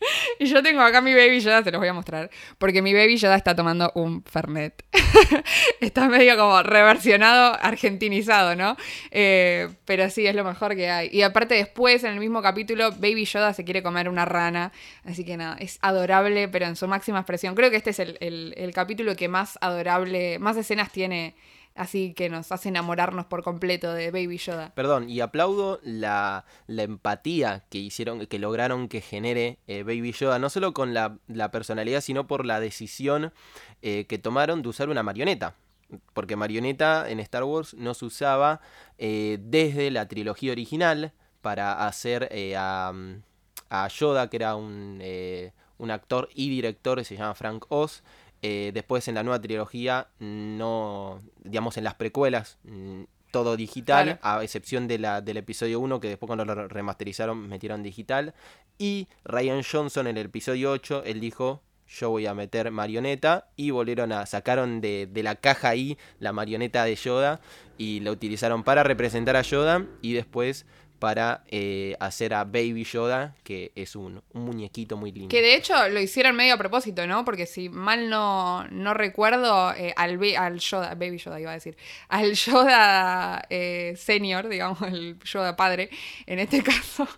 Y 0.38 0.47
yo 0.47 0.62
tengo 0.62 0.81
acá 0.83 1.01
mi 1.01 1.15
Baby 1.15 1.41
Yoda, 1.41 1.62
se 1.62 1.71
los 1.71 1.79
voy 1.79 1.88
a 1.88 1.93
mostrar. 1.93 2.31
Porque 2.59 2.83
mi 2.83 2.93
Baby 2.95 3.17
Yoda 3.17 3.37
está 3.37 3.55
tomando 3.55 3.93
un 3.95 4.25
Fernet. 4.25 4.85
está 5.81 6.09
medio 6.09 6.37
como 6.37 6.62
reversionado, 6.62 7.57
argentinizado, 7.62 8.57
¿no? 8.57 8.77
Eh, 9.11 9.69
pero 9.85 10.09
sí, 10.11 10.27
es 10.27 10.35
lo 10.35 10.45
mejor 10.45 10.75
que 10.75 10.91
hay. 10.91 11.09
Y 11.12 11.23
aparte, 11.23 11.55
después, 11.55 12.03
en 12.05 12.12
el 12.12 12.21
mismo 12.21 12.43
capítulo, 12.43 12.91
Baby 12.93 13.25
Yoda 13.25 13.53
se 13.55 13.65
quiere 13.65 13.83
comer 13.83 14.09
una 14.09 14.25
rana. 14.25 14.73
Así 15.05 15.25
que 15.25 15.37
nada, 15.37 15.57
es 15.61 15.79
adorable, 15.83 16.49
pero 16.49 16.67
en 16.67 16.77
su 16.77 16.88
máxima 16.88 17.19
expresión. 17.21 17.55
Creo 17.55 17.71
que 17.71 17.77
este 17.77 17.91
es 17.91 17.99
el, 17.99 18.17
el- 18.21 18.55
el 18.57 18.73
capítulo 18.73 19.15
que 19.17 19.29
más 19.29 19.59
adorable, 19.61 20.38
más 20.38 20.57
escenas 20.57 20.91
tiene. 20.91 21.35
Así 21.74 22.12
que 22.12 22.28
nos 22.28 22.52
hace 22.52 22.68
enamorarnos 22.68 23.26
por 23.26 23.42
completo 23.42 23.94
de 23.94 24.11
Baby 24.11 24.37
Yoda. 24.37 24.74
Perdón, 24.74 25.08
y 25.08 25.20
aplaudo 25.20 25.80
la, 25.82 26.44
la 26.66 26.82
empatía 26.82 27.64
que 27.70 27.78
hicieron, 27.78 28.26
que 28.26 28.38
lograron 28.38 28.88
que 28.88 29.00
genere 29.00 29.58
eh, 29.66 29.82
Baby 29.82 30.12
Yoda, 30.12 30.38
no 30.38 30.50
solo 30.50 30.74
con 30.74 30.92
la, 30.92 31.16
la 31.28 31.50
personalidad, 31.50 32.02
sino 32.02 32.26
por 32.26 32.44
la 32.44 32.61
decisión 32.61 33.32
eh, 33.80 34.04
que 34.06 34.18
tomaron 34.18 34.62
de 34.62 34.68
usar 34.68 34.90
una 34.90 35.02
marioneta. 35.02 35.54
Porque 36.12 36.37
marioneta 36.37 37.08
en 37.11 37.20
Star 37.20 37.44
Wars 37.44 37.74
no 37.74 37.94
se 37.94 38.04
usaba 38.04 38.61
eh, 38.98 39.38
desde 39.40 39.90
la 39.90 40.08
trilogía 40.08 40.52
original 40.52 41.12
para 41.40 41.87
hacer 41.87 42.30
a, 42.56 42.92
a 43.70 43.88
Yoda, 43.88 44.28
que 44.30 44.37
era 44.37 44.56
un, 44.56 45.02
un 45.78 45.90
actor 45.90 46.28
y 46.35 46.48
director, 46.48 47.04
se 47.04 47.16
llama 47.16 47.35
Frank 47.35 47.66
Oz. 47.68 48.02
Eh, 48.42 48.72
después 48.74 49.07
en 49.09 49.14
la 49.14 49.22
nueva 49.22 49.40
trilogía, 49.40 50.09
no, 50.18 51.20
digamos 51.44 51.76
en 51.76 51.85
las 51.85 51.94
precuelas, 51.94 52.59
mm, 52.64 53.02
todo 53.31 53.57
digital, 53.57 54.18
Claro. 54.18 54.40
a 54.40 54.42
excepción 54.44 54.88
de 54.88 54.98
la, 54.98 55.20
del 55.20 55.38
episodio 55.38 55.81
1, 55.81 56.00
que 56.00 56.09
después 56.09 56.26
cuando 56.26 56.44
lo 56.44 56.68
remasterizaron 56.68 57.48
metieron 57.48 57.83
digital. 57.83 58.35
Y 58.78 59.09
Ryan 59.24 59.62
Johnson 59.62 60.07
en 60.07 60.16
el 60.18 60.26
episodio 60.26 60.70
8, 60.72 61.05
él 61.07 61.20
dijo, 61.20 61.62
yo 61.87 62.11
voy 62.11 62.26
a 62.26 62.35
meter 62.35 62.70
marioneta, 62.70 63.48
y 63.57 63.70
volvieron 63.70 64.12
a, 64.12 64.26
sacaron 64.26 64.81
de, 64.81 65.07
de 65.11 65.22
la 65.22 65.37
caja 65.37 65.68
ahí 65.70 65.96
la 66.18 66.33
marioneta 66.33 66.85
de 66.85 66.94
Yoda, 66.96 67.40
y 67.78 68.00
la 68.00 68.11
utilizaron 68.11 68.64
para 68.64 68.83
representar 68.83 69.37
a 69.37 69.42
Yoda, 69.42 69.87
y 70.02 70.12
después 70.14 70.66
para 71.03 71.43
eh, 71.49 71.97
hacer 71.99 72.33
a 72.33 72.45
Baby 72.45 72.85
Yoda, 72.85 73.35
que 73.43 73.73
es 73.75 73.97
un, 73.97 74.23
un 74.35 74.45
muñequito 74.45 74.97
muy 74.97 75.11
lindo. 75.11 75.29
Que 75.29 75.43
de 75.43 75.57
hecho 75.57 75.88
lo 75.88 75.99
hicieron 76.01 76.37
medio 76.37 76.55
a 76.55 76.59
propósito, 76.59 77.09
¿no? 77.09 77.25
Porque 77.25 77.47
si 77.47 77.69
mal 77.69 78.09
no, 78.09 78.69
no 78.69 78.94
recuerdo, 78.94 79.75
eh, 79.75 79.92
al, 79.96 80.21
al 80.37 80.59
Yoda, 80.61 80.94
Baby 80.94 81.19
Yoda 81.19 81.40
iba 81.40 81.50
a 81.50 81.55
decir, 81.55 81.77
al 82.09 82.35
Yoda 82.35 83.44
eh, 83.50 83.94
senior, 83.96 84.48
digamos, 84.48 84.81
el 84.92 85.19
Yoda 85.25 85.57
padre, 85.57 85.90
en 86.27 86.38
este 86.38 86.63
caso, 86.73 87.09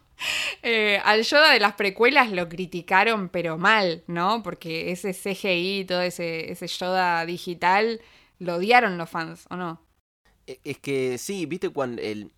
eh, 0.62 0.98
al 1.04 1.22
Yoda 1.22 1.52
de 1.52 1.60
las 1.60 1.74
precuelas 1.74 2.32
lo 2.32 2.48
criticaron, 2.48 3.28
pero 3.28 3.58
mal, 3.58 4.02
¿no? 4.06 4.42
Porque 4.42 4.92
ese 4.92 5.12
CGI, 5.12 5.84
todo 5.86 6.00
ese, 6.00 6.50
ese 6.50 6.66
Yoda 6.68 7.26
digital, 7.26 8.00
lo 8.38 8.54
odiaron 8.56 8.96
los 8.96 9.10
fans, 9.10 9.44
¿o 9.50 9.56
no? 9.56 9.82
E- 10.46 10.60
Es 10.64 10.78
que 10.78 11.18
sí, 11.18 11.46
viste 11.46 11.68
cuando 11.70 12.02
el... 12.02 12.32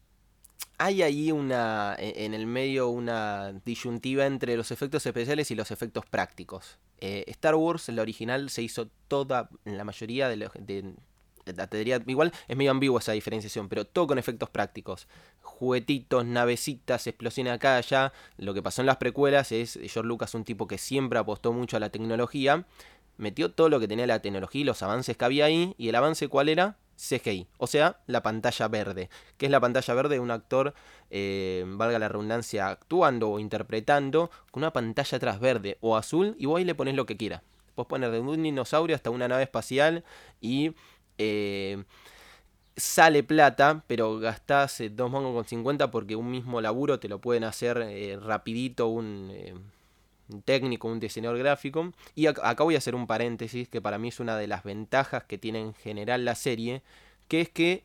hay 0.78 1.02
ahí 1.02 1.32
una 1.32 1.96
e- 1.98 2.24
en 2.24 2.34
el 2.34 2.46
medio 2.46 2.88
una 2.88 3.52
disyuntiva 3.64 4.26
entre 4.26 4.56
los 4.56 4.70
efectos 4.70 5.04
especiales 5.06 5.50
y 5.50 5.54
los 5.54 5.70
efectos 5.70 6.04
prácticos. 6.06 6.78
Eh, 6.98 7.24
Star 7.28 7.54
Wars, 7.54 7.88
la 7.88 8.02
original, 8.02 8.50
se 8.50 8.62
hizo 8.62 8.88
toda, 9.08 9.48
la 9.64 9.84
mayoría 9.84 10.28
de, 10.28 10.36
los- 10.36 10.52
de- 10.54 10.94
te 11.44 11.76
diría- 11.78 12.02
igual 12.06 12.32
es 12.48 12.56
medio 12.56 12.72
ambigua 12.72 12.98
esa 13.00 13.12
diferenciación, 13.12 13.68
pero 13.68 13.84
todo 13.84 14.06
con 14.08 14.18
efectos 14.18 14.50
prácticos. 14.50 15.06
Juguetitos, 15.42 16.24
navecitas, 16.26 17.06
explosiones 17.06 17.52
acá 17.52 17.76
allá. 17.76 18.12
Lo 18.36 18.52
que 18.52 18.62
pasó 18.62 18.82
en 18.82 18.86
las 18.86 18.96
precuelas 18.96 19.52
es 19.52 19.74
George 19.74 20.02
Lucas 20.08 20.34
un 20.34 20.44
tipo 20.44 20.66
que 20.66 20.76
siempre 20.78 21.18
apostó 21.18 21.52
mucho 21.52 21.76
a 21.76 21.80
la 21.80 21.90
tecnología. 21.90 22.64
metió 23.18 23.50
todo 23.50 23.70
lo 23.70 23.80
que 23.80 23.88
tenía 23.88 24.06
la 24.06 24.20
tecnología 24.20 24.60
y 24.60 24.64
los 24.64 24.82
avances 24.82 25.16
que 25.16 25.24
había 25.24 25.46
ahí. 25.46 25.74
¿Y 25.78 25.88
el 25.88 25.94
avance 25.94 26.28
cuál 26.28 26.50
era? 26.50 26.76
CGI, 26.96 27.46
o 27.58 27.66
sea, 27.66 28.00
la 28.06 28.22
pantalla 28.22 28.68
verde. 28.68 29.10
¿Qué 29.36 29.46
es 29.46 29.52
la 29.52 29.60
pantalla 29.60 29.94
verde? 29.94 30.06
de 30.16 30.20
Un 30.20 30.30
actor, 30.30 30.74
eh, 31.10 31.64
valga 31.66 31.98
la 31.98 32.08
redundancia, 32.08 32.68
actuando 32.68 33.30
o 33.30 33.38
interpretando 33.38 34.30
con 34.50 34.62
una 34.62 34.72
pantalla 34.72 35.16
atrás 35.16 35.40
verde 35.40 35.78
o 35.80 35.96
azul 35.96 36.36
y 36.38 36.46
vos 36.46 36.58
ahí 36.58 36.64
le 36.64 36.74
pones 36.74 36.94
lo 36.94 37.06
que 37.06 37.16
quiera. 37.16 37.42
Vos 37.76 37.86
poner 37.86 38.10
de 38.10 38.20
un 38.20 38.42
dinosaurio 38.42 38.96
hasta 38.96 39.10
una 39.10 39.28
nave 39.28 39.42
espacial 39.42 40.04
y 40.40 40.74
eh, 41.18 41.84
sale 42.76 43.22
plata, 43.22 43.84
pero 43.86 44.18
gastás 44.18 44.80
eh, 44.80 44.90
dos 44.90 45.10
mangos 45.10 45.34
con 45.34 45.44
50 45.44 45.90
porque 45.90 46.16
un 46.16 46.30
mismo 46.30 46.60
laburo 46.60 46.98
te 46.98 47.08
lo 47.08 47.20
pueden 47.20 47.44
hacer 47.44 47.78
rapidito 48.22 48.88
un 48.88 49.75
técnico, 50.44 50.88
un 50.88 51.00
diseñador 51.00 51.38
gráfico. 51.38 51.92
Y 52.14 52.26
acá 52.26 52.64
voy 52.64 52.74
a 52.74 52.78
hacer 52.78 52.94
un 52.94 53.06
paréntesis 53.06 53.68
que 53.68 53.80
para 53.80 53.98
mí 53.98 54.08
es 54.08 54.20
una 54.20 54.36
de 54.36 54.46
las 54.46 54.64
ventajas 54.64 55.24
que 55.24 55.38
tiene 55.38 55.60
en 55.60 55.74
general 55.74 56.24
la 56.24 56.34
serie, 56.34 56.82
que 57.28 57.40
es 57.40 57.48
que 57.48 57.84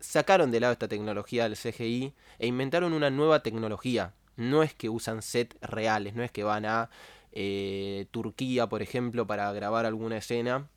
sacaron 0.00 0.50
de 0.50 0.60
lado 0.60 0.72
esta 0.72 0.88
tecnología 0.88 1.44
del 1.44 1.56
CGI 1.56 2.14
e 2.38 2.46
inventaron 2.46 2.92
una 2.92 3.10
nueva 3.10 3.42
tecnología. 3.42 4.14
No 4.36 4.62
es 4.62 4.74
que 4.74 4.88
usan 4.88 5.22
sets 5.22 5.56
reales, 5.60 6.14
no 6.14 6.22
es 6.22 6.30
que 6.30 6.44
van 6.44 6.64
a 6.64 6.90
eh, 7.32 8.06
Turquía, 8.10 8.68
por 8.68 8.82
ejemplo, 8.82 9.26
para 9.26 9.52
grabar 9.52 9.86
alguna 9.86 10.16
escena, 10.16 10.68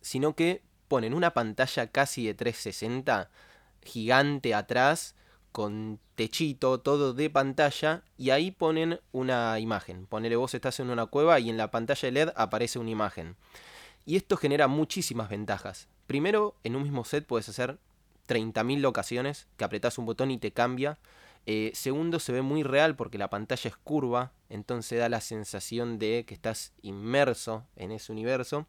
sino 0.00 0.34
que 0.34 0.62
ponen 0.88 1.14
una 1.14 1.32
pantalla 1.32 1.86
casi 1.86 2.26
de 2.26 2.34
360 2.34 3.30
gigante 3.82 4.54
atrás 4.54 5.14
con 5.52 6.00
techito, 6.14 6.80
todo 6.80 7.14
de 7.14 7.30
pantalla, 7.30 8.02
y 8.16 8.30
ahí 8.30 8.50
ponen 8.50 9.00
una 9.12 9.58
imagen. 9.60 10.06
Ponele 10.06 10.36
vos 10.36 10.54
estás 10.54 10.80
en 10.80 10.90
una 10.90 11.06
cueva 11.06 11.38
y 11.38 11.50
en 11.50 11.56
la 11.56 11.70
pantalla 11.70 12.10
LED 12.10 12.30
aparece 12.34 12.78
una 12.78 12.90
imagen. 12.90 13.36
Y 14.04 14.16
esto 14.16 14.36
genera 14.36 14.66
muchísimas 14.66 15.28
ventajas. 15.28 15.88
Primero, 16.06 16.56
en 16.64 16.74
un 16.74 16.82
mismo 16.82 17.04
set 17.04 17.26
puedes 17.26 17.48
hacer 17.48 17.78
30.000 18.28 18.80
locaciones, 18.80 19.46
que 19.56 19.64
apretás 19.64 19.98
un 19.98 20.06
botón 20.06 20.30
y 20.30 20.38
te 20.38 20.52
cambia. 20.52 20.98
Eh, 21.46 21.72
segundo, 21.74 22.18
se 22.18 22.32
ve 22.32 22.42
muy 22.42 22.62
real 22.62 22.96
porque 22.96 23.18
la 23.18 23.30
pantalla 23.30 23.68
es 23.68 23.76
curva, 23.76 24.32
entonces 24.48 24.98
da 24.98 25.08
la 25.08 25.20
sensación 25.20 25.98
de 25.98 26.24
que 26.26 26.34
estás 26.34 26.72
inmerso 26.82 27.64
en 27.76 27.92
ese 27.92 28.12
universo. 28.12 28.66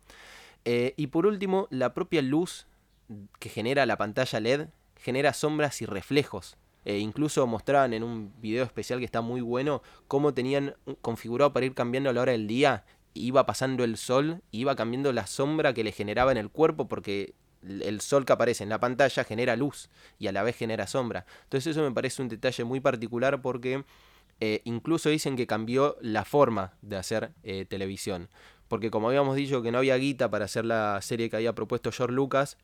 Eh, 0.65 0.93
y 0.97 1.07
por 1.07 1.25
último, 1.25 1.67
la 1.69 1.93
propia 1.93 2.21
luz 2.21 2.67
que 3.39 3.49
genera 3.49 3.85
la 3.85 3.97
pantalla 3.97 4.39
LED 4.39 4.67
genera 4.95 5.33
sombras 5.33 5.81
y 5.81 5.85
reflejos. 5.85 6.57
Eh, 6.85 6.97
incluso 6.97 7.45
mostraban 7.47 7.93
en 7.93 8.03
un 8.03 8.33
video 8.41 8.63
especial 8.63 8.99
que 8.99 9.05
está 9.05 9.21
muy 9.21 9.41
bueno 9.41 9.81
cómo 10.07 10.33
tenían 10.33 10.75
configurado 11.01 11.53
para 11.53 11.65
ir 11.65 11.73
cambiando 11.73 12.09
a 12.09 12.13
la 12.13 12.21
hora 12.21 12.31
del 12.31 12.47
día. 12.47 12.85
Iba 13.13 13.45
pasando 13.45 13.83
el 13.83 13.97
sol, 13.97 14.41
iba 14.51 14.75
cambiando 14.75 15.13
la 15.13 15.27
sombra 15.27 15.73
que 15.73 15.83
le 15.83 15.91
generaba 15.91 16.31
en 16.31 16.37
el 16.37 16.49
cuerpo 16.49 16.87
porque 16.87 17.35
el 17.61 18.01
sol 18.01 18.25
que 18.25 18.33
aparece 18.33 18.63
en 18.63 18.69
la 18.69 18.79
pantalla 18.79 19.23
genera 19.23 19.55
luz 19.55 19.89
y 20.19 20.27
a 20.27 20.31
la 20.31 20.43
vez 20.43 20.57
genera 20.57 20.87
sombra. 20.87 21.25
Entonces 21.43 21.71
eso 21.71 21.83
me 21.83 21.91
parece 21.91 22.21
un 22.21 22.29
detalle 22.29 22.63
muy 22.63 22.79
particular 22.79 23.41
porque 23.41 23.83
eh, 24.39 24.61
incluso 24.65 25.09
dicen 25.09 25.35
que 25.35 25.47
cambió 25.47 25.97
la 26.01 26.25
forma 26.25 26.73
de 26.81 26.97
hacer 26.97 27.31
eh, 27.43 27.65
televisión. 27.65 28.29
Porque 28.67 28.89
como 28.89 29.07
habíamos 29.07 29.35
dicho 29.35 29.61
que 29.61 29.71
no 29.71 29.77
había 29.77 29.95
guita 29.97 30.29
para 30.29 30.45
hacer 30.45 30.65
la 30.65 30.99
serie 31.01 31.29
que 31.29 31.35
había 31.35 31.53
propuesto 31.53 31.91
George 31.91 32.13
Lucas, 32.13 32.57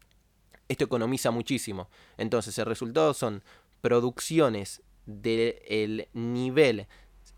esto 0.67 0.83
economiza 0.83 1.31
muchísimo. 1.31 1.89
Entonces 2.17 2.57
el 2.57 2.65
resultado 2.65 3.13
son 3.13 3.43
producciones 3.81 4.83
del 5.05 6.07
nivel 6.13 6.87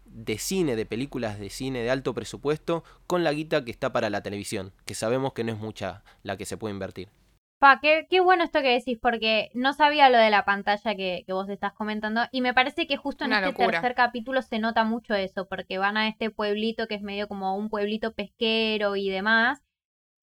de 0.06 0.38
cine, 0.38 0.76
de 0.76 0.86
películas 0.86 1.40
de 1.40 1.50
cine 1.50 1.84
de 1.84 1.90
alto 1.90 2.14
presupuesto, 2.14 2.84
con 3.08 3.24
la 3.24 3.32
guita 3.32 3.64
que 3.64 3.72
está 3.72 3.94
para 3.94 4.10
la 4.10 4.22
televisión, 4.22 4.74
que 4.86 4.94
sabemos 4.94 5.34
que 5.34 5.44
no 5.44 5.54
es 5.54 5.60
mucha 5.60 6.04
la 6.24 6.38
que 6.38 6.46
se 6.46 6.58
puede 6.58 6.74
invertir. 6.74 7.10
Pa, 7.60 7.80
qué, 7.80 8.08
qué 8.10 8.20
bueno 8.22 8.44
esto 8.44 8.62
que 8.62 8.70
decís, 8.74 8.98
porque 9.00 9.52
no 9.54 9.74
sabía 9.74 10.10
lo 10.10 10.18
de 10.18 10.32
la 10.32 10.46
pantalla 10.46 10.96
que, 10.96 11.24
que 11.28 11.34
vos 11.34 11.48
estás 11.48 11.74
comentando, 11.74 12.22
y 12.32 12.42
me 12.42 12.56
parece 12.56 12.88
que 12.88 12.98
justo 12.98 13.26
en 13.26 13.34
este 13.34 13.54
tercer 13.54 13.94
capítulo 13.94 14.42
se 14.42 14.58
nota 14.58 14.84
mucho 14.84 15.14
eso, 15.14 15.48
porque 15.48 15.78
van 15.78 15.96
a 15.96 16.08
este 16.08 16.32
pueblito 16.32 16.88
que 16.88 16.96
es 16.96 17.04
medio 17.04 17.28
como 17.28 17.56
un 17.56 17.70
pueblito 17.70 18.14
pesquero 18.14 18.96
y 18.96 19.10
demás, 19.10 19.62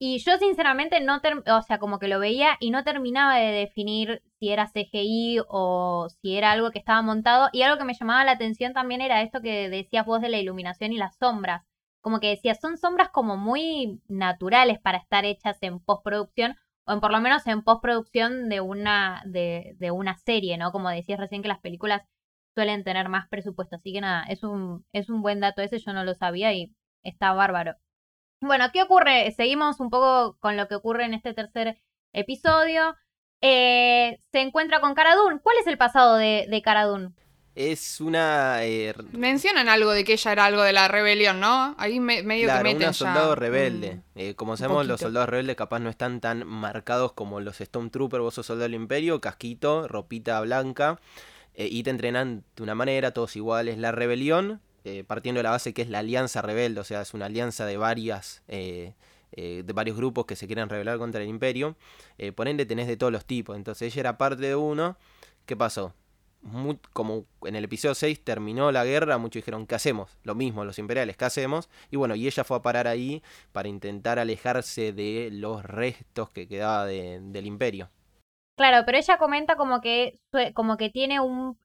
y 0.00 0.18
yo 0.18 0.38
sinceramente 0.38 1.00
no, 1.00 1.20
o 1.46 1.62
sea, 1.62 1.78
como 1.78 1.98
que 1.98 2.06
lo 2.08 2.20
veía 2.20 2.56
y 2.60 2.70
no 2.70 2.84
terminaba 2.84 3.36
de 3.36 3.50
definir 3.52 4.22
si 4.38 4.50
era 4.50 4.68
CGI 4.68 5.40
o 5.48 6.08
si 6.22 6.36
era 6.36 6.52
algo 6.52 6.70
que 6.70 6.78
estaba 6.78 7.02
montado. 7.02 7.48
Y 7.52 7.62
algo 7.62 7.78
que 7.78 7.84
me 7.84 7.94
llamaba 7.94 8.24
la 8.24 8.32
atención 8.32 8.72
también 8.72 9.00
era 9.00 9.22
esto 9.22 9.40
que 9.40 9.68
decías 9.68 10.06
vos 10.06 10.20
de 10.20 10.28
la 10.28 10.38
iluminación 10.38 10.92
y 10.92 10.98
las 10.98 11.16
sombras. 11.16 11.64
Como 12.00 12.20
que 12.20 12.28
decías, 12.28 12.60
son 12.60 12.78
sombras 12.78 13.08
como 13.10 13.36
muy 13.36 14.00
naturales 14.08 14.78
para 14.80 14.98
estar 14.98 15.24
hechas 15.24 15.58
en 15.62 15.80
postproducción 15.80 16.56
o 16.86 16.92
en 16.92 17.00
por 17.00 17.10
lo 17.10 17.20
menos 17.20 17.46
en 17.48 17.62
postproducción 17.62 18.48
de 18.48 18.60
una, 18.60 19.22
de, 19.26 19.74
de 19.78 19.90
una 19.90 20.16
serie, 20.18 20.56
¿no? 20.58 20.70
Como 20.70 20.90
decías 20.90 21.18
recién 21.18 21.42
que 21.42 21.48
las 21.48 21.60
películas 21.60 22.02
suelen 22.54 22.84
tener 22.84 23.08
más 23.08 23.28
presupuesto. 23.28 23.76
Así 23.76 23.92
que 23.92 24.00
nada, 24.00 24.24
es 24.24 24.44
un, 24.44 24.84
es 24.92 25.10
un 25.10 25.22
buen 25.22 25.40
dato 25.40 25.60
ese, 25.62 25.78
yo 25.78 25.92
no 25.92 26.04
lo 26.04 26.14
sabía 26.14 26.52
y 26.54 26.72
está 27.02 27.32
bárbaro. 27.32 27.74
Bueno, 28.40 28.66
¿qué 28.72 28.82
ocurre? 28.82 29.32
Seguimos 29.32 29.80
un 29.80 29.90
poco 29.90 30.36
con 30.40 30.56
lo 30.56 30.68
que 30.68 30.76
ocurre 30.76 31.04
en 31.04 31.14
este 31.14 31.34
tercer 31.34 31.78
episodio. 32.12 32.96
Eh, 33.40 34.20
se 34.32 34.40
encuentra 34.40 34.80
con 34.80 34.94
Caradun. 34.94 35.40
¿Cuál 35.40 35.56
es 35.60 35.66
el 35.66 35.78
pasado 35.78 36.16
de, 36.16 36.46
de 36.48 36.62
Caradun? 36.62 37.14
Es 37.56 38.00
una... 38.00 38.64
Eh, 38.64 38.94
Mencionan 39.10 39.68
algo 39.68 39.90
de 39.90 40.04
que 40.04 40.12
ella 40.12 40.30
era 40.30 40.44
algo 40.44 40.62
de 40.62 40.72
la 40.72 40.86
rebelión, 40.86 41.40
¿no? 41.40 41.74
Ahí 41.76 41.98
medio 41.98 42.46
que 42.46 42.62
meten 42.62 42.76
una 42.76 42.92
soldado 42.92 43.34
rebelde. 43.34 44.02
Eh, 44.14 44.34
como 44.36 44.56
sabemos, 44.56 44.86
los 44.86 45.00
soldados 45.00 45.28
rebeldes 45.28 45.56
capaz 45.56 45.80
no 45.80 45.90
están 45.90 46.20
tan 46.20 46.46
marcados 46.46 47.14
como 47.14 47.40
los 47.40 47.56
Stormtroopers. 47.56 48.22
Vos 48.22 48.34
sos 48.34 48.46
soldado 48.46 48.64
del 48.64 48.74
imperio, 48.74 49.20
casquito, 49.20 49.88
ropita 49.88 50.40
blanca. 50.40 51.00
y 51.56 51.82
te 51.82 51.90
entrenan 51.90 52.44
de 52.54 52.62
una 52.62 52.76
manera, 52.76 53.10
todos 53.10 53.34
iguales. 53.34 53.78
La 53.78 53.90
rebelión 53.90 54.60
eh, 54.88 55.04
partiendo 55.04 55.38
de 55.40 55.42
la 55.44 55.50
base 55.50 55.74
que 55.74 55.82
es 55.82 55.88
la 55.88 56.00
alianza 56.00 56.42
rebelde, 56.42 56.80
o 56.80 56.84
sea, 56.84 57.02
es 57.02 57.14
una 57.14 57.26
alianza 57.26 57.66
de 57.66 57.76
varias... 57.76 58.42
Eh, 58.48 58.94
eh, 59.32 59.62
de 59.62 59.72
varios 59.74 59.94
grupos 59.94 60.24
que 60.24 60.36
se 60.36 60.46
quieren 60.46 60.70
rebelar 60.70 60.96
contra 60.96 61.20
el 61.20 61.28
imperio. 61.28 61.76
por 62.34 62.48
ende 62.48 62.64
tenés 62.64 62.86
de 62.86 62.96
todos 62.96 63.12
los 63.12 63.26
tipos. 63.26 63.56
Entonces 63.56 63.92
ella 63.92 64.00
era 64.00 64.18
parte 64.18 64.46
de 64.46 64.56
uno. 64.56 64.96
¿Qué 65.44 65.54
pasó? 65.54 65.92
como 66.92 67.26
en 67.44 67.56
el 67.56 67.64
episodio 67.64 67.94
6 67.94 68.24
terminó 68.24 68.70
la 68.72 68.84
guerra, 68.84 69.18
muchos 69.18 69.40
dijeron, 69.42 69.66
¿qué 69.66 69.74
hacemos? 69.74 70.16
Lo 70.22 70.34
mismo, 70.34 70.64
los 70.64 70.78
imperiales, 70.78 71.16
¿qué 71.16 71.24
hacemos? 71.24 71.68
Y 71.90 71.96
bueno, 71.96 72.14
y 72.14 72.26
ella 72.26 72.44
fue 72.44 72.56
a 72.56 72.62
parar 72.62 72.86
ahí 72.86 73.22
para 73.52 73.68
intentar 73.68 74.18
alejarse 74.18 74.92
de 74.92 75.30
los 75.32 75.64
restos 75.64 76.30
que 76.30 76.48
quedaba 76.48 76.86
del 76.86 77.46
imperio. 77.46 77.90
Claro, 78.56 78.84
pero 78.84 78.98
ella 78.98 79.18
comenta 79.18 79.56
como 79.56 79.80
que, 79.80 80.18
como 80.54 80.76
que 80.76 80.90
tiene 80.90 81.20
un, 81.20 81.56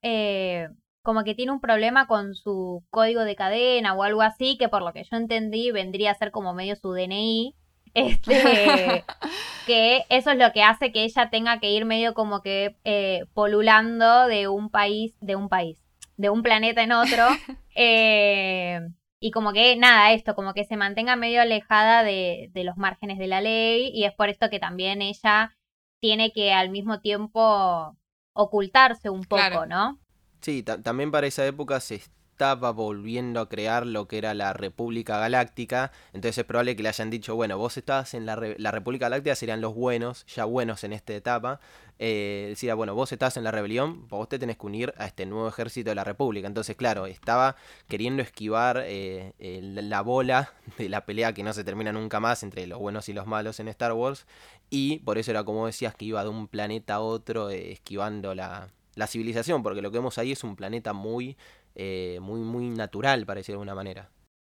como 1.04 1.24
que 1.26 1.36
tiene 1.36 1.52
un 1.52 1.60
problema 1.60 2.08
con 2.08 2.34
su 2.34 2.84
código 2.90 3.26
de 3.26 3.36
cadena 3.36 3.94
o 3.94 4.04
algo 4.04 4.22
así, 4.22 4.58
que 4.58 4.70
por 4.70 4.82
lo 4.82 4.94
que 4.94 5.04
yo 5.04 5.18
entendí 5.18 5.70
vendría 5.70 6.12
a 6.12 6.16
ser 6.16 6.32
como 6.32 6.54
medio 6.54 6.76
su 6.76 6.92
DNI. 6.94 7.56
Este, 7.96 9.06
que 9.68 10.06
eso 10.10 10.32
es 10.32 10.38
lo 10.40 10.52
que 10.52 10.64
hace 10.64 10.92
que 10.92 11.04
ella 11.04 11.30
tenga 11.30 11.60
que 11.60 11.70
ir 11.70 11.86
medio 11.86 12.16
como 12.16 12.42
que 12.42 12.76
eh, 12.86 13.26
polulando 13.36 14.26
de 14.26 14.48
un 14.48 14.72
país, 14.72 15.14
de 15.22 15.36
un 15.36 15.48
país, 15.48 15.78
de 16.18 16.32
un 16.32 16.42
planeta 16.42 16.82
en 16.82 16.92
otro. 16.92 17.28
Eh, 17.76 18.80
y 19.20 19.32
como 19.32 19.52
que 19.52 19.76
nada, 19.76 20.12
esto, 20.12 20.36
como 20.36 20.54
que 20.54 20.64
se 20.64 20.78
mantenga 20.78 21.16
medio 21.16 21.42
alejada 21.42 22.04
de, 22.04 22.52
de 22.52 22.64
los 22.64 22.78
márgenes 22.78 23.18
de 23.18 23.26
la 23.26 23.42
ley. 23.42 23.90
Y 23.92 24.04
es 24.04 24.14
por 24.14 24.30
esto 24.30 24.52
que 24.52 24.60
también 24.60 25.02
ella 25.02 25.56
tiene 26.00 26.32
que 26.32 26.54
al 26.54 26.70
mismo 26.70 27.00
tiempo 27.00 27.98
ocultarse 28.34 29.10
un 29.10 29.24
poco, 29.24 29.66
¿no? 29.66 30.00
Sí, 30.44 30.62
también 30.62 31.10
para 31.10 31.26
esa 31.26 31.46
época 31.46 31.80
se 31.80 31.96
estaba 31.96 32.72
volviendo 32.72 33.40
a 33.40 33.48
crear 33.48 33.86
lo 33.88 34.10
que 34.10 34.18
era 34.18 34.34
la 34.34 34.52
República 34.52 35.18
Galáctica, 35.18 35.94
entonces 36.12 36.40
es 36.40 36.44
probable 36.44 36.76
que 36.76 36.84
le 36.84 36.90
hayan 36.90 37.10
dicho, 37.10 37.34
bueno, 37.34 37.58
vos 37.58 37.78
estabas 37.78 38.14
en 38.14 38.26
la, 38.26 38.38
la 38.58 38.72
República 38.72 39.06
Galáctica, 39.06 39.36
serían 39.36 39.62
los 39.62 39.74
buenos, 39.74 40.26
ya 40.26 40.44
buenos 40.44 40.84
en 40.84 40.92
esta 40.92 41.14
etapa, 41.14 41.62
eh, 41.98 42.48
decía, 42.50 42.76
bueno, 42.76 42.94
vos 42.94 43.14
estás 43.14 43.38
en 43.38 43.46
la 43.46 43.52
rebelión, 43.52 44.06
vos 44.10 44.28
te 44.28 44.38
tenés 44.38 44.58
que 44.58 44.66
unir 44.66 44.94
a 44.98 45.06
este 45.06 45.26
nuevo 45.26 45.48
ejército 45.48 45.92
de 45.92 45.96
la 45.96 46.04
República, 46.04 46.46
entonces 46.46 46.76
claro, 46.76 47.06
estaba 47.06 47.56
queriendo 47.88 48.22
esquivar 48.22 48.84
eh, 48.86 49.32
la 49.40 50.02
bola 50.02 50.52
de 50.78 50.90
la 50.90 51.06
pelea 51.06 51.32
que 51.34 51.44
no 51.44 51.54
se 51.54 51.64
termina 51.64 51.94
nunca 51.94 52.20
más 52.20 52.44
entre 52.44 52.68
los 52.68 52.80
buenos 52.80 53.08
y 53.08 53.14
los 53.14 53.28
malos 53.28 53.62
en 53.62 53.70
Star 53.70 53.94
Wars, 53.94 54.28
y 54.70 55.00
por 55.00 55.18
eso 55.18 55.32
era 55.32 55.46
como 55.46 55.68
decías 55.68 55.96
que 55.96 56.04
iba 56.04 56.22
de 56.22 56.30
un 56.30 56.50
planeta 56.50 56.96
a 56.96 57.00
otro 57.00 57.50
eh, 57.50 57.72
esquivando 57.72 58.36
la 58.36 58.68
la 58.96 59.08
civilización, 59.08 59.64
porque 59.64 59.82
lo 59.82 59.92
que 59.92 59.98
vemos 59.98 60.18
ahí 60.18 60.32
es 60.32 60.44
un 60.44 60.56
planeta 60.56 60.94
muy, 60.94 61.38
eh, 61.76 62.20
muy, 62.22 62.42
muy 62.42 62.70
natural, 62.70 63.26
para 63.26 63.40
decirlo 63.40 63.60
de 63.60 63.62
alguna 63.62 63.76
manera. 63.76 64.10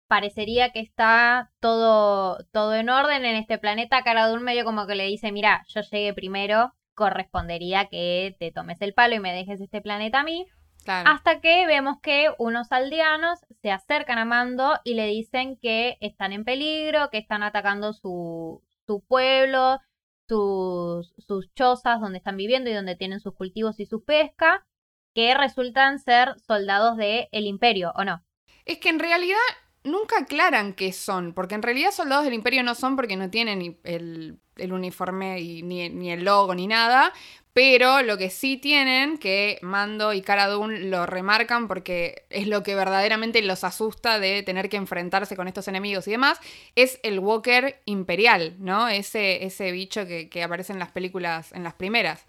Parecería 0.08 0.72
que 0.72 0.80
está 0.80 1.52
todo, 1.60 2.38
todo 2.52 2.74
en 2.76 2.90
orden 2.90 3.26
en 3.26 3.36
este 3.36 3.58
planeta. 3.58 4.04
Cara 4.04 4.28
de 4.28 4.34
un 4.34 4.44
medio 4.44 4.64
como 4.64 4.88
que 4.88 4.96
le 4.96 5.06
dice, 5.06 5.32
mira, 5.32 5.66
yo 5.68 5.82
llegué 5.82 6.14
primero, 6.14 6.74
correspondería 6.96 7.88
que 7.90 8.36
te 8.40 8.52
tomes 8.52 8.82
el 8.82 8.94
palo 8.94 9.16
y 9.16 9.20
me 9.20 9.34
dejes 9.34 9.60
este 9.60 9.82
planeta 9.82 10.22
a 10.22 10.24
mí. 10.24 10.48
Hasta 10.88 11.42
que 11.42 11.68
vemos 11.68 11.98
que 12.02 12.30
unos 12.38 12.72
aldeanos 12.72 13.40
se 13.40 13.68
se 13.68 13.72
acercan 13.72 14.18
a 14.18 14.24
Mando 14.24 14.80
y 14.86 14.94
le 14.94 15.08
dicen 15.08 15.58
que 15.58 15.98
están 16.00 16.32
en 16.32 16.46
peligro, 16.46 17.10
que 17.10 17.18
están 17.18 17.44
atacando 17.44 17.92
su, 17.92 18.64
su 18.86 19.02
pueblo, 19.02 19.82
sus, 20.28 21.14
sus 21.18 21.54
chozas 21.54 22.00
donde 22.00 22.18
están 22.18 22.38
viviendo 22.38 22.70
y 22.70 22.74
donde 22.74 22.96
tienen 22.96 23.20
sus 23.20 23.34
cultivos 23.34 23.80
y 23.80 23.86
su 23.86 24.04
pesca, 24.04 24.66
que 25.14 25.34
resultan 25.34 26.00
ser 26.00 26.40
soldados 26.40 26.98
del 26.98 27.28
el 27.32 27.48
imperio, 27.48 27.92
¿o 27.96 28.04
no? 28.04 28.24
Es 28.66 28.78
que 28.80 28.90
en 28.90 29.00
realidad 29.00 29.38
nunca 29.84 30.20
aclaran 30.20 30.74
qué 30.74 30.92
son, 30.94 31.34
porque 31.34 31.56
en 31.56 31.64
realidad 31.64 31.92
soldados 31.92 32.26
del 32.26 32.34
imperio 32.34 32.64
no 32.64 32.76
son 32.76 32.96
porque 32.96 33.16
no 33.16 33.30
tienen 33.30 33.80
el, 33.84 34.40
el 34.58 34.74
uniforme 34.74 35.36
ni, 35.36 35.90
ni, 35.90 36.12
el 36.12 36.24
logo 36.24 36.54
ni 36.54 36.68
nada, 36.68 37.14
pero 37.58 38.04
lo 38.04 38.20
que 38.20 38.30
sí 38.30 38.58
tienen, 38.58 39.18
que 39.18 39.58
Mando 39.64 40.14
y 40.14 40.22
Cara 40.22 40.46
Dune 40.46 40.80
lo 40.82 41.08
remarcan 41.08 41.68
porque 41.68 42.22
es 42.30 42.46
lo 42.46 42.62
que 42.62 42.76
verdaderamente 42.76 43.42
los 43.42 43.64
asusta 43.64 44.20
de 44.20 44.44
tener 44.44 44.70
que 44.70 44.78
enfrentarse 44.78 45.36
con 45.36 45.48
estos 45.48 45.68
enemigos 45.68 46.08
y 46.08 46.12
demás, 46.12 46.40
es 46.76 47.00
el 47.02 47.18
Walker 47.18 47.82
Imperial, 47.86 48.54
¿no? 48.60 48.88
Ese, 48.88 49.44
ese 49.44 49.72
bicho 49.72 50.06
que, 50.06 50.30
que 50.30 50.44
aparece 50.44 50.72
en 50.72 50.78
las 50.78 50.92
películas, 50.92 51.52
en 51.52 51.64
las 51.64 51.74
primeras. 51.74 52.26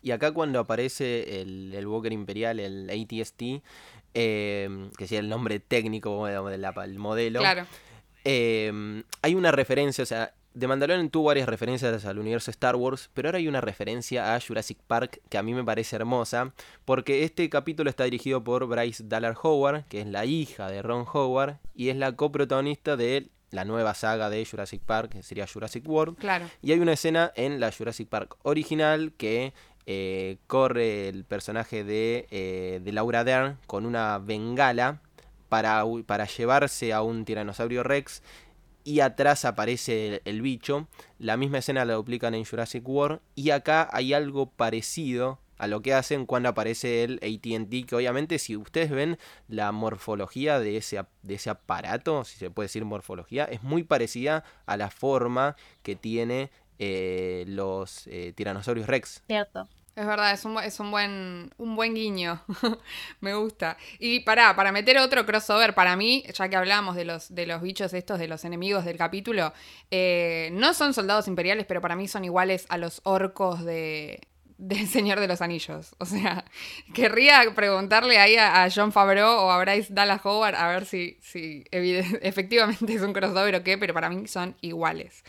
Y 0.00 0.12
acá 0.12 0.32
cuando 0.32 0.58
aparece 0.60 1.42
el, 1.42 1.74
el 1.74 1.86
Walker 1.86 2.10
Imperial, 2.10 2.58
el 2.58 2.88
ATST, 2.88 3.42
eh, 4.14 4.88
que 4.96 5.06
sería 5.06 5.20
el 5.20 5.28
nombre 5.28 5.60
técnico 5.60 6.24
del 6.24 6.98
modelo, 6.98 7.40
Claro. 7.40 7.66
eh, 8.24 9.02
hay 9.20 9.34
una 9.34 9.52
referencia, 9.52 10.02
o 10.02 10.06
sea, 10.06 10.32
The 10.58 10.66
Mandalorian 10.68 11.08
tuvo 11.08 11.24
varias 11.24 11.48
referencias 11.48 12.04
al 12.04 12.18
universo 12.18 12.50
Star 12.50 12.76
Wars, 12.76 13.10
pero 13.14 13.28
ahora 13.28 13.38
hay 13.38 13.48
una 13.48 13.60
referencia 13.60 14.34
a 14.34 14.40
Jurassic 14.40 14.78
Park 14.86 15.20
que 15.28 15.38
a 15.38 15.42
mí 15.42 15.54
me 15.54 15.64
parece 15.64 15.96
hermosa, 15.96 16.52
porque 16.84 17.24
este 17.24 17.48
capítulo 17.48 17.88
está 17.88 18.04
dirigido 18.04 18.44
por 18.44 18.66
Bryce 18.66 19.04
Dallas 19.06 19.36
Howard, 19.42 19.84
que 19.86 20.02
es 20.02 20.06
la 20.06 20.26
hija 20.26 20.70
de 20.70 20.82
Ron 20.82 21.06
Howard, 21.10 21.56
y 21.74 21.88
es 21.88 21.96
la 21.96 22.12
coprotagonista 22.12 22.96
de 22.96 23.30
la 23.50 23.64
nueva 23.64 23.94
saga 23.94 24.30
de 24.30 24.44
Jurassic 24.44 24.82
Park, 24.82 25.12
que 25.12 25.22
sería 25.22 25.46
Jurassic 25.46 25.88
World. 25.88 26.18
Claro. 26.18 26.48
Y 26.60 26.72
hay 26.72 26.80
una 26.80 26.92
escena 26.92 27.32
en 27.36 27.60
la 27.60 27.70
Jurassic 27.70 28.08
Park 28.08 28.36
original 28.42 29.12
que 29.16 29.52
eh, 29.86 30.38
corre 30.46 31.08
el 31.08 31.24
personaje 31.24 31.84
de, 31.84 32.26
eh, 32.30 32.80
de, 32.82 32.92
Laura 32.92 33.24
Dern 33.24 33.58
con 33.66 33.84
una 33.84 34.18
bengala 34.18 35.00
para, 35.48 35.82
para, 36.06 36.26
llevarse 36.26 36.92
a 36.92 37.02
un 37.02 37.24
tiranosaurio 37.24 37.82
Rex 37.82 38.22
y 38.84 39.00
atrás 39.00 39.44
aparece 39.44 40.22
el, 40.24 40.42
bicho. 40.42 40.88
La 41.18 41.36
misma 41.36 41.58
escena 41.58 41.84
la 41.84 41.94
duplican 41.94 42.34
en 42.34 42.44
Jurassic 42.44 42.86
World 42.88 43.20
y 43.34 43.50
acá 43.50 43.88
hay 43.92 44.12
algo 44.12 44.46
parecido 44.50 45.38
a 45.58 45.68
lo 45.68 45.80
que 45.80 45.94
hacen 45.94 46.26
cuando 46.26 46.48
aparece 46.48 47.04
el 47.04 47.20
ATT, 47.22 47.88
que 47.88 47.94
obviamente 47.94 48.40
si 48.40 48.56
ustedes 48.56 48.90
ven 48.90 49.18
la 49.46 49.70
morfología 49.70 50.58
de 50.58 50.76
ese, 50.76 51.04
de 51.22 51.34
ese 51.34 51.50
aparato, 51.50 52.24
si 52.24 52.36
se 52.36 52.50
puede 52.50 52.64
decir 52.66 52.84
morfología, 52.84 53.44
es 53.44 53.62
muy 53.62 53.84
parecida 53.84 54.42
a 54.66 54.76
la 54.76 54.90
forma 54.90 55.54
que 55.82 55.94
tiene 55.94 56.50
eh, 56.80 57.44
los 57.46 58.08
eh, 58.08 58.32
tiranosaurios 58.34 58.88
rex. 58.88 59.22
Cierto. 59.28 59.68
Es 59.94 60.06
verdad, 60.06 60.32
es 60.32 60.44
un, 60.46 60.58
es 60.58 60.80
un 60.80 60.90
buen 60.90 61.50
un 61.58 61.76
buen 61.76 61.94
guiño. 61.94 62.42
Me 63.20 63.34
gusta. 63.34 63.76
Y 63.98 64.20
para, 64.20 64.56
para 64.56 64.72
meter 64.72 64.96
otro 64.98 65.26
crossover, 65.26 65.74
para 65.74 65.96
mí, 65.96 66.24
ya 66.32 66.48
que 66.48 66.56
hablamos 66.56 66.96
de 66.96 67.04
los, 67.04 67.34
de 67.34 67.46
los 67.46 67.60
bichos 67.60 67.92
estos, 67.92 68.18
de 68.18 68.26
los 68.26 68.44
enemigos 68.46 68.86
del 68.86 68.96
capítulo, 68.96 69.52
eh, 69.90 70.48
no 70.52 70.72
son 70.72 70.94
soldados 70.94 71.28
imperiales, 71.28 71.66
pero 71.66 71.82
para 71.82 71.94
mí 71.94 72.08
son 72.08 72.24
iguales 72.24 72.64
a 72.70 72.78
los 72.78 73.02
orcos 73.04 73.64
de, 73.66 74.20
del 74.56 74.86
Señor 74.88 75.20
de 75.20 75.28
los 75.28 75.42
Anillos. 75.42 75.94
O 75.98 76.06
sea, 76.06 76.44
querría 76.94 77.42
preguntarle 77.54 78.18
ahí 78.18 78.36
a, 78.36 78.64
a, 78.64 78.70
John 78.70 78.92
Favreau 78.92 79.40
o 79.40 79.50
a 79.50 79.62
Bryce 79.62 79.92
Dallas 79.92 80.24
Howard 80.24 80.54
a 80.54 80.68
ver 80.68 80.86
si, 80.86 81.18
si 81.20 81.64
efectivamente 81.70 82.94
es 82.94 83.02
un 83.02 83.12
crossover 83.12 83.56
o 83.56 83.62
qué, 83.62 83.76
pero 83.76 83.92
para 83.92 84.08
mí 84.08 84.26
son 84.26 84.56
iguales. 84.62 85.22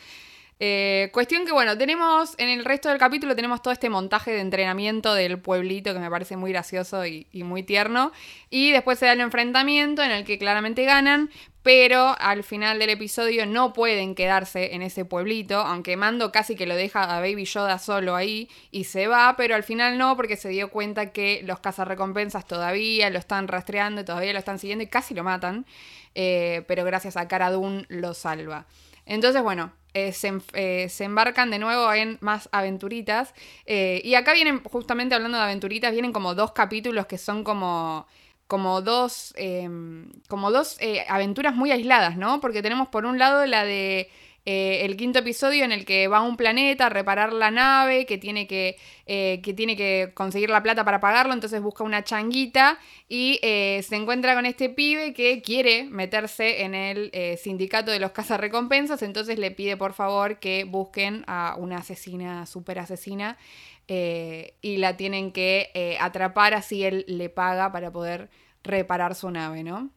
Eh, 0.59 1.09
cuestión 1.11 1.45
que, 1.45 1.51
bueno, 1.51 1.77
tenemos 1.77 2.35
en 2.37 2.49
el 2.49 2.63
resto 2.63 2.89
del 2.89 2.97
capítulo 2.97 3.35
tenemos 3.35 3.61
todo 3.61 3.73
este 3.73 3.89
montaje 3.89 4.31
de 4.31 4.39
entrenamiento 4.39 5.13
del 5.13 5.39
pueblito 5.39 5.93
que 5.93 5.99
me 5.99 6.09
parece 6.09 6.37
muy 6.37 6.51
gracioso 6.51 7.05
y, 7.05 7.27
muy 7.33 7.63
tierno. 7.63 8.11
Y 8.49 8.71
después 8.71 8.99
se 8.99 9.07
da 9.07 9.13
el 9.13 9.21
enfrentamiento 9.21 10.03
en 10.03 10.11
el 10.11 10.25
que 10.25 10.37
claramente 10.37 10.85
ganan, 10.85 11.29
pero 11.63 12.15
al 12.19 12.43
final 12.43 12.77
del 12.79 12.91
episodio 12.91 13.45
no 13.45 13.73
pueden 13.73 14.15
quedarse 14.15 14.75
en 14.75 14.81
ese 14.81 15.05
pueblito, 15.05 15.59
aunque 15.59 15.97
Mando 15.97 16.31
casi 16.31 16.55
que 16.55 16.65
lo 16.65 16.75
deja 16.75 17.03
a 17.03 17.19
Baby 17.19 17.45
Yoda 17.45 17.79
solo 17.79 18.15
ahí 18.15 18.49
y 18.71 18.83
se 18.83 19.07
va, 19.07 19.35
pero 19.37 19.55
al 19.55 19.63
final 19.63 19.97
no, 19.97 20.15
porque 20.15 20.35
se 20.35 20.49
dio 20.49 20.69
cuenta 20.69 21.11
que 21.11 21.41
los 21.45 21.59
cazarrecompensas 21.59 22.45
todavía 22.45 23.09
lo 23.09 23.19
están 23.19 23.47
rastreando, 23.47 24.05
todavía 24.05 24.33
lo 24.33 24.39
están 24.39 24.59
siguiendo 24.59 24.83
y 24.83 24.87
casi 24.87 25.13
lo 25.13 25.23
matan, 25.23 25.65
eh, 26.15 26.63
pero 26.67 26.83
gracias 26.83 27.17
a 27.17 27.27
Cara 27.27 27.49
Dune 27.51 27.85
lo 27.87 28.13
salva. 28.13 28.65
Entonces, 29.05 29.41
bueno, 29.41 29.71
eh, 29.93 30.11
se, 30.11 30.33
eh, 30.53 30.89
se, 30.89 31.03
embarcan 31.03 31.51
de 31.51 31.59
nuevo 31.59 31.91
en 31.93 32.17
más 32.21 32.49
aventuritas. 32.51 33.33
Eh, 33.65 34.01
y 34.03 34.15
acá 34.15 34.33
vienen, 34.33 34.63
justamente 34.63 35.15
hablando 35.15 35.37
de 35.37 35.43
aventuritas, 35.43 35.91
vienen 35.91 36.13
como 36.13 36.35
dos 36.35 36.51
capítulos 36.51 37.05
que 37.05 37.17
son 37.17 37.43
como. 37.43 38.07
Como 38.47 38.81
dos. 38.81 39.33
como 40.27 40.51
dos 40.51 40.77
aventuras 41.07 41.55
muy 41.55 41.71
aisladas, 41.71 42.17
¿no? 42.17 42.39
Porque 42.39 42.61
tenemos 42.61 42.89
por 42.89 43.05
un 43.05 43.17
lado 43.17 43.45
la 43.45 43.63
de. 43.63 44.11
Eh, 44.45 44.83
el 44.83 44.97
quinto 44.97 45.19
episodio 45.19 45.63
en 45.63 45.71
el 45.71 45.85
que 45.85 46.09
va 46.09 46.17
a 46.17 46.21
un 46.21 46.35
planeta 46.35 46.87
a 46.87 46.89
reparar 46.89 47.31
la 47.31 47.49
nave, 47.49 48.05
que 48.05 48.17
tiene 48.17 48.45
que, 48.45 48.77
eh, 49.05 49.39
que, 49.41 49.53
tiene 49.53 49.77
que 49.77 50.11
conseguir 50.13 50.49
la 50.49 50.61
plata 50.61 50.83
para 50.83 50.99
pagarlo, 50.99 51.33
entonces 51.33 51.61
busca 51.61 51.85
una 51.85 52.03
changuita 52.03 52.77
y 53.07 53.39
eh, 53.41 53.81
se 53.87 53.95
encuentra 53.95 54.35
con 54.35 54.45
este 54.45 54.69
pibe 54.69 55.13
que 55.13 55.41
quiere 55.41 55.85
meterse 55.85 56.63
en 56.63 56.75
el 56.75 57.09
eh, 57.13 57.37
sindicato 57.37 57.91
de 57.91 57.99
los 57.99 58.11
cazarrecompensas, 58.11 59.01
entonces 59.01 59.39
le 59.39 59.51
pide 59.51 59.77
por 59.77 59.93
favor 59.93 60.39
que 60.39 60.65
busquen 60.65 61.23
a 61.27 61.55
una 61.57 61.77
asesina, 61.77 62.45
super 62.45 62.79
asesina, 62.79 63.37
y 63.87 64.77
la 64.77 64.97
tienen 64.97 65.31
que 65.31 65.97
atrapar, 65.99 66.53
así 66.53 66.83
él 66.83 67.05
le 67.07 67.29
paga 67.29 67.71
para 67.71 67.91
poder 67.91 68.29
reparar 68.63 69.13
su 69.13 69.29
nave, 69.29 69.61
¿no? 69.63 69.91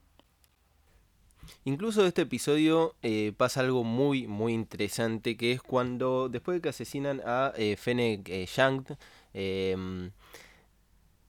Incluso 1.64 2.02
de 2.02 2.08
este 2.08 2.22
episodio 2.22 2.94
eh, 3.02 3.32
pasa 3.36 3.60
algo 3.60 3.84
muy, 3.84 4.26
muy 4.26 4.52
interesante, 4.52 5.36
que 5.36 5.52
es 5.52 5.62
cuando, 5.62 6.28
después 6.28 6.56
de 6.56 6.60
que 6.62 6.68
asesinan 6.68 7.20
a 7.24 7.52
eh, 7.56 7.76
Fennec 7.76 8.28
eh, 8.28 8.46
Shank, 8.46 8.90
en 9.34 10.12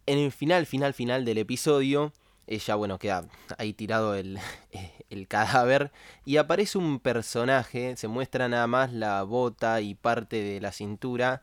el 0.06 0.32
final, 0.32 0.66
final, 0.66 0.94
final 0.94 1.26
del 1.26 1.40
episodio, 1.40 2.14
ella, 2.48 2.76
bueno, 2.76 2.98
queda 2.98 3.28
ahí 3.58 3.74
tirado 3.74 4.16
el, 4.16 4.40
el 5.10 5.28
cadáver 5.28 5.92
y 6.26 6.38
aparece 6.38 6.78
un 6.78 7.00
personaje, 7.00 7.98
se 7.98 8.08
muestra 8.08 8.48
nada 8.48 8.68
más 8.68 8.94
la 8.94 9.24
bota 9.24 9.82
y 9.82 9.96
parte 9.96 10.42
de 10.42 10.62
la 10.62 10.72
cintura, 10.72 11.42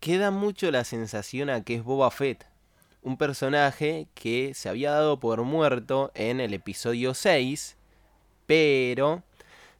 que 0.00 0.18
da 0.18 0.30
mucho 0.30 0.70
la 0.70 0.84
sensación 0.84 1.50
a 1.50 1.64
que 1.64 1.74
es 1.76 1.82
Boba 1.82 2.10
Fett. 2.10 2.46
Un 3.02 3.16
personaje 3.16 4.08
que 4.14 4.54
se 4.54 4.68
había 4.68 4.90
dado 4.92 5.18
por 5.18 5.42
muerto 5.42 6.12
en 6.14 6.40
el 6.40 6.54
episodio 6.54 7.14
6 7.14 7.77
pero 8.48 9.22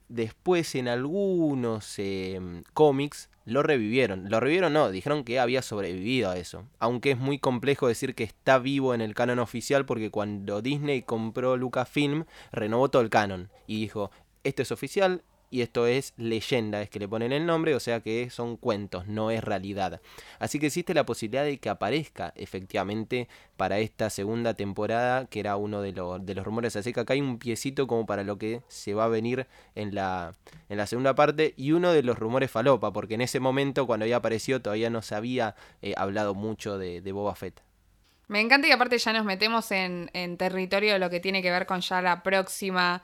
después 0.09 0.75
en 0.75 0.87
algunos 0.87 1.97
eh, 1.97 2.39
cómics 2.75 3.29
lo 3.45 3.63
revivieron. 3.63 4.29
Lo 4.29 4.39
revivieron 4.39 4.73
no, 4.73 4.91
dijeron 4.91 5.23
que 5.23 5.39
había 5.39 5.63
sobrevivido 5.63 6.29
a 6.29 6.37
eso. 6.37 6.65
Aunque 6.77 7.11
es 7.11 7.17
muy 7.17 7.39
complejo 7.39 7.87
decir 7.87 8.13
que 8.13 8.23
está 8.23 8.59
vivo 8.59 8.93
en 8.93 9.01
el 9.01 9.15
canon 9.15 9.39
oficial 9.39 9.87
porque 9.87 10.11
cuando 10.11 10.61
Disney 10.61 11.01
compró 11.01 11.57
Lucasfilm 11.57 12.25
renovó 12.51 12.89
todo 12.89 13.01
el 13.01 13.09
canon 13.09 13.49
y 13.65 13.81
dijo, 13.81 14.11
esto 14.43 14.61
es 14.61 14.71
oficial, 14.71 15.23
y 15.49 15.61
esto 15.61 15.87
es 15.87 16.13
leyenda, 16.17 16.81
es 16.81 16.89
que 16.89 16.99
le 16.99 17.07
ponen 17.07 17.31
el 17.31 17.45
nombre, 17.45 17.75
o 17.75 17.79
sea 17.79 18.01
que 18.01 18.29
son 18.29 18.57
cuentos, 18.57 19.07
no 19.07 19.31
es 19.31 19.43
realidad. 19.43 20.01
Así 20.39 20.59
que 20.59 20.67
existe 20.67 20.93
la 20.93 21.05
posibilidad 21.05 21.43
de 21.43 21.57
que 21.57 21.69
aparezca 21.69 22.33
efectivamente 22.35 23.27
para 23.57 23.79
esta 23.79 24.09
segunda 24.09 24.53
temporada, 24.53 25.25
que 25.25 25.39
era 25.39 25.55
uno 25.57 25.81
de, 25.81 25.91
lo, 25.91 26.19
de 26.19 26.35
los 26.35 26.45
rumores, 26.45 26.75
así 26.75 26.93
que 26.93 26.99
acá 26.99 27.13
hay 27.13 27.21
un 27.21 27.39
piecito 27.39 27.87
como 27.87 28.05
para 28.05 28.23
lo 28.23 28.37
que 28.37 28.61
se 28.67 28.93
va 28.93 29.05
a 29.05 29.09
venir 29.09 29.47
en 29.75 29.95
la, 29.95 30.35
en 30.69 30.77
la 30.77 30.87
segunda 30.87 31.15
parte, 31.15 31.53
y 31.57 31.71
uno 31.71 31.91
de 31.93 32.03
los 32.03 32.17
rumores 32.17 32.51
falopa, 32.51 32.93
porque 32.93 33.15
en 33.15 33.21
ese 33.21 33.39
momento 33.39 33.87
cuando 33.87 34.03
había 34.03 34.17
aparecido 34.17 34.61
todavía 34.61 34.89
no 34.89 35.01
se 35.01 35.15
había 35.15 35.55
eh, 35.81 35.93
hablado 35.97 36.35
mucho 36.35 36.77
de, 36.77 37.01
de 37.01 37.11
Boba 37.11 37.35
Fett. 37.35 37.61
Me 38.29 38.41
encanta 38.41 38.67
y 38.67 38.71
aparte 38.71 38.99
ya 38.99 39.11
nos 39.11 39.25
metemos 39.25 39.71
en, 39.71 40.11
en, 40.13 40.37
territorio 40.37 40.93
de 40.93 40.99
lo 40.99 41.09
que 41.09 41.19
tiene 41.19 41.41
que 41.41 41.49
ver 41.49 41.65
con 41.65 41.81
ya 41.81 41.99
la 41.99 42.21
próxima 42.21 43.01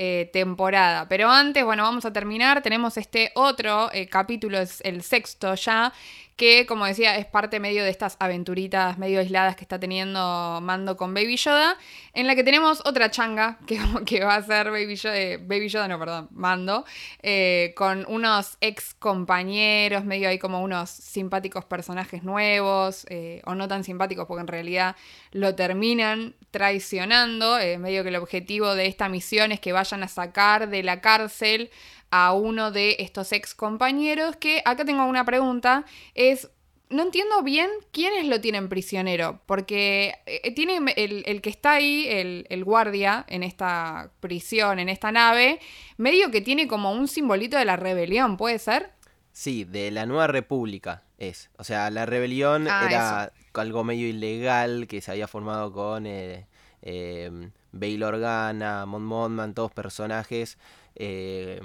eh, 0.00 0.30
temporada. 0.32 1.08
Pero 1.08 1.28
antes, 1.28 1.64
bueno, 1.64 1.82
vamos 1.82 2.04
a 2.04 2.12
terminar. 2.12 2.62
Tenemos 2.62 2.96
este 2.96 3.32
otro 3.34 3.92
eh, 3.92 4.08
capítulo, 4.08 4.56
es 4.58 4.80
el 4.84 5.02
sexto 5.02 5.56
ya, 5.56 5.92
que 6.38 6.66
como 6.66 6.86
decía 6.86 7.16
es 7.16 7.26
parte 7.26 7.58
medio 7.58 7.82
de 7.82 7.90
estas 7.90 8.16
aventuritas 8.20 8.96
medio 8.96 9.18
aisladas 9.18 9.56
que 9.56 9.64
está 9.64 9.80
teniendo 9.80 10.60
Mando 10.62 10.96
con 10.96 11.12
Baby 11.12 11.36
Yoda, 11.36 11.76
en 12.14 12.28
la 12.28 12.36
que 12.36 12.44
tenemos 12.44 12.80
otra 12.86 13.10
changa 13.10 13.58
que, 13.66 13.78
va 14.24 14.36
a 14.36 14.42
ser 14.42 14.68
eh, 14.68 15.38
Baby 15.42 15.68
Yoda, 15.68 15.88
no, 15.88 15.98
perdón, 15.98 16.28
Mando, 16.30 16.84
eh, 17.22 17.74
con 17.76 18.06
unos 18.08 18.56
ex 18.60 18.94
compañeros, 18.94 20.04
medio 20.04 20.28
ahí 20.28 20.38
como 20.38 20.62
unos 20.62 20.90
simpáticos 20.90 21.64
personajes 21.64 22.22
nuevos, 22.22 23.04
eh, 23.10 23.42
o 23.44 23.56
no 23.56 23.66
tan 23.66 23.82
simpáticos 23.82 24.26
porque 24.28 24.42
en 24.42 24.48
realidad 24.48 24.94
lo 25.32 25.56
terminan 25.56 26.36
traicionando, 26.52 27.56
medio 27.78 28.04
que 28.04 28.10
el 28.10 28.16
objetivo 28.16 28.76
de 28.76 28.86
esta 28.86 29.08
misión 29.08 29.50
es 29.50 29.58
que 29.58 29.72
vayan 29.72 30.04
a 30.04 30.08
sacar 30.08 30.68
de 30.68 30.84
la 30.84 31.00
cárcel 31.00 31.70
a 32.10 32.32
uno 32.32 32.70
de 32.70 32.96
estos 33.00 33.32
ex 33.32 33.54
compañeros 33.54 34.36
que 34.36 34.62
acá 34.64 34.84
tengo 34.84 35.04
una 35.04 35.24
pregunta, 35.24 35.84
es, 36.14 36.50
no 36.90 37.02
entiendo 37.02 37.42
bien 37.42 37.70
quiénes 37.92 38.26
lo 38.26 38.40
tienen 38.40 38.68
prisionero, 38.68 39.40
porque 39.46 40.14
eh, 40.26 40.52
tiene 40.54 40.80
el, 40.96 41.40
que 41.42 41.50
está 41.50 41.72
ahí, 41.72 42.06
el, 42.08 42.46
el, 42.48 42.64
guardia 42.64 43.24
en 43.28 43.42
esta 43.42 44.10
prisión, 44.20 44.78
en 44.78 44.88
esta 44.88 45.12
nave, 45.12 45.60
medio 45.96 46.30
que 46.30 46.40
tiene 46.40 46.66
como 46.66 46.92
un 46.92 47.08
simbolito 47.08 47.58
de 47.58 47.64
la 47.64 47.76
rebelión, 47.76 48.36
¿puede 48.36 48.58
ser? 48.58 48.92
Sí, 49.32 49.64
de 49.64 49.90
la 49.90 50.06
nueva 50.06 50.26
república 50.26 51.02
es. 51.18 51.50
O 51.58 51.64
sea, 51.64 51.90
la 51.90 52.06
rebelión 52.06 52.66
ah, 52.68 52.86
era 52.88 53.32
algo 53.54 53.84
medio 53.84 54.08
ilegal 54.08 54.86
que 54.88 55.00
se 55.00 55.10
había 55.10 55.28
formado 55.28 55.72
con 55.72 56.06
eh, 56.06 56.46
eh, 56.82 57.50
Bail 57.72 58.02
Organa, 58.02 58.86
Mon 58.86 59.04
Mothman, 59.04 59.54
todos 59.54 59.72
personajes 59.72 60.58
eh, 60.96 61.60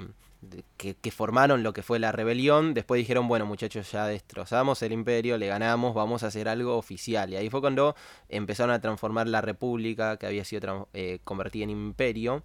que, 0.78 1.12
formaron 1.12 1.64
lo 1.64 1.74
que 1.74 1.84
fue 1.84 2.00
la 2.00 2.12
rebelión, 2.12 2.74
después 2.74 3.00
dijeron, 3.00 3.28
bueno 3.28 3.46
muchachos, 3.46 3.92
ya 3.92 4.06
destrozamos 4.08 4.82
el 4.82 4.92
imperio, 4.92 5.38
le 5.38 5.48
ganamos, 5.48 5.94
vamos 5.94 6.24
a 6.24 6.28
hacer 6.28 6.48
algo 6.48 6.78
oficial. 6.78 7.30
Y 7.32 7.36
ahí 7.36 7.50
fue 7.50 7.62
cuando 7.62 7.96
empezaron 8.30 8.74
a 8.74 8.82
transformar 8.82 9.28
la 9.28 9.42
república, 9.42 10.18
que 10.18 10.28
había 10.28 10.46
sido 10.46 10.90
eh, 10.94 11.20
convertida 11.24 11.64
en 11.64 11.70
imperio, 11.70 12.44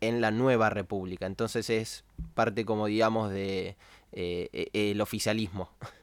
en 0.00 0.20
la 0.20 0.30
nueva 0.30 0.70
república. 0.70 1.26
Entonces 1.26 1.70
es 1.70 2.04
parte, 2.34 2.64
como 2.64 2.86
digamos, 2.86 3.30
de 3.30 3.76
eh, 4.12 4.48
e, 4.52 4.90
el 4.90 5.00
oficialismo. 5.00 5.70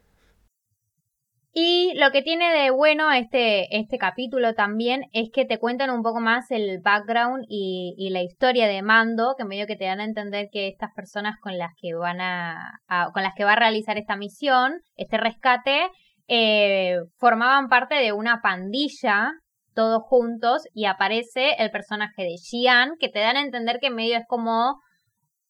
Y 1.57 1.93
lo 1.95 2.11
que 2.11 2.21
tiene 2.21 2.51
de 2.51 2.69
bueno 2.69 3.13
este, 3.13 3.77
este 3.77 3.97
capítulo 3.97 4.55
también 4.55 5.03
es 5.13 5.29
que 5.31 5.45
te 5.45 5.57
cuentan 5.57 5.89
un 5.89 6.03
poco 6.03 6.19
más 6.19 6.51
el 6.51 6.81
background 6.81 7.45
y, 7.47 8.09
la 8.11 8.21
historia 8.21 8.67
de 8.67 8.81
Mando, 8.81 9.35
que 9.37 9.45
medio 9.45 9.65
que 9.65 9.77
te 9.77 9.85
dan 9.85 10.01
a 10.01 10.03
entender 10.03 10.49
que 10.51 10.67
estas 10.67 10.91
personas 10.93 11.37
con 11.39 11.57
las 11.57 11.71
que 11.79 11.93
van 11.93 12.19
a, 12.19 12.81
con 13.13 13.23
las 13.23 13.33
que 13.35 13.45
va 13.45 13.53
a 13.53 13.55
realizar 13.55 13.97
esta 13.97 14.17
misión, 14.17 14.81
este 14.97 15.15
rescate, 15.15 15.87
eh, 16.27 16.97
formaban 17.19 17.69
parte 17.69 17.95
de 17.95 18.11
una 18.11 18.41
pandilla 18.41 19.31
todos 19.73 20.03
juntos 20.03 20.63
y 20.73 20.87
aparece 20.87 21.53
el 21.59 21.71
personaje 21.71 22.23
de 22.23 22.35
Xian, 22.37 22.95
que 22.99 23.07
te 23.07 23.19
dan 23.19 23.37
a 23.37 23.41
entender 23.41 23.77
que 23.79 23.91
medio 23.91 24.17
es 24.17 24.25
como 24.27 24.81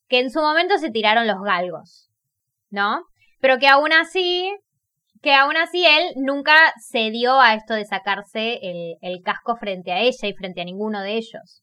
que 0.08 0.20
en 0.20 0.30
su 0.30 0.40
momento 0.40 0.78
se 0.78 0.92
tiraron 0.92 1.26
los 1.26 1.42
galgos, 1.44 2.12
¿no? 2.70 3.02
Pero 3.42 3.58
que 3.58 3.68
aún 3.68 3.92
así 3.92 4.56
que 5.26 5.34
aún 5.34 5.58
así 5.58 5.84
él 5.84 6.14
nunca 6.18 6.56
cedió 6.80 7.42
a 7.42 7.56
esto 7.56 7.74
de 7.74 7.84
sacarse 7.86 8.60
el, 9.02 9.24
casco 9.24 9.58
frente 9.58 9.92
a 9.92 10.00
ella 10.00 10.28
y 10.28 10.34
frente 10.34 10.62
a 10.62 10.66
ninguno 10.66 11.02
de 11.02 11.18
ellos. 11.18 11.62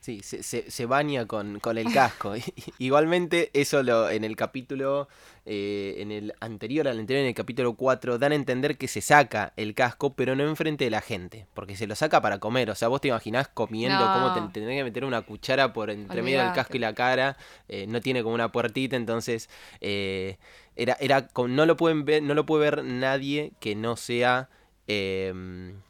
Sí, 0.00 0.20
se, 0.22 0.42
se, 0.42 0.86
baña 0.86 1.26
con, 1.26 1.58
con, 1.60 1.78
el 1.78 1.90
casco. 1.90 2.34
Igualmente, 2.78 3.50
eso 3.54 3.82
lo, 3.82 4.10
en 4.10 4.24
el 4.24 4.36
capítulo, 4.36 5.08
eh, 5.46 5.94
en 5.98 6.10
el 6.10 6.34
anterior, 6.40 6.86
al 6.86 6.98
anterior, 6.98 7.22
en 7.22 7.28
el 7.28 7.34
capítulo 7.34 7.74
4, 7.74 8.18
dan 8.18 8.32
a 8.32 8.34
entender 8.34 8.76
que 8.76 8.88
se 8.88 9.00
saca 9.00 9.54
el 9.56 9.74
casco, 9.74 10.14
pero 10.14 10.36
no 10.36 10.42
enfrente 10.42 10.84
de 10.84 10.90
la 10.90 11.00
gente, 11.00 11.46
porque 11.54 11.76
se 11.76 11.86
lo 11.86 11.94
saca 11.94 12.20
para 12.20 12.40
comer. 12.40 12.68
O 12.68 12.74
sea, 12.74 12.88
vos 12.88 13.00
te 13.00 13.08
imaginás 13.08 13.48
comiendo, 13.48 14.04
cómo 14.12 14.34
te 14.34 14.40
tendría 14.52 14.80
que 14.80 14.84
meter 14.84 15.04
una 15.04 15.22
cuchara 15.22 15.72
por 15.72 15.88
entre 15.88 16.20
medio 16.20 16.42
del 16.42 16.52
casco 16.52 16.76
y 16.76 16.80
la 16.80 16.94
cara. 16.94 17.38
Eh, 17.68 17.86
no 17.88 18.00
tiene 18.02 18.22
como 18.22 18.34
una 18.34 18.52
puertita, 18.52 18.96
entonces 18.96 19.48
eh, 19.80 20.36
era, 20.76 20.96
era, 21.00 21.28
no 21.48 21.66
lo 21.66 21.76
pueden 21.76 22.04
ver, 22.04 22.22
no 22.22 22.34
lo 22.34 22.46
puede 22.46 22.64
ver 22.64 22.84
nadie 22.84 23.52
que 23.60 23.74
no 23.74 23.96
sea, 23.96 24.48
em, 24.86 25.80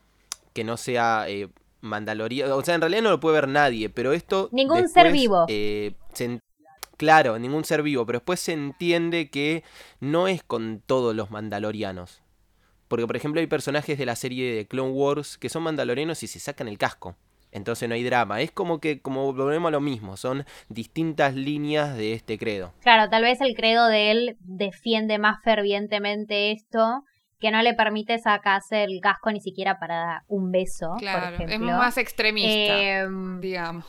que 0.53 0.65
no 0.65 0.77
sea 0.77 1.27
Mandaloriano. 1.83 2.57
O 2.57 2.65
sea, 2.65 2.77
en 2.77 2.81
realidad 2.81 3.03
no 3.03 3.11
lo 3.11 3.21
puede 3.21 3.35
ver 3.35 3.49
nadie, 3.49 3.91
pero 3.91 4.13
esto. 4.13 4.49
Ningún 4.53 4.89
ser 4.89 5.13
vivo. 5.13 5.45
Eh, 5.49 5.95
claro, 6.97 7.39
ningún 7.39 7.65
ser 7.65 7.83
vivo, 7.83 8.07
pero 8.07 8.21
después 8.21 8.41
se 8.41 8.53
entiende 8.53 9.31
que 9.31 9.65
no 10.01 10.29
es 10.29 10.43
con 10.45 10.81
todos 10.87 11.15
los 11.15 11.31
mandalorianos. 11.31 12.23
Porque, 12.87 13.07
por 13.07 13.17
ejemplo, 13.17 13.41
hay 13.41 13.49
personajes 13.49 13.99
de 13.99 14.07
la 14.07 14.17
serie 14.17 14.55
de 14.55 14.67
Clone 14.67 14.93
Wars 14.93 15.39
que 15.39 15.49
son 15.49 15.65
mandalorianos 15.65 16.23
y 16.23 16.29
se 16.29 16.39
sacan 16.39 16.69
el 16.69 16.79
casco. 16.79 17.17
Entonces 17.53 17.89
no 17.89 17.95
hay 17.95 18.03
drama. 18.03 18.41
Es 18.41 18.51
como 18.51 18.81
que, 18.81 19.01
como 19.01 19.33
volvemos 19.33 19.69
a 19.69 19.73
lo 19.73 19.81
mismo, 19.81 20.17
son 20.17 20.45
distintas 20.69 21.35
líneas 21.35 21.97
de 21.97 22.15
este 22.15 22.39
credo. 22.39 22.73
Claro, 22.81 23.09
tal 23.11 23.23
vez 23.23 23.41
el 23.41 23.55
credo 23.55 23.87
de 23.87 24.11
él 24.11 24.37
defiende 24.41 25.19
más 25.19 25.43
fervientemente 25.45 26.51
esto 26.51 27.05
que 27.39 27.51
no 27.51 27.61
le 27.61 27.75
permite 27.75 28.19
sacarse 28.19 28.85
el 28.85 29.01
casco 29.01 29.31
ni 29.33 29.41
siquiera 29.41 29.79
para 29.79 30.25
un 30.29 30.53
beso. 30.53 30.95
Claro, 30.99 31.37
por 31.37 31.47
ejemplo. 31.47 31.71
es 31.71 31.77
más 31.77 31.99
extremista, 31.99 32.81
em, 32.81 33.41
digamos. 33.41 33.85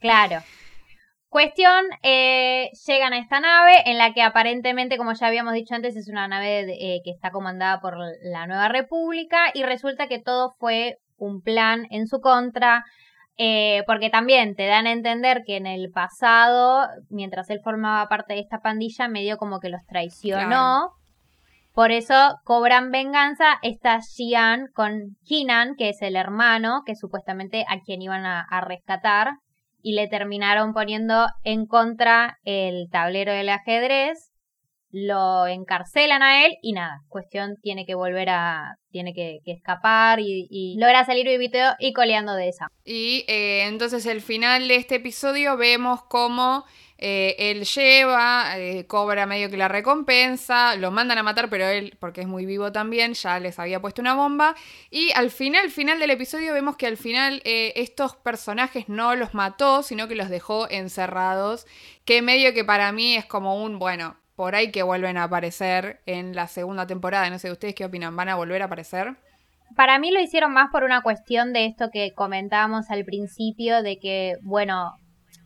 Claro. 0.00 0.42
Cuestión, 1.28 1.84
eh, 2.02 2.70
llegan 2.86 3.12
a 3.12 3.18
esta 3.18 3.40
nave 3.40 3.72
en 3.86 3.98
la 3.98 4.12
que 4.12 4.22
aparentemente, 4.22 4.96
como 4.96 5.12
ya 5.12 5.26
habíamos 5.26 5.54
dicho 5.54 5.74
antes, 5.74 5.96
es 5.96 6.08
una 6.08 6.28
nave 6.28 6.60
eh, 6.60 7.00
que 7.04 7.10
está 7.10 7.30
comandada 7.30 7.80
por 7.80 7.96
la 8.22 8.46
Nueva 8.46 8.68
República 8.68 9.50
y 9.54 9.62
resulta 9.62 10.08
que 10.08 10.18
todo 10.18 10.54
fue 10.58 10.98
un 11.16 11.40
plan 11.42 11.86
en 11.90 12.06
su 12.06 12.20
contra. 12.20 12.84
Eh, 13.38 13.82
porque 13.86 14.08
también 14.08 14.54
te 14.54 14.66
dan 14.66 14.86
a 14.86 14.92
entender 14.92 15.42
que 15.44 15.56
en 15.56 15.66
el 15.66 15.90
pasado, 15.90 16.86
mientras 17.10 17.50
él 17.50 17.60
formaba 17.62 18.08
parte 18.08 18.32
de 18.32 18.40
esta 18.40 18.60
pandilla, 18.60 19.08
medio 19.08 19.36
como 19.36 19.60
que 19.60 19.68
los 19.68 19.84
traicionó. 19.84 20.92
Por 21.76 21.90
eso 21.90 22.38
cobran 22.44 22.90
venganza 22.90 23.58
esta 23.60 24.00
Xian 24.00 24.68
con 24.74 25.18
Kinan, 25.26 25.74
que 25.76 25.90
es 25.90 26.00
el 26.00 26.16
hermano, 26.16 26.80
que 26.86 26.96
supuestamente 26.96 27.66
a 27.68 27.80
quien 27.80 28.00
iban 28.00 28.24
a, 28.24 28.46
rescatar, 28.62 29.32
y 29.82 29.92
le 29.92 30.08
terminaron 30.08 30.72
poniendo 30.72 31.26
en 31.44 31.66
contra 31.66 32.38
el 32.44 32.88
tablero 32.90 33.30
del 33.30 33.50
ajedrez, 33.50 34.32
lo 34.90 35.46
encarcelan 35.46 36.22
a 36.22 36.46
él 36.46 36.56
y 36.62 36.72
nada, 36.72 37.02
cuestión 37.08 37.56
tiene 37.60 37.84
que 37.84 37.94
volver 37.94 38.30
a, 38.30 38.78
tiene 38.90 39.12
que, 39.12 39.40
escapar 39.44 40.20
y, 40.20 40.76
logra 40.78 41.04
salir 41.04 41.26
vivito 41.26 41.58
y 41.78 41.92
coleando 41.92 42.34
de 42.34 42.48
esa. 42.48 42.68
Y 42.84 43.24
eh, 43.28 43.66
entonces 43.66 44.06
el 44.06 44.22
final 44.22 44.68
de 44.68 44.76
este 44.76 44.96
episodio 44.96 45.56
vemos 45.56 46.02
cómo 46.04 46.64
eh, 46.96 47.34
él 47.38 47.64
lleva, 47.64 48.58
eh, 48.58 48.86
cobra 48.86 49.26
medio 49.26 49.50
que 49.50 49.58
la 49.58 49.68
recompensa, 49.68 50.76
lo 50.76 50.90
mandan 50.90 51.18
a 51.18 51.22
matar, 51.22 51.50
pero 51.50 51.66
él, 51.66 51.96
porque 52.00 52.22
es 52.22 52.26
muy 52.26 52.46
vivo 52.46 52.72
también, 52.72 53.12
ya 53.12 53.38
les 53.38 53.58
había 53.58 53.82
puesto 53.82 54.00
una 54.00 54.14
bomba. 54.14 54.54
Y 54.90 55.10
al 55.12 55.30
final, 55.30 55.70
final 55.70 55.98
del 55.98 56.12
episodio, 56.12 56.54
vemos 56.54 56.76
que 56.76 56.86
al 56.86 56.96
final 56.96 57.42
estos 57.44 58.16
personajes 58.16 58.88
no 58.88 59.14
los 59.14 59.34
mató, 59.34 59.82
sino 59.82 60.08
que 60.08 60.14
los 60.14 60.30
dejó 60.30 60.70
encerrados. 60.70 61.66
Que 62.06 62.22
medio 62.22 62.54
que 62.54 62.64
para 62.64 62.92
mí 62.92 63.14
es 63.16 63.26
como 63.26 63.62
un, 63.62 63.78
bueno, 63.78 64.16
por 64.36 64.54
ahí 64.54 64.70
que 64.70 64.82
vuelven 64.82 65.16
a 65.16 65.24
aparecer 65.24 66.00
en 66.06 66.34
la 66.36 66.46
segunda 66.46 66.86
temporada. 66.86 67.28
No 67.30 67.38
sé, 67.38 67.50
¿ustedes 67.50 67.74
qué 67.74 67.86
opinan? 67.86 68.14
¿Van 68.14 68.28
a 68.28 68.36
volver 68.36 68.62
a 68.62 68.66
aparecer? 68.66 69.16
Para 69.74 69.98
mí 69.98 70.12
lo 70.12 70.20
hicieron 70.20 70.52
más 70.52 70.68
por 70.70 70.84
una 70.84 71.02
cuestión 71.02 71.52
de 71.52 71.66
esto 71.66 71.88
que 71.92 72.12
comentábamos 72.14 72.90
al 72.90 73.04
principio, 73.04 73.82
de 73.82 73.98
que, 73.98 74.36
bueno, 74.42 74.92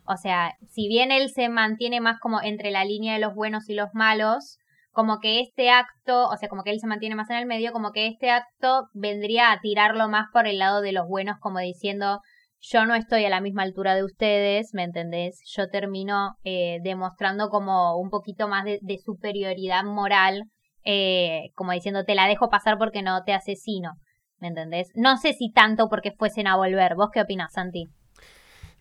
o 0.05 0.17
sea, 0.17 0.57
si 0.69 0.89
bien 0.89 1.13
él 1.13 1.31
se 1.31 1.49
mantiene 1.49 2.01
más 2.01 2.19
como 2.21 2.43
entre 2.43 2.71
la 2.71 2.85
línea 2.85 3.15
de 3.15 3.21
los 3.21 3.35
buenos 3.35 3.71
y 3.71 3.75
los 3.75 3.89
malos, 3.95 4.59
como 4.91 5.21
que 5.21 5.41
este 5.41 5.71
acto, 5.71 6.29
o 6.29 6.37
sea, 6.37 6.49
como 6.49 6.65
que 6.65 6.71
él 6.71 6.81
se 6.81 6.89
mantiene 6.89 7.15
más 7.15 7.31
en 7.31 7.37
el 7.37 7.47
medio, 7.47 7.73
como 7.73 7.93
que 7.93 8.09
este 8.09 8.31
acto 8.31 8.89
vendría 8.93 9.53
a 9.53 9.61
tirarlo 9.61 10.09
más 10.09 10.27
por 10.33 10.47
el 10.47 10.59
lado 10.59 10.81
de 10.81 10.93
los 10.93 11.07
buenos, 11.07 11.39
como 11.39 11.61
diciendo, 11.61 12.21
yo 12.61 12.85
no 12.85 12.95
estoy 12.95 13.25
a 13.25 13.31
la 13.31 13.41
misma 13.41 13.63
altura 13.63 13.95
de 13.95 14.05
ustedes, 14.05 14.75
¿me 14.75 14.85
entendés? 14.85 15.41
Yo 15.57 15.69
termino 15.69 16.37
eh, 16.45 16.79
demostrando 16.83 17.49
como 17.49 17.97
un 17.99 18.11
poquito 18.11 18.49
más 18.49 18.65
de, 18.65 18.99
superioridad 18.99 19.85
moral, 19.85 20.45
eh, 20.85 21.51
como 21.55 21.73
diciendo, 21.73 22.05
te 22.05 22.15
la 22.15 22.27
dejo 22.27 22.51
pasar 22.51 22.77
porque 22.79 23.03
no 23.03 23.23
te 23.25 23.33
asesino, 23.33 23.93
¿me 24.39 24.49
entendés? 24.49 24.91
No 24.95 25.17
sé 25.17 25.33
si 25.33 25.51
tanto 25.51 25.89
porque 25.89 26.13
fuesen 26.13 26.47
a 26.47 26.57
volver. 26.57 26.95
¿Vos 26.97 27.09
qué 27.13 27.23
opinas, 27.23 27.53
Santi? 27.53 27.87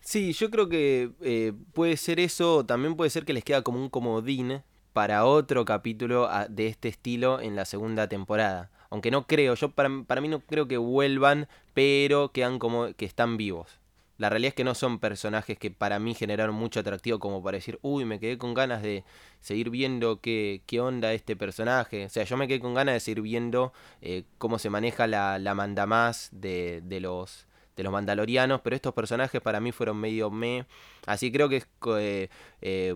Sí, 0.00 0.32
yo 0.32 0.50
creo 0.50 0.68
que 0.68 1.10
eh, 1.22 1.52
puede 1.72 1.96
ser 1.96 2.20
eso, 2.20 2.64
también 2.64 2.96
puede 2.96 3.10
ser 3.10 3.24
que 3.24 3.32
les 3.32 3.44
queda 3.44 3.62
como 3.62 3.78
un 3.78 3.90
comodín 3.90 4.62
para 4.92 5.24
otro 5.24 5.64
capítulo 5.64 6.26
ah, 6.30 6.46
de 6.48 6.66
este 6.66 6.88
estilo 6.88 7.40
en 7.40 7.56
la 7.56 7.64
segunda 7.64 8.08
temporada. 8.08 8.70
Aunque 8.90 9.10
no 9.10 9.26
creo, 9.26 9.54
yo 9.54 9.70
para, 9.70 9.88
para 10.06 10.20
mí 10.20 10.28
no 10.28 10.40
creo 10.40 10.68
que 10.68 10.76
vuelvan, 10.76 11.48
pero 11.74 12.32
quedan 12.32 12.58
como 12.58 12.92
que 12.94 13.04
están 13.04 13.36
vivos. 13.36 13.80
La 14.18 14.28
realidad 14.28 14.48
es 14.48 14.54
que 14.54 14.64
no 14.64 14.74
son 14.74 14.98
personajes 14.98 15.56
que 15.58 15.70
para 15.70 15.98
mí 15.98 16.14
generaron 16.14 16.54
mucho 16.54 16.80
atractivo 16.80 17.18
como 17.18 17.42
para 17.42 17.56
decir, 17.56 17.78
uy, 17.80 18.04
me 18.04 18.20
quedé 18.20 18.36
con 18.36 18.52
ganas 18.52 18.82
de 18.82 19.02
seguir 19.40 19.70
viendo 19.70 20.20
qué, 20.20 20.60
qué 20.66 20.78
onda 20.78 21.14
este 21.14 21.36
personaje. 21.36 22.04
O 22.04 22.08
sea, 22.10 22.24
yo 22.24 22.36
me 22.36 22.46
quedé 22.46 22.60
con 22.60 22.74
ganas 22.74 22.92
de 22.92 23.00
seguir 23.00 23.22
viendo 23.22 23.72
eh, 24.02 24.24
cómo 24.36 24.58
se 24.58 24.68
maneja 24.68 25.06
la, 25.06 25.38
la 25.38 25.54
mandamás 25.54 26.28
de, 26.32 26.82
de 26.84 27.00
los 27.00 27.46
de 27.76 27.84
los 27.84 27.92
mandalorianos, 27.92 28.60
pero 28.60 28.76
estos 28.76 28.92
personajes 28.92 29.40
para 29.40 29.58
mí 29.58 29.72
fueron 29.72 29.96
medio 29.96 30.30
me. 30.30 30.66
Así 31.06 31.32
creo 31.32 31.48
que 31.48 31.56
es 31.56 31.68
eh, 31.98 32.28
eh, 32.60 32.94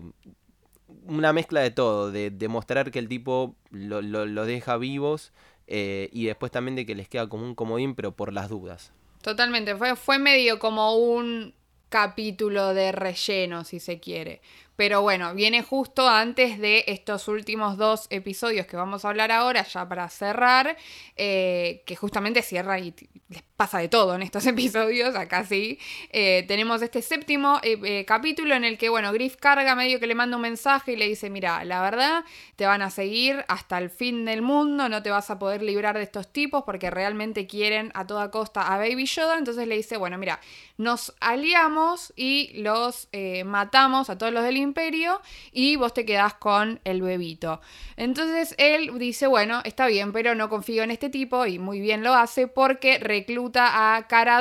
una 1.07 1.33
mezcla 1.33 1.61
de 1.61 1.71
todo, 1.71 2.11
de 2.11 2.29
demostrar 2.29 2.91
que 2.91 2.99
el 2.99 3.07
tipo 3.07 3.55
los 3.71 4.03
lo, 4.03 4.45
deja 4.45 4.77
vivos 4.77 5.33
eh, 5.67 6.09
y 6.11 6.25
después 6.25 6.51
también 6.51 6.75
de 6.75 6.85
que 6.85 6.95
les 6.95 7.07
queda 7.07 7.27
como 7.27 7.45
un 7.45 7.55
comodín, 7.55 7.95
pero 7.95 8.15
por 8.15 8.33
las 8.33 8.49
dudas. 8.49 8.91
Totalmente, 9.21 9.75
fue, 9.75 9.95
fue 9.95 10.19
medio 10.19 10.59
como 10.59 10.95
un 10.95 11.53
capítulo 11.89 12.73
de 12.73 12.91
relleno, 12.91 13.63
si 13.63 13.79
se 13.79 13.99
quiere. 13.99 14.41
Pero 14.75 15.01
bueno, 15.01 15.33
viene 15.33 15.61
justo 15.61 16.07
antes 16.07 16.59
de 16.59 16.83
estos 16.87 17.27
últimos 17.29 17.77
dos 17.77 18.07
episodios 18.09 18.67
que 18.67 18.75
vamos 18.75 19.05
a 19.05 19.09
hablar 19.09 19.31
ahora, 19.31 19.63
ya 19.63 19.87
para 19.87 20.09
cerrar, 20.09 20.75
eh, 21.15 21.81
que 21.85 21.95
justamente 21.95 22.41
cierra 22.41 22.77
y 22.79 22.93
les 23.29 23.41
pasa 23.55 23.79
de 23.79 23.87
todo 23.87 24.15
en 24.15 24.21
estos 24.21 24.45
episodios, 24.47 25.15
acá 25.15 25.45
sí. 25.45 25.79
Eh, 26.11 26.43
tenemos 26.47 26.81
este 26.81 27.01
séptimo 27.01 27.59
eh, 27.63 28.03
capítulo 28.05 28.53
en 28.53 28.65
el 28.65 28.77
que, 28.77 28.89
bueno, 28.89 29.13
Griff 29.13 29.37
carga 29.37 29.75
medio 29.75 29.99
que 29.99 30.07
le 30.07 30.15
manda 30.15 30.35
un 30.35 30.41
mensaje 30.41 30.93
y 30.93 30.95
le 30.97 31.07
dice, 31.07 31.29
mira, 31.29 31.63
la 31.63 31.81
verdad, 31.81 32.25
te 32.57 32.65
van 32.65 32.81
a 32.81 32.89
seguir 32.89 33.45
hasta 33.47 33.77
el 33.77 33.89
fin 33.89 34.25
del 34.25 34.41
mundo, 34.41 34.89
no 34.89 35.01
te 35.01 35.09
vas 35.09 35.29
a 35.29 35.39
poder 35.39 35.61
librar 35.61 35.95
de 35.95 36.03
estos 36.03 36.31
tipos 36.33 36.63
porque 36.65 36.91
realmente 36.91 37.47
quieren 37.47 37.91
a 37.93 38.05
toda 38.05 38.29
costa 38.29 38.73
a 38.73 38.77
Baby 38.77 39.05
Yoda. 39.05 39.37
Entonces 39.37 39.67
le 39.67 39.77
dice, 39.77 39.95
bueno, 39.95 40.17
mira, 40.17 40.41
nos 40.77 41.15
aliamos 41.21 42.11
y 42.17 42.51
los 42.61 43.07
matamos 43.45 44.09
a 44.09 44.17
todos 44.17 44.33
los 44.33 44.43
del 44.43 44.57
imperio 44.65 45.21
y 45.51 45.77
vos 45.77 45.93
te 45.93 46.05
quedás 46.05 46.33
con 46.33 46.79
el 46.83 47.01
bebito. 47.01 47.61
Entonces 47.95 48.53
él 48.57 48.91
dice, 48.99 49.27
bueno, 49.27 49.61
está 49.63 49.87
bien, 49.87 50.11
pero 50.11 50.35
no 50.35 50.49
confío 50.49 50.83
en 50.83 50.91
este 50.91 51.09
tipo 51.09 51.45
y 51.45 51.59
muy 51.59 51.79
bien 51.79 52.03
lo 52.03 52.13
hace 52.13 52.47
porque 52.47 52.99
recluta 52.99 53.95
a 53.95 54.07
Cara 54.07 54.35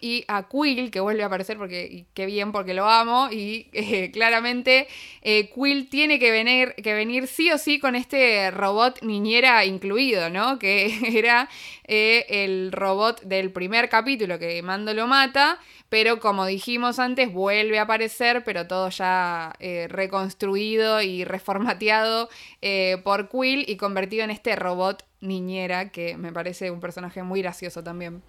y 0.00 0.24
a 0.28 0.48
Quill, 0.48 0.90
que 0.90 1.00
vuelve 1.00 1.22
a 1.22 1.26
aparecer 1.26 1.56
porque 1.56 2.04
qué 2.12 2.26
bien 2.26 2.52
porque 2.52 2.74
lo 2.74 2.88
amo 2.88 3.28
y 3.30 3.68
eh, 3.72 4.10
claramente 4.12 4.88
eh, 5.22 5.50
Quill 5.54 5.88
tiene 5.88 6.18
que 6.18 6.30
venir, 6.30 6.74
que 6.74 6.94
venir 6.94 7.26
sí 7.26 7.50
o 7.50 7.58
sí 7.58 7.78
con 7.78 7.94
este 7.94 8.50
robot 8.50 9.02
niñera 9.02 9.64
incluido, 9.64 10.30
¿no? 10.30 10.58
Que 10.68 11.18
era 11.18 11.48
eh, 11.84 12.26
el 12.28 12.72
robot 12.72 13.22
del 13.22 13.52
primer 13.52 13.88
capítulo 13.88 14.38
que 14.38 14.60
Mando 14.62 14.92
lo 14.92 15.06
mata 15.06 15.58
pero 15.88 16.20
como 16.20 16.44
dijimos 16.44 16.98
antes, 16.98 17.32
vuelve 17.32 17.78
a 17.78 17.82
aparecer, 17.82 18.44
pero 18.44 18.66
todo 18.66 18.90
ya 18.90 19.54
eh, 19.58 19.86
reconstruido 19.88 21.00
y 21.00 21.24
reformateado 21.24 22.28
eh, 22.60 22.98
por 23.04 23.30
Quill 23.30 23.64
y 23.66 23.76
convertido 23.76 24.24
en 24.24 24.30
este 24.30 24.54
robot 24.54 25.04
niñera, 25.20 25.90
que 25.90 26.16
me 26.18 26.32
parece 26.32 26.70
un 26.70 26.80
personaje 26.80 27.22
muy 27.22 27.40
gracioso 27.40 27.82
también. 27.82 28.22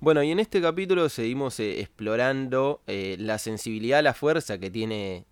Bueno, 0.00 0.22
y 0.22 0.30
en 0.30 0.38
este 0.38 0.60
capítulo 0.60 1.08
seguimos 1.08 1.58
eh, 1.58 1.80
explorando 1.80 2.82
la 2.86 3.38
sensibilidad 3.38 4.02
la 4.02 4.14
fuerza 4.14 4.58
que 4.58 4.70
tiene 4.70 5.24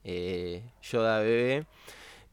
Yoda 0.82 1.20
Bebé. 1.20 1.66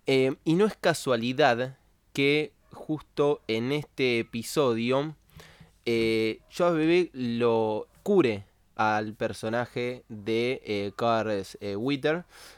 y 0.07 0.53
no 0.55 0.65
es 0.65 0.75
casualidad 0.77 1.77
que 2.13 2.53
justo 2.71 3.41
en 3.47 3.71
este 3.71 4.19
episodio 4.19 5.15
Yoda 5.85 6.71
Bebé 6.71 7.11
lo 7.13 7.87
cure 8.01 8.45
al 8.75 9.13
personaje 9.13 10.03
de 10.09 10.61
eh, 10.65 10.91
Carres 10.95 11.57
eh. 11.61 11.77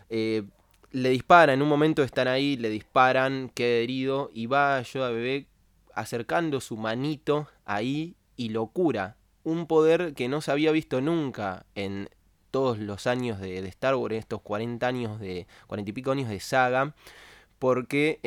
Eh, 0.09 0.43
le 0.91 1.09
dispara, 1.09 1.53
en 1.53 1.61
un 1.61 1.68
momento 1.68 2.03
están 2.03 2.28
ahí, 2.28 2.55
le 2.57 2.70
disparan, 2.70 3.49
queda 3.53 3.78
herido 3.78 4.30
y 4.34 4.45
va 4.45 4.82
Yoda 4.82 5.09
Bebé 5.09 5.47
acercando 5.93 6.61
su 6.61 6.78
manito 6.78 7.47
ahí 7.66 8.16
y 8.38 8.49
lo 8.49 8.68
cura. 8.68 9.18
Un 9.43 9.68
poder 9.68 10.13
que 10.13 10.28
no 10.28 10.41
se 10.41 10.51
había 10.51 10.72
visto 10.72 11.01
nunca 11.01 11.66
en 11.76 12.09
todos 12.49 12.80
los 12.80 13.07
años 13.07 13.39
de, 13.39 13.61
de 13.61 13.68
Star 13.68 13.95
Wars, 13.95 14.13
en 14.13 14.20
estos 14.20 14.41
40 14.41 14.88
años 14.88 15.20
de, 15.20 15.47
40 15.68 15.89
y 15.89 15.93
pico 15.93 16.11
años 16.11 16.30
de 16.30 16.39
saga, 16.39 16.95
porque 17.59 18.20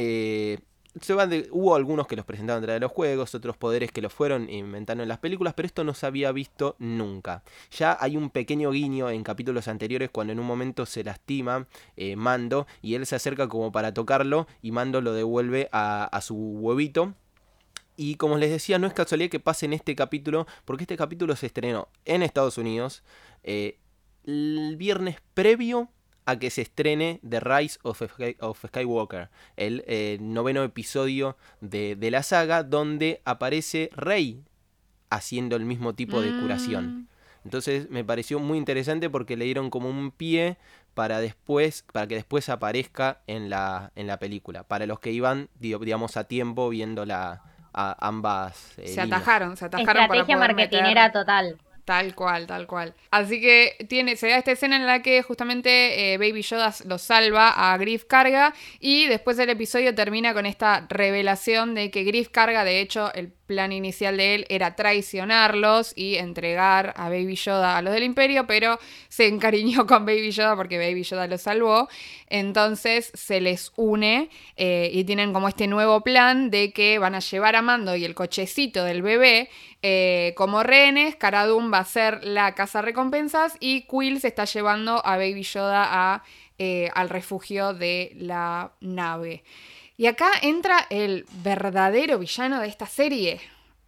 hubo 1.51 1.75
algunos 1.75 2.07
que 2.07 2.17
los 2.17 2.25
presentaban 2.25 2.63
dentro 2.63 2.75
de 2.75 2.81
los 2.81 2.93
juegos, 2.93 3.35
otros 3.35 3.57
poderes 3.57 3.93
que 3.93 4.03
los 4.03 4.13
fueron 4.13 4.49
inventando 4.51 5.03
en 5.03 5.09
las 5.09 5.19
películas, 5.19 5.55
pero 5.55 5.67
esto 5.67 5.85
no 5.85 5.95
se 5.95 6.07
había 6.07 6.33
visto 6.33 6.77
nunca. 6.79 7.43
Ya 7.71 7.97
hay 8.01 8.17
un 8.17 8.31
pequeño 8.31 8.71
guiño 8.71 9.11
en 9.11 9.23
capítulos 9.23 9.69
anteriores 9.69 10.11
cuando 10.11 10.33
en 10.33 10.41
un 10.41 10.47
momento 10.47 10.87
se 10.87 11.05
lastima 11.05 11.67
eh, 11.97 12.17
Mando 12.17 12.67
y 12.83 12.95
él 12.95 13.07
se 13.07 13.17
acerca 13.17 13.49
como 13.49 13.73
para 13.73 13.93
tocarlo 13.95 14.47
y 14.63 14.73
Mando 14.73 15.01
lo 15.01 15.13
devuelve 15.13 15.69
a, 15.73 16.19
su 16.23 16.35
huevito. 16.37 17.15
Y 17.97 18.15
como 18.15 18.37
les 18.37 18.51
decía, 18.51 18.79
no 18.79 18.87
es 18.87 18.93
casualidad 18.93 19.31
que 19.31 19.41
pase 19.41 19.67
en 19.67 19.73
este 19.73 19.97
capítulo, 19.97 20.47
porque 20.65 20.85
este 20.85 20.97
capítulo 20.97 21.35
se 21.35 21.47
estrenó 21.47 21.89
en 22.05 22.23
Estados 22.23 22.57
Unidos 22.59 23.03
eh, 23.43 23.79
el 24.25 24.77
viernes 24.77 25.17
previo 25.35 25.89
a 26.29 26.39
que 26.39 26.51
se 26.51 26.61
estrene 26.61 27.21
The 27.27 27.41
Rise 27.41 27.79
of, 27.85 28.03
Skywalker, 28.67 29.31
el 29.57 29.83
eh, 29.87 30.19
noveno 30.21 30.63
episodio 30.63 31.39
de, 31.63 31.97
la 32.11 32.23
saga, 32.23 32.65
donde 32.65 33.23
aparece 33.25 33.89
Rey 33.97 34.45
haciendo 35.09 35.57
el 35.57 35.65
mismo 35.65 35.95
tipo 35.95 36.21
de 36.21 36.39
curación. 36.39 36.85
Mm. 36.85 37.09
Entonces 37.45 37.89
me 37.89 38.05
pareció 38.05 38.41
muy 38.41 38.59
interesante 38.59 39.09
porque 39.09 39.39
le 39.39 39.47
dieron 39.47 39.71
como 39.71 39.89
un 39.89 40.11
pie 40.11 40.59
para 40.93 41.19
después, 41.21 41.87
para 41.95 42.07
que 42.07 42.17
después 42.17 42.51
aparezca 42.51 43.23
en 43.27 43.49
la, 43.49 43.91
en 43.95 44.07
la 44.07 44.19
película. 44.19 44.65
Para 44.65 44.85
los 44.85 45.01
que 45.01 45.13
iban, 45.13 45.49
digamos, 45.59 46.19
a 46.19 46.25
tiempo 46.25 46.69
viendo 46.69 47.07
la, 47.07 47.43
ambas. 47.73 48.79
Eh, 48.79 48.89
se 48.89 49.01
atajaron, 49.01 49.57
se 49.57 49.65
atajaron. 49.65 50.03
Estrategia 50.03 50.37
marketinera 50.37 51.11
total. 51.11 51.59
Tal 51.89 52.15
cual, 52.15 52.47
tal 52.47 52.67
cual. 52.67 52.93
Así 53.11 53.41
que 53.41 53.87
tiene, 53.89 54.17
se 54.17 54.29
da 54.29 54.37
esta 54.37 54.53
escena 54.53 54.77
en 54.77 54.85
la 54.85 55.01
que 55.01 55.23
justamente 55.23 56.13
eh, 56.13 56.19
Baby 56.19 56.43
Yoda 56.43 56.75
lo 56.85 56.99
salva 56.99 57.73
a 57.73 57.79
Griff 57.79 58.05
Carga 58.05 58.53
y 58.79 59.07
después 59.07 59.39
el 59.39 59.49
episodio 59.49 59.95
termina 59.95 60.35
con 60.35 60.45
esta 60.45 60.87
revelación 60.91 61.75
de 61.75 61.91
que 61.91 62.05
Griff 62.05 62.29
Carga, 62.29 62.63
de 62.63 62.81
hecho, 62.81 63.11
el 63.15 63.33
plan 63.49 63.73
inicial 63.73 64.17
de 64.19 64.37
él 64.37 64.47
era 64.49 64.77
traicionarlos 64.77 65.93
y 65.97 66.15
entregar 66.15 66.95
a 66.97 67.09
Baby 67.09 67.35
Yoda 67.35 67.77
a 67.77 67.83
los 67.83 67.93
del 67.93 68.05
imperio, 68.05 68.47
pero 68.47 68.79
se 69.09 69.27
encariñó 69.27 69.87
con 69.89 70.07
Baby 70.07 70.31
Yoda 70.31 70.55
porque 70.55 70.79
Baby 70.79 71.03
Yoda 71.03 71.27
lo 71.27 71.39
salvó. 71.39 71.89
Entonces 72.29 73.11
se 73.15 73.41
les 73.41 73.73
une 73.75 74.29
eh, 74.57 74.91
y 74.93 75.03
tienen 75.05 75.33
como 75.33 75.49
este 75.49 75.67
nuevo 75.67 76.03
plan 76.03 76.51
de 76.51 76.73
que 76.73 76.99
van 77.01 77.17
a 77.17 77.21
llevar 77.21 77.57
a 77.57 77.63
Mando 77.63 77.97
y 77.97 78.05
el 78.05 78.15
cochecito 78.15 78.85
del 78.85 79.03
bebé 79.03 79.49
eh, 79.83 80.35
como 80.37 80.63
rehenes. 80.63 81.17
Cara 81.17 81.47
va 81.47 81.79
a 81.79 81.85
ser 81.85 82.23
la 82.23 82.55
casa 82.55 82.83
recompensas 82.83 83.57
y 83.61 83.87
Quill 83.89 84.21
se 84.21 84.29
está 84.29 84.45
llevando 84.45 85.05
a 85.05 85.17
Baby 85.17 85.43
Yoda 85.43 85.87
a, 85.89 86.23
eh, 86.59 86.91
al 86.95 87.09
refugio 87.09 87.73
de 87.73 88.13
la 88.17 88.73
nave. 88.81 89.43
Y 90.01 90.07
acá 90.07 90.31
entra 90.43 90.87
el 90.91 91.27
verdadero 91.43 92.21
villano 92.21 92.61
de 92.61 92.69
esta 92.69 92.87
serie, 92.87 93.41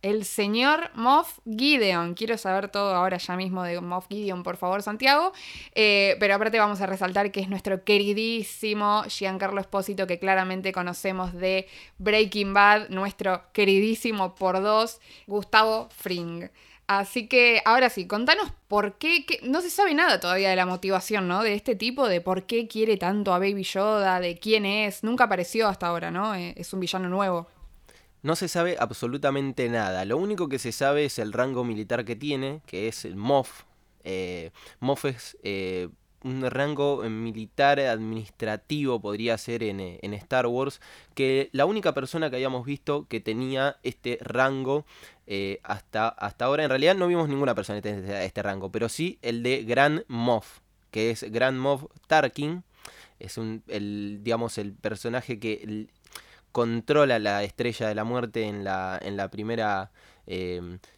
el 0.02 0.24
señor 0.24 0.90
Moff 0.96 1.38
Gideon. 1.44 2.14
Quiero 2.14 2.36
saber 2.36 2.68
todo 2.68 2.96
ahora 2.96 3.18
ya 3.18 3.36
mismo 3.36 3.62
de 3.62 3.80
Moff 3.80 4.08
Gideon, 4.08 4.42
por 4.42 4.56
favor, 4.56 4.82
Santiago. 4.82 5.32
Eh, 5.76 6.16
pero 6.18 6.34
aparte 6.34 6.58
vamos 6.58 6.80
a 6.80 6.86
resaltar 6.86 7.30
que 7.30 7.38
es 7.38 7.48
nuestro 7.48 7.84
queridísimo 7.84 9.04
Giancarlo 9.04 9.60
Espósito, 9.60 10.08
que 10.08 10.18
claramente 10.18 10.72
conocemos 10.72 11.32
de 11.32 11.68
Breaking 11.98 12.54
Bad, 12.54 12.88
nuestro 12.88 13.44
queridísimo 13.52 14.34
por 14.34 14.60
dos, 14.60 15.00
Gustavo 15.28 15.90
Fring. 15.90 16.50
Así 16.90 17.28
que 17.28 17.62
ahora 17.66 17.88
sí, 17.88 18.08
contanos 18.08 18.50
por 18.66 18.98
qué, 18.98 19.24
no 19.44 19.60
se 19.60 19.70
sabe 19.70 19.94
nada 19.94 20.18
todavía 20.18 20.50
de 20.50 20.56
la 20.56 20.66
motivación, 20.66 21.28
¿no? 21.28 21.44
De 21.44 21.54
este 21.54 21.76
tipo, 21.76 22.08
de 22.08 22.20
por 22.20 22.46
qué 22.46 22.66
quiere 22.66 22.96
tanto 22.96 23.32
a 23.32 23.38
Baby 23.38 23.62
Yoda, 23.62 24.18
de 24.18 24.40
quién 24.40 24.66
es, 24.66 25.04
nunca 25.04 25.22
apareció 25.22 25.68
hasta 25.68 25.86
ahora, 25.86 26.10
¿no? 26.10 26.34
Eh, 26.34 26.52
es 26.56 26.72
un 26.72 26.80
villano 26.80 27.08
nuevo. 27.08 27.46
No 28.22 28.34
se 28.34 28.48
sabe 28.48 28.76
absolutamente 28.76 29.68
nada, 29.68 30.04
lo 30.04 30.16
único 30.16 30.48
que 30.48 30.58
se 30.58 30.72
sabe 30.72 31.04
es 31.04 31.20
el 31.20 31.32
rango 31.32 31.62
militar 31.62 32.04
que 32.04 32.16
tiene, 32.16 32.60
que 32.66 32.88
es 32.88 33.04
el 33.04 33.14
MOF. 33.14 33.62
Eh, 34.02 34.50
MOF 34.80 35.04
es 35.04 35.38
eh, 35.44 35.90
un 36.22 36.48
rango 36.50 37.02
militar 37.08 37.80
administrativo 37.80 39.00
podría 39.00 39.38
ser 39.38 39.62
en, 39.62 39.80
en, 39.80 40.14
Star 40.14 40.46
Wars, 40.46 40.80
que 41.14 41.48
la 41.52 41.64
única 41.66 41.94
persona 41.94 42.28
que 42.28 42.36
habíamos 42.36 42.66
visto 42.66 43.06
que 43.08 43.20
tenía 43.20 43.76
este 43.82 44.18
rango 44.20 44.84
eh, 45.26 45.60
hasta, 45.62 46.08
hasta 46.08 46.44
ahora, 46.44 46.64
en 46.64 46.70
realidad 46.70 46.94
no 46.94 47.06
vimos 47.06 47.28
ninguna 47.28 47.54
persona 47.54 47.80
que 47.80 47.90
tenga 47.90 48.24
este 48.24 48.42
rango, 48.42 48.70
pero 48.70 48.88
sí 48.88 49.18
el 49.22 49.42
de 49.42 49.64
Grand 49.64 50.04
Moff, 50.08 50.58
que 50.90 51.10
es 51.10 51.22
Grand 51.30 51.58
Moff 51.58 51.84
Tarkin, 52.06 52.64
es 53.18 53.38
un, 53.38 53.62
el, 53.68 54.20
digamos, 54.22 54.58
el 54.58 54.72
personaje 54.72 55.38
que 55.38 55.88
controla 56.52 57.18
la 57.18 57.44
estrella 57.44 57.88
de 57.88 57.94
la 57.94 58.04
muerte 58.04 58.44
en 58.44 58.64
la, 58.64 58.98
en 59.00 59.16
la 59.16 59.30
primera 59.30 59.90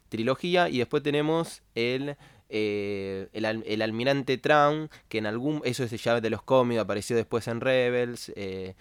trilogía, 0.08 0.68
y 0.68 0.78
después 0.78 1.02
tenemos 1.02 1.62
el 1.74 2.16
eh, 2.54 3.28
el, 3.32 3.82
almirante 3.82 4.36
Traun, 4.36 4.90
que 5.08 5.16
en 5.16 5.24
algún, 5.24 5.62
eso 5.64 5.84
es 5.84 5.90
de 5.90 6.30
los 6.30 6.42
cómics, 6.42 6.82
apareció 6.82 7.16
después 7.16 7.48
en 7.48 7.62
Rebels, 7.62 8.30
eh, 8.36 8.74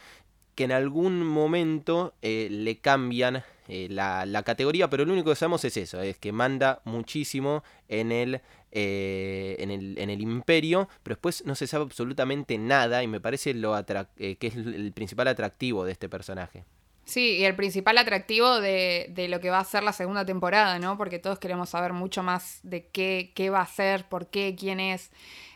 que 0.56 0.66
en 0.66 0.74
algún 0.74 1.26
momento 1.26 2.14
eh, 2.22 2.50
le 2.52 2.80
cambian 2.80 3.44
la, 3.70 4.44
categoría, 4.46 4.90
pero 4.90 5.06
lo 5.06 5.14
único 5.14 5.30
que 5.30 5.38
sabemos 5.38 5.64
es 5.64 5.78
eso, 5.78 6.02
es 6.02 6.18
que 6.18 6.34
manda 6.34 6.82
muchísimo 6.84 7.64
en 7.88 8.12
el, 8.12 8.42
en 8.72 9.72
el, 9.72 9.98
en 9.98 10.10
el 10.10 10.20
imperio, 10.20 10.90
pero 11.04 11.16
después 11.16 11.46
no 11.46 11.56
se 11.56 11.68
sabe 11.68 11.86
absolutamente 11.86 12.58
nada 12.58 13.02
y 13.02 13.08
me 13.08 13.22
parece 13.22 13.54
lo 13.54 13.74
que 13.86 14.38
es 14.42 14.56
el 14.58 14.92
principal 14.92 15.30
atractivo 15.30 15.86
de 15.86 15.94
este 15.94 16.10
personaje. 16.10 16.66
Sí, 17.04 17.38
y 17.38 17.46
el 17.46 17.56
principal 17.56 17.98
atractivo 17.98 18.62
de, 18.62 19.08
de, 19.10 19.28
lo 19.28 19.40
que 19.40 19.50
va 19.50 19.60
a 19.60 19.66
ser 19.66 19.84
la 19.84 19.92
segunda 19.92 20.26
temporada, 20.26 20.80
¿no? 20.80 20.98
Porque 20.98 21.20
todos 21.20 21.40
queremos 21.40 21.70
saber 21.70 21.94
mucho 21.94 22.24
más 22.24 22.60
de 22.64 22.88
qué, 22.88 23.32
qué 23.36 23.50
va 23.50 23.62
a 23.62 23.68
ser, 23.68 24.08
por 24.08 24.28
qué, 24.28 24.56
quién 24.58 24.80
es. 24.80 25.12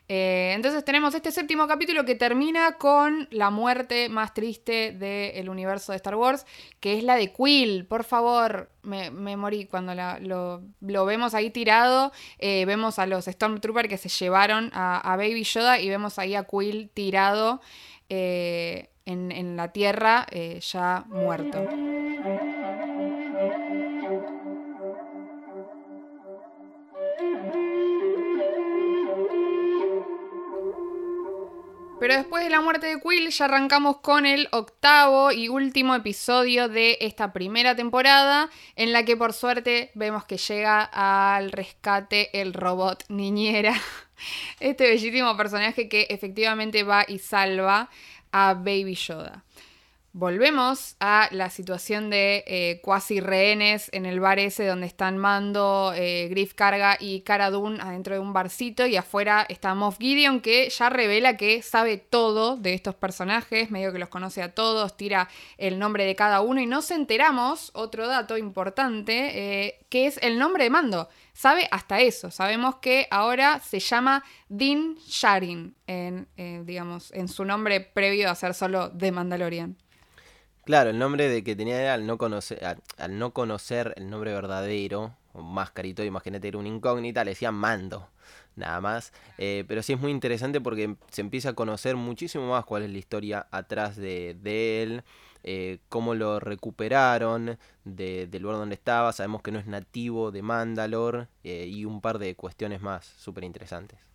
Eh, 0.07 0.53
entonces 0.55 0.85
tenemos 0.85 1.15
este 1.15 1.31
séptimo 1.31 1.67
capítulo 1.67 2.05
que 2.05 2.13
termina 2.13 2.73
con 2.73 3.27
la 3.31 3.49
muerte 3.49 4.07
más 4.07 4.35
triste 4.35 4.91
del 4.91 5.49
universo 5.49 5.91
de 5.91 5.95
Star 5.95 6.15
Wars, 6.15 6.45
que 6.79 6.97
es 6.97 7.03
la 7.03 7.15
de 7.15 7.33
Quill. 7.33 7.85
Por 7.85 8.03
favor, 8.03 8.69
me, 8.83 9.09
morí 9.35 9.65
cuando 9.65 9.95
lo, 9.95 10.61
lo, 10.81 11.05
vemos 11.05 11.33
ahí 11.33 11.49
tirado. 11.49 12.11
Eh, 12.37 12.65
vemos 12.65 12.99
a 12.99 13.07
los 13.07 13.25
Stormtroopers 13.25 13.89
que 13.89 13.97
se 13.97 14.09
llevaron 14.09 14.69
a, 14.73 14.99
a, 14.99 15.17
Baby 15.17 15.43
Yoda 15.43 15.79
y 15.79 15.89
vemos 15.89 16.19
ahí 16.19 16.35
a 16.35 16.43
Quill 16.43 16.89
tirado. 16.93 17.61
Eh, 18.09 18.89
en, 19.05 19.55
la 19.55 19.71
tierra 19.71 20.25
eh, 20.31 20.59
ya 20.61 21.05
muerto. 21.07 21.67
Pero 31.99 32.17
después 32.17 32.43
de 32.43 32.49
la 32.49 32.61
muerte 32.61 32.87
de 32.87 32.99
Quill 33.01 33.29
ya 33.29 33.45
arrancamos 33.45 33.97
con 33.97 34.25
el 34.25 34.49
octavo 34.51 35.31
y 35.31 35.47
último 35.47 35.95
episodio 35.95 36.67
de 36.67 36.97
esta 37.01 37.31
primera 37.31 37.75
temporada, 37.75 38.49
en 38.75 38.91
la 38.91 39.05
que 39.05 39.15
por 39.15 39.33
suerte 39.33 39.91
vemos 39.95 40.25
que 40.25 40.37
llega 40.37 40.83
al 40.83 41.51
rescate 41.51 42.41
el 42.41 42.53
robot 42.53 43.05
niñera, 43.07 43.73
este 44.59 44.87
bellísimo 44.87 45.35
personaje 45.37 45.87
que 45.87 46.07
efectivamente 46.09 46.83
va 46.83 47.05
y 47.07 47.19
salva 47.19 47.89
a 48.35 48.53
Baby 48.53 48.95
Yoda. 48.95 49.41
Volvemos 50.17 50.95
a 51.01 51.27
la 51.31 51.49
situación 51.49 52.09
de 52.09 52.45
eh, 52.47 52.79
cuasi 52.81 53.19
rehenes 53.19 53.89
en 53.91 54.05
el 54.05 54.21
bar 54.21 54.39
ese 54.39 54.65
donde 54.65 54.87
están 54.87 55.17
Mando, 55.17 55.91
eh, 55.93 56.29
Griff 56.29 56.53
Carga 56.53 56.95
y 56.97 57.19
Cara 57.19 57.51
Dune 57.51 57.81
adentro 57.81 58.13
de 58.13 58.21
un 58.21 58.31
barcito 58.31 58.87
y 58.87 58.95
afuera 58.95 59.45
está 59.49 59.75
Moff 59.75 59.97
Gideon 59.99 60.39
que 60.39 60.69
ya 60.69 60.89
revela 60.89 61.35
que 61.35 61.61
sabe 61.61 61.97
todo 61.97 62.55
de 62.55 62.73
estos 62.73 62.95
personajes, 62.95 63.71
medio 63.71 63.91
que 63.91 63.99
los 63.99 64.07
conoce 64.07 64.41
a 64.41 64.53
todos, 64.53 64.95
tira 64.95 65.27
el 65.57 65.79
nombre 65.79 66.05
de 66.05 66.15
cada 66.15 66.39
uno 66.39 66.61
y 66.61 66.65
nos 66.65 66.91
enteramos, 66.91 67.71
otro 67.73 68.07
dato 68.07 68.37
importante, 68.37 69.65
eh, 69.65 69.85
que 69.89 70.07
es 70.07 70.17
el 70.21 70.39
nombre 70.39 70.63
de 70.63 70.69
Mando. 70.69 71.09
Sabe 71.33 71.67
hasta 71.71 71.99
eso, 71.99 72.31
sabemos 72.31 72.77
que 72.77 73.09
ahora 73.11 73.59
se 73.59 73.81
llama 73.81 74.23
Din 74.47 74.97
Sharin 75.07 75.75
en, 75.87 76.29
digamos, 76.65 77.11
en 77.11 77.27
su 77.27 77.43
nombre 77.43 77.81
previo 77.81 78.29
a 78.29 78.35
ser 78.35 78.53
solo 78.53 78.87
de 78.87 79.11
Mandalorian. 79.11 79.75
Claro, 80.65 80.89
el 80.89 80.97
nombre 80.97 81.29
de 81.29 81.43
que 81.43 81.55
tenía 81.55 81.93
al 81.93 82.07
no 82.07 82.17
conocer, 82.17 82.59
al, 82.97 83.19
no 83.19 83.33
conocer 83.33 83.93
el 83.97 84.09
nombre 84.09 84.33
verdadero, 84.33 85.15
o 85.33 85.41
más 85.43 85.69
carito, 85.69 86.03
imagínate, 86.03 86.47
era 86.47 86.57
un 86.57 86.65
incógnita, 86.65 87.23
le 87.23 87.31
decían 87.31 87.53
mando, 87.53 88.09
nada 88.55 88.81
más. 88.81 89.13
Eh, 89.37 89.63
pero 89.67 89.83
sí 89.83 89.93
es 89.93 89.99
muy 89.99 90.09
interesante 90.11 90.59
porque 90.59 90.95
se 91.11 91.21
empieza 91.21 91.49
a 91.49 91.53
conocer 91.53 91.95
muchísimo 91.95 92.49
más 92.49 92.65
cuál 92.65 92.81
es 92.81 92.89
la 92.89 92.97
historia 92.97 93.47
atrás 93.51 93.95
de, 93.95 94.35
él, 94.81 95.03
eh, 95.43 95.77
cómo 95.87 96.15
lo 96.15 96.39
recuperaron 96.39 97.59
del 97.83 98.41
lugar 98.41 98.57
donde 98.57 98.73
estaba, 98.73 99.13
sabemos 99.13 99.43
que 99.43 99.51
no 99.51 99.59
es 99.59 99.67
nativo 99.67 100.31
de 100.31 100.41
Mandalor 100.41 101.27
eh, 101.43 101.67
y 101.69 101.85
un 101.85 102.01
par 102.01 102.17
de 102.17 102.33
cuestiones 102.35 102.81
más 102.81 103.05
súper 103.05 103.43
interesantes. 103.43 104.14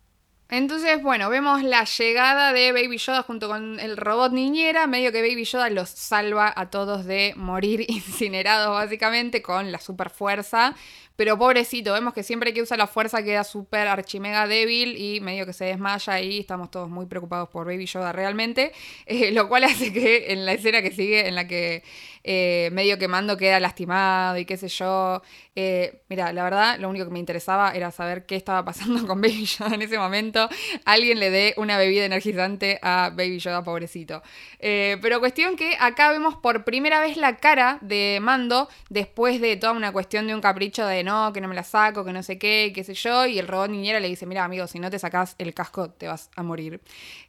Entonces, 0.51 1.01
bueno, 1.01 1.29
vemos 1.29 1.63
la 1.63 1.85
llegada 1.85 2.51
de 2.51 2.73
Baby 2.73 2.97
Yoda 2.97 3.23
junto 3.23 3.47
con 3.47 3.79
el 3.79 3.95
robot 3.95 4.33
niñera, 4.33 4.85
medio 4.85 5.13
que 5.13 5.21
Baby 5.21 5.45
Yoda 5.45 5.69
los 5.69 5.87
salva 5.89 6.51
a 6.53 6.69
todos 6.69 7.05
de 7.05 7.33
morir 7.37 7.85
incinerados 7.87 8.69
básicamente 8.73 9.41
con 9.41 9.71
la 9.71 9.79
super 9.79 10.09
fuerza. 10.09 10.75
Pero 11.15 11.37
pobrecito, 11.37 11.93
vemos 11.93 12.13
que 12.13 12.23
siempre 12.23 12.53
que 12.53 12.61
usa 12.61 12.75
la 12.75 12.87
fuerza 12.87 13.23
queda 13.23 13.43
súper 13.45 13.87
archimega 13.87 14.47
débil 14.47 14.97
y 14.97 15.21
medio 15.21 15.45
que 15.45 15.53
se 15.53 15.65
desmaya 15.65 16.19
y 16.19 16.39
estamos 16.39 16.69
todos 16.69 16.89
muy 16.89 17.05
preocupados 17.05 17.47
por 17.47 17.65
Baby 17.65 17.85
Yoda 17.85 18.11
realmente. 18.11 18.73
Eh, 19.05 19.31
lo 19.31 19.49
cual 19.49 19.65
hace 19.65 19.91
que 19.91 20.31
en 20.31 20.45
la 20.45 20.53
escena 20.53 20.81
que 20.81 20.91
sigue, 20.91 21.27
en 21.27 21.35
la 21.35 21.47
que 21.47 21.83
eh, 22.23 22.69
medio 22.71 22.97
que 22.97 23.07
Mando 23.07 23.37
queda 23.37 23.59
lastimado 23.59 24.37
y 24.37 24.45
qué 24.45 24.57
sé 24.57 24.67
yo. 24.67 25.21
Eh, 25.55 26.01
mira, 26.07 26.31
la 26.33 26.43
verdad, 26.43 26.79
lo 26.79 26.89
único 26.89 27.05
que 27.05 27.11
me 27.11 27.19
interesaba 27.19 27.71
era 27.71 27.91
saber 27.91 28.25
qué 28.25 28.35
estaba 28.35 28.63
pasando 28.63 29.05
con 29.07 29.21
Baby 29.21 29.45
Yoda 29.45 29.75
en 29.75 29.81
ese 29.81 29.97
momento. 29.97 30.49
Alguien 30.85 31.19
le 31.19 31.29
dé 31.29 31.53
una 31.57 31.77
bebida 31.77 32.05
energizante 32.05 32.79
a 32.81 33.11
Baby 33.13 33.39
Yoda, 33.39 33.63
pobrecito. 33.63 34.21
pero 34.59 35.19
cuestión 35.19 35.55
que 35.55 35.75
acá 35.79 36.11
vemos 36.11 36.35
por 36.35 36.63
primera 36.63 36.99
vez 36.99 37.17
la 37.17 37.37
cara 37.37 37.79
de 37.81 38.19
Mando 38.21 38.69
después 38.89 39.41
de 39.41 39.57
toda 39.57 39.73
una 39.73 39.91
cuestión 39.91 40.27
de 40.27 40.35
un 40.35 40.41
capricho 40.41 40.85
de 40.85 41.03
no, 41.03 41.33
que 41.33 41.41
no 41.41 41.47
me 41.47 41.55
la 41.55 41.63
saco, 41.63 42.05
que 42.05 42.13
no 42.13 42.23
sé 42.23 42.37
qué, 42.37 42.71
qué 42.73 42.83
sé 42.83 42.93
yo. 42.93 43.25
Y 43.25 43.39
el 43.39 43.47
robot 43.47 43.69
niñera 43.69 43.99
le 43.99 44.07
dice, 44.07 44.25
mira 44.25 44.43
amigo, 44.43 44.67
si 44.67 44.79
no 44.79 44.89
te 44.89 44.99
sacas 44.99 45.35
el 45.37 45.53
casco 45.53 45.89
te 45.89 46.07
vas 46.07 46.29
a 46.35 46.43
morir. 46.43 46.81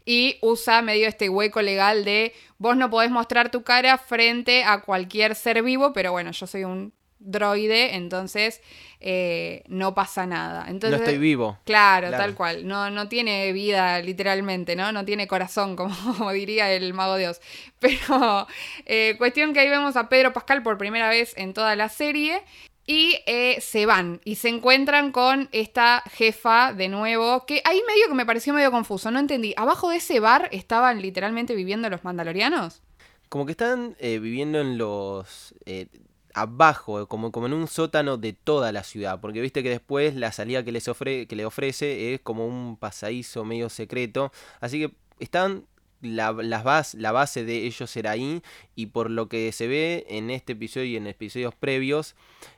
Y 0.05 0.39
usa 0.41 0.83
medio 0.83 1.07
este 1.09 1.29
hueco 1.29 1.63
legal 1.63 2.05
de 2.05 2.33
vos 2.59 2.77
no 2.77 2.91
podés 2.91 3.11
mostrar 3.11 3.51
tu 3.51 3.63
cara 3.63 3.99
frente 3.99 4.65
a 4.65 4.83
cualquier 4.83 5.35
ser 5.35 5.63
vivo, 5.63 5.93
pero 5.93 6.13
bueno, 6.13 6.31
yo 6.33 6.47
soy 6.47 6.65
un 6.65 6.93
droide, 7.25 7.95
entonces 7.95 8.61
eh, 9.01 9.63
no 9.69 9.95
pasa 9.95 10.27
nada. 10.27 10.67
Entonces, 10.69 11.01
no 11.01 11.05
estoy 11.05 11.19
vivo. 11.19 11.59
Claro, 11.65 12.11
tal 12.11 12.35
cual. 12.35 12.67
No, 12.67 12.91
no 12.91 13.09
tiene 13.09 13.53
vida, 13.53 14.01
literalmente, 14.01 14.77
¿no? 14.77 14.93
No 14.93 15.05
tiene 15.05 15.27
corazón, 15.27 15.77
como, 15.77 16.33
diría 16.33 16.73
el 16.73 16.95
mago 16.95 17.17
Dios. 17.17 17.41
Pero 17.79 18.47
eh, 18.87 19.15
cuestión 19.19 19.53
que 19.53 19.61
ahí 19.61 19.69
vemos 19.69 19.97
a 19.97 20.09
Pedro 20.09 20.33
Pascal 20.33 20.63
por 20.63 20.79
primera 20.79 21.09
vez 21.09 21.35
en 21.37 21.55
toda 21.55 21.77
la 21.77 21.89
serie. 21.89 22.43
Y 22.87 23.17
eh, 23.27 23.61
se 23.61 23.87
van 23.87 24.21
y 24.25 24.37
se 24.37 24.49
encuentran 24.49 25.13
con 25.13 25.49
esta 25.53 26.03
jefa 26.11 26.73
de 26.73 26.89
nuevo, 26.89 27.47
que 27.47 27.63
ahí 27.65 27.81
medio 27.87 28.09
que 28.09 28.15
me 28.15 28.27
pareció 28.27 28.53
medio 28.53 28.71
confuso, 28.71 29.11
no 29.11 29.21
entendí. 29.21 29.55
¿Abajo 29.57 29.91
de 29.91 29.97
ese 29.97 30.19
bar 30.19 30.49
estaban 30.53 31.01
literalmente 31.01 31.55
viviendo 31.55 31.89
los 31.91 32.03
mandalorianos? 32.03 32.83
Como 33.29 33.47
que 33.47 33.53
están 33.53 33.97
eh, 33.99 34.19
viviendo 34.19 34.61
en 34.61 34.79
los... 34.79 35.55
Eh, 35.65 35.87
abajo, 36.35 37.07
como, 37.09 37.31
como 37.31 37.47
en 37.47 37.53
un 37.53 37.69
sótano 37.69 38.17
de 38.17 38.33
toda 38.33 38.73
la 38.73 38.85
ciudad, 38.85 39.21
porque 39.21 39.41
viste 39.41 39.63
que 39.63 39.69
después 39.69 40.15
la 40.17 40.33
salida 40.33 40.65
que, 40.65 40.73
les 40.73 40.89
ofre, 40.89 41.27
que 41.27 41.37
le 41.37 41.45
ofrece 41.45 42.15
es 42.15 42.21
como 42.21 42.47
un 42.47 42.77
pasadizo 42.77 43.45
medio 43.45 43.69
secreto, 43.69 44.33
así 44.61 44.81
que 44.81 44.95
están 45.19 45.67
la, 46.03 46.33
la 46.33 47.13
base 47.13 47.45
de 47.45 47.65
ellos 47.65 47.97
era 47.97 48.11
ahí 48.11 48.43
y 48.75 48.87
por 48.87 49.11
lo 49.11 49.29
que 49.29 49.51
se 49.53 49.67
ve 49.67 50.05
en 50.09 50.31
este 50.31 50.53
episodio 50.53 50.87
y 50.87 50.97
en 50.97 51.07
episodios 51.07 51.55
previos, 51.55 52.15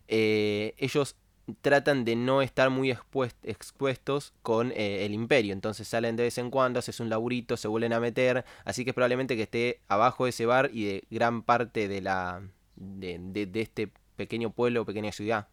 eh, 0.08 0.74
ellos 0.78 1.16
tratan 1.60 2.04
de 2.04 2.16
no 2.16 2.40
estar 2.42 2.70
muy 2.70 2.90
expuestos 3.42 4.32
con 4.42 4.72
eh, 4.72 5.04
el 5.04 5.12
imperio. 5.12 5.52
Entonces 5.52 5.86
salen 5.86 6.16
de 6.16 6.24
vez 6.24 6.38
en 6.38 6.50
cuando, 6.50 6.78
haces 6.78 7.00
un 7.00 7.10
laburito, 7.10 7.56
se 7.56 7.68
vuelven 7.68 7.92
a 7.92 8.00
meter. 8.00 8.44
Así 8.64 8.84
que 8.84 8.94
probablemente 8.94 9.36
que 9.36 9.42
esté 9.42 9.80
abajo 9.88 10.24
de 10.24 10.30
ese 10.30 10.46
bar 10.46 10.70
y 10.72 10.84
de 10.84 11.04
gran 11.10 11.42
parte 11.42 11.88
de 11.88 12.00
la. 12.00 12.42
de, 12.76 13.18
de 13.46 13.60
este 13.60 13.90
pequeño 14.16 14.50
pueblo 14.50 14.84
pequeña 14.84 15.12
ciudad. 15.12 15.48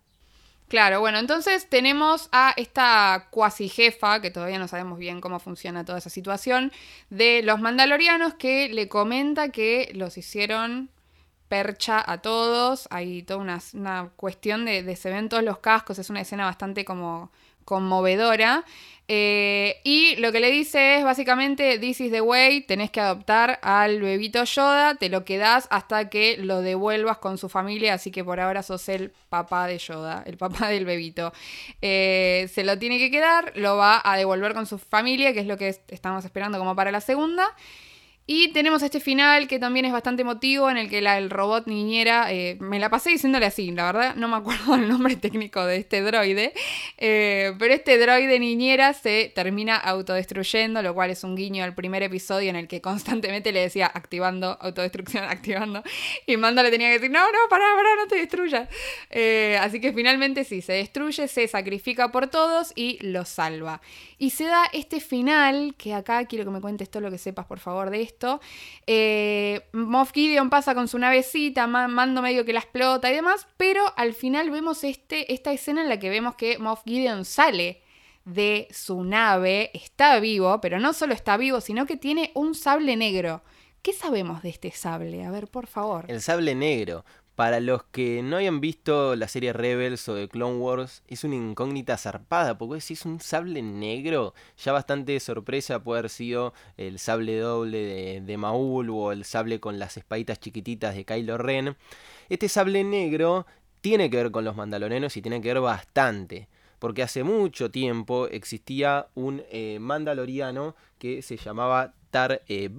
Claro, 0.72 1.02
bueno, 1.02 1.20
entonces 1.20 1.68
tenemos 1.68 2.30
a 2.32 2.54
esta 2.56 3.28
cuasi 3.30 3.68
jefa, 3.68 4.22
que 4.22 4.32
todavía 4.32 4.58
no 4.58 4.70
sabemos 4.70 4.98
bien 5.00 5.20
cómo 5.20 5.38
funciona 5.40 5.84
toda 5.84 5.98
esa 5.98 6.10
situación, 6.10 6.72
de 7.10 7.42
los 7.44 7.60
mandalorianos 7.60 8.36
que 8.36 8.70
le 8.70 8.88
comenta 8.88 9.50
que 9.50 9.92
los 9.96 10.18
hicieron 10.18 10.90
percha 11.50 12.02
a 12.10 12.20
todos. 12.22 12.88
Hay 12.90 13.24
toda 13.24 13.42
una, 13.42 14.12
cuestión 14.16 14.64
de, 14.64 14.82
de 14.82 14.96
se 14.96 15.10
ven 15.10 15.28
todos 15.28 15.44
los 15.44 15.58
cascos, 15.60 16.00
es 16.00 16.10
una 16.10 16.22
escena 16.22 16.46
bastante 16.46 16.86
como 16.86 17.34
conmovedora. 17.66 18.66
Eh, 19.14 19.82
y 19.84 20.16
lo 20.18 20.32
que 20.32 20.40
le 20.40 20.50
dice 20.52 20.96
es 20.96 21.04
básicamente, 21.04 21.78
this 21.80 22.00
is 22.00 22.12
the 22.12 22.22
way, 22.22 22.62
tenés 22.62 22.92
que 22.92 23.02
adoptar 23.02 23.60
al 23.62 24.00
bebito 24.00 24.42
Yoda, 24.46 24.96
te 24.96 25.10
lo 25.10 25.26
quedás 25.26 25.68
hasta 25.70 26.10
que 26.10 26.38
lo 26.38 26.62
devuelvas 26.62 27.18
con 27.18 27.38
su 27.38 27.50
familia, 27.50 27.96
así 27.96 28.10
que 28.10 28.24
por 28.24 28.40
ahora 28.40 28.64
sos 28.64 28.88
el 28.88 29.12
papá 29.28 29.68
de 29.68 29.80
Yoda, 29.80 30.24
el 30.26 30.38
papá 30.38 30.70
del 30.70 30.86
bebito. 30.86 31.34
Eh, 31.82 32.50
se 32.54 32.64
lo 32.64 32.80
tiene 32.80 33.00
que 33.00 33.12
quedar, 33.12 33.52
lo 33.56 33.76
va 33.76 34.02
a 34.02 34.16
devolver 34.16 34.54
con 34.54 34.66
su 34.66 34.78
familia, 34.78 35.34
que 35.34 35.42
es 35.42 35.46
lo 35.46 35.58
que 35.58 35.76
estamos 35.90 36.24
esperando 36.24 36.58
como 36.58 36.74
para 36.74 36.90
la 36.90 37.02
segunda. 37.02 37.54
Y 38.28 38.54
tenemos 38.54 38.84
este 38.84 39.00
final 39.00 39.48
que 39.48 39.58
también 39.58 39.86
es 39.86 39.92
bastante 39.92 40.22
emotivo, 40.22 40.70
en 40.70 40.78
el 40.78 40.90
que 40.90 41.02
la, 41.02 41.18
el 41.18 41.32
robot 41.32 41.66
niñera, 41.66 42.32
eh, 42.32 42.56
me 42.60 42.78
la 42.78 42.90
pasé 42.90 43.10
diciéndole 43.10 43.48
así, 43.48 43.72
la 43.72 43.86
verdad 43.92 44.16
no 44.16 44.28
me 44.28 44.38
acuerdo 44.38 44.76
el 44.76 44.88
nombre 44.88 45.16
técnico 45.16 45.66
de 45.66 45.78
este 45.78 46.02
droide, 46.02 46.54
eh, 46.98 47.54
pero 47.58 47.74
este 47.74 47.98
droide 47.98 48.40
niñera 48.40 48.94
se 48.94 49.32
termina 49.34 49.76
autodestruyendo, 49.76 50.84
lo 50.84 50.94
cual 50.94 51.10
es 51.10 51.24
un 51.24 51.36
guiño 51.36 51.64
al 51.64 51.74
primer 51.74 52.04
episodio 52.04 52.52
en 52.52 52.56
el 52.56 52.68
que 52.68 52.80
constantemente 52.80 53.52
le 53.52 53.62
decía 53.62 53.92
activando, 53.92 54.56
autodestrucción, 54.62 55.24
activando, 55.28 55.84
y 56.28 56.38
Mando 56.38 56.62
le 56.62 56.70
tenía 56.70 56.90
que 56.90 57.00
decir, 57.00 57.12
no, 57.12 57.26
no, 57.26 57.40
pará, 57.50 57.66
pará, 57.76 57.90
no 57.98 58.08
te 58.08 58.16
destruyas. 58.16 58.70
Eh, 59.10 59.58
así 59.60 59.82
que 59.82 59.94
finalmente 59.94 60.44
sí, 60.44 60.62
se 60.62 60.74
destruye, 60.74 61.28
se 61.28 61.48
sacrifica 61.48 62.12
por 62.12 62.28
todos 62.28 62.72
y 62.76 63.00
lo 63.06 63.26
salva. 63.26 63.82
Y 64.18 64.30
se 64.30 64.46
da 64.46 64.66
este 64.72 65.00
final, 65.00 65.74
que 65.78 65.96
acá 65.96 66.24
quiero 66.26 66.46
que 66.46 66.52
me 66.52 66.62
cuentes 66.62 66.90
todo 66.90 67.02
lo 67.02 67.12
que 67.12 67.18
sepas 67.18 67.48
por 67.48 67.60
favor 67.60 67.90
de 67.90 68.02
esto 68.02 68.21
eh, 68.88 69.62
Moff 69.74 70.12
Gideon 70.14 70.50
pasa 70.50 70.76
con 70.76 70.88
su 70.88 70.98
navecita, 70.98 71.68
Mando 71.68 72.22
medio 72.22 72.46
que 72.46 72.54
la 72.54 72.60
explota 72.60 73.12
y 73.12 73.16
demás, 73.16 73.48
pero 73.58 73.84
al 73.96 74.14
final 74.14 74.50
vemos 74.50 74.84
este, 74.84 75.34
esta 75.34 75.52
escena 75.52 75.82
en 75.82 75.90
la 75.90 76.00
que 76.00 76.10
vemos 76.10 76.36
que 76.36 76.58
Moff 76.58 76.84
Gideon 76.86 77.26
sale 77.26 77.82
de 78.26 78.68
su 78.72 79.04
nave, 79.04 79.72
está 79.74 80.20
vivo, 80.20 80.62
pero 80.62 80.80
no 80.80 80.94
solo 80.94 81.14
está 81.14 81.38
vivo, 81.38 81.62
sino 81.62 81.86
que 81.86 81.98
tiene 81.98 82.32
un 82.36 82.56
sable 82.56 82.96
negro. 82.96 83.42
¿Qué 83.82 83.94
sabemos 83.94 84.44
de 84.44 84.50
este 84.50 84.70
sable? 84.72 85.24
A 85.26 85.32
ver, 85.32 85.48
por 85.48 85.66
favor. 85.66 86.06
El 86.08 86.22
sable 86.22 86.54
negro. 86.54 87.04
Para 87.36 87.62
los 87.62 87.84
que 87.84 88.22
no 88.24 88.36
hayan 88.36 88.60
visto 88.60 89.16
la 89.16 89.30
serie 89.30 89.54
Rebels 89.54 90.08
o 90.10 90.16
de 90.16 90.28
Clone 90.28 90.58
Wars, 90.58 91.02
es 91.08 91.24
una 91.24 91.36
incógnita 91.36 91.98
zarpada, 91.98 92.58
porque 92.58 92.82
si 92.82 92.94
es 92.94 93.06
un 93.06 93.22
sable 93.22 93.62
negro, 93.62 94.34
ya 94.58 94.74
bastante 94.74 95.18
sorpresa 95.22 95.82
puede 95.82 96.00
haber 96.00 96.12
sido 96.12 96.54
el 96.76 97.00
sable 97.00 97.40
doble 97.40 98.20
de, 98.22 98.38
Maul 98.38 98.90
o 98.90 99.14
el 99.14 99.24
sable 99.24 99.62
con 99.62 99.80
las 99.80 99.96
espaditas 99.96 100.42
chiquititas 100.42 100.94
de 100.94 101.06
Kylo 101.06 101.38
Ren. 101.38 101.78
Este 102.28 102.50
sable 102.50 102.84
negro 102.84 103.46
tiene 103.80 104.10
que 104.10 104.18
ver 104.18 104.32
con 104.32 104.44
los 104.44 104.58
mandalorenos 104.58 105.16
y 105.16 105.22
tiene 105.22 105.42
que 105.42 105.54
ver 105.54 105.62
bastante. 105.62 106.50
Porque 106.80 107.04
hace 107.04 107.24
mucho 107.24 107.72
tiempo 107.72 108.28
existía 108.28 109.08
un 109.16 109.42
eh, 109.52 109.78
mandaloriano 109.80 110.76
que 110.98 111.22
se 111.22 111.38
llamaba 111.38 111.94
Tar 112.10 112.42
eh, 112.48 112.70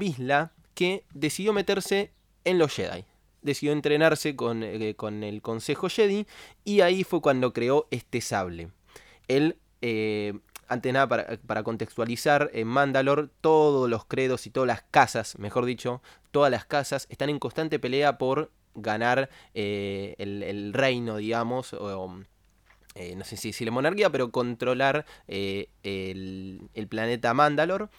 que 0.75 1.05
decidió 1.15 1.53
meterse 1.53 2.11
en 2.45 2.59
los 2.59 2.75
Jedi 2.75 3.05
decidió 3.43 3.73
entrenarse 3.73 4.35
con, 4.37 4.63
eh, 4.63 4.95
con, 4.95 5.23
el 5.23 5.43
Consejo 5.43 5.89
Jedi 5.89 6.27
y 6.65 6.81
ahí 6.81 7.05
fue 7.05 7.21
cuando 7.21 7.53
creó 7.53 7.87
este 7.91 8.21
sable. 8.21 8.71
Él, 9.29 9.57
eh, 9.81 10.35
antes 10.69 10.93
nada, 10.93 11.09
para, 11.47 11.63
contextualizar, 11.63 12.51
en 12.55 12.69
Mandalor 12.69 13.31
todos 13.41 13.91
los 13.91 14.05
credos 14.05 14.47
y 14.47 14.51
todas 14.51 14.67
las 14.67 14.83
casas, 14.83 15.39
mejor 15.39 15.65
dicho, 15.65 16.03
todas 16.31 16.51
las 16.51 16.65
casas 16.65 17.07
están 17.11 17.29
en 17.29 17.39
constante 17.39 17.79
pelea 17.79 18.17
por 18.17 18.51
ganar 18.75 19.29
eh, 19.55 20.15
el, 20.19 20.73
reino, 20.73 21.17
digamos, 21.17 21.75
o, 21.75 22.09
no 23.17 23.25
sé 23.25 23.37
si, 23.37 23.65
la 23.65 23.71
monarquía, 23.71 24.11
pero 24.11 24.31
controlar 24.31 25.05
el, 25.27 25.69
el, 26.75 26.89
planeta 26.89 27.35
Mandalor. 27.35 27.91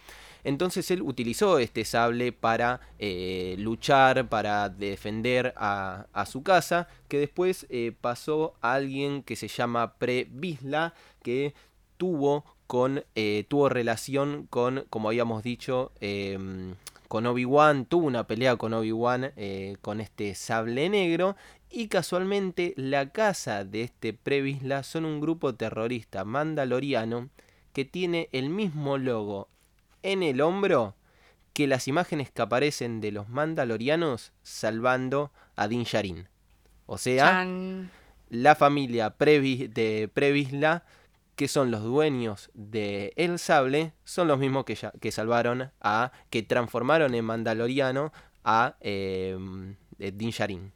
Entonces 0.43 0.91
él 0.91 1.01
utilizó 1.01 1.59
este 1.59 1.85
sable 1.85 2.31
para 2.31 2.81
eh, 2.99 3.55
luchar, 3.59 4.27
para 4.27 4.69
defender 4.69 5.53
a, 5.55 6.25
su 6.29 6.43
casa, 6.43 6.87
que 7.07 7.19
después 7.19 7.65
eh, 7.69 7.93
pasó 7.99 8.55
a 8.61 8.73
alguien 8.73 9.23
que 9.23 9.35
se 9.35 9.47
llama 9.47 9.95
Pre-Bisla, 9.95 10.93
que 11.21 11.53
tuvo, 11.97 12.43
con, 12.67 13.03
eh, 13.15 13.45
tuvo 13.47 13.69
relación 13.69 14.47
con, 14.49 14.85
como 14.89 15.09
habíamos 15.09 15.43
dicho, 15.43 15.91
em, 16.01 16.75
con 17.07 17.25
Obi-Wan, 17.25 17.85
tuvo 17.85 18.07
una 18.07 18.25
pelea 18.25 18.55
con 18.55 18.73
Obi-Wan 18.73 19.33
con 19.81 20.01
este 20.01 20.33
sable 20.33 20.89
negro 20.89 21.35
y 21.69 21.87
casualmente 21.87 22.73
la 22.75 23.11
casa 23.11 23.65
de 23.65 23.83
este 23.83 24.13
Previsla 24.13 24.81
son 24.81 25.05
un 25.05 25.21
grupo 25.21 25.53
terrorista 25.53 26.25
mandaloriano 26.25 27.29
que 27.71 27.85
tiene 27.85 28.29
el 28.31 28.49
mismo 28.49 28.97
logo 28.97 29.49
en 30.03 30.23
el 30.23 30.41
hombro 30.41 30.95
que 31.53 31.67
las 31.67 31.87
imágenes 31.87 32.31
que 32.31 32.41
aparecen 32.41 32.99
de 32.99 33.11
los 33.11 33.29
mandalorianos 33.29 34.33
salvando 34.41 35.31
a 35.55 35.67
Din 35.67 35.83
Djarin. 35.83 36.27
O 36.85 36.97
sea, 36.97 37.47
la 38.29 38.55
familia 38.55 39.15
de 39.17 40.09
Previsla, 40.13 40.83
que 41.35 41.47
son 41.47 41.71
los 41.71 41.83
dueños 41.83 42.49
de 42.53 43.13
El 43.15 43.39
Sable, 43.39 43.93
son 44.03 44.27
los 44.27 44.39
mismos 44.39 44.65
que, 44.65 44.77
que 44.99 45.11
salvaron 45.11 45.71
a, 45.81 46.11
que 46.29 46.43
transformaron 46.43 47.15
en 47.15 47.25
mandaloriano 47.25 48.11
a 48.43 48.75
eh, 48.81 49.37
Din 49.97 50.31
Djarin. 50.31 50.71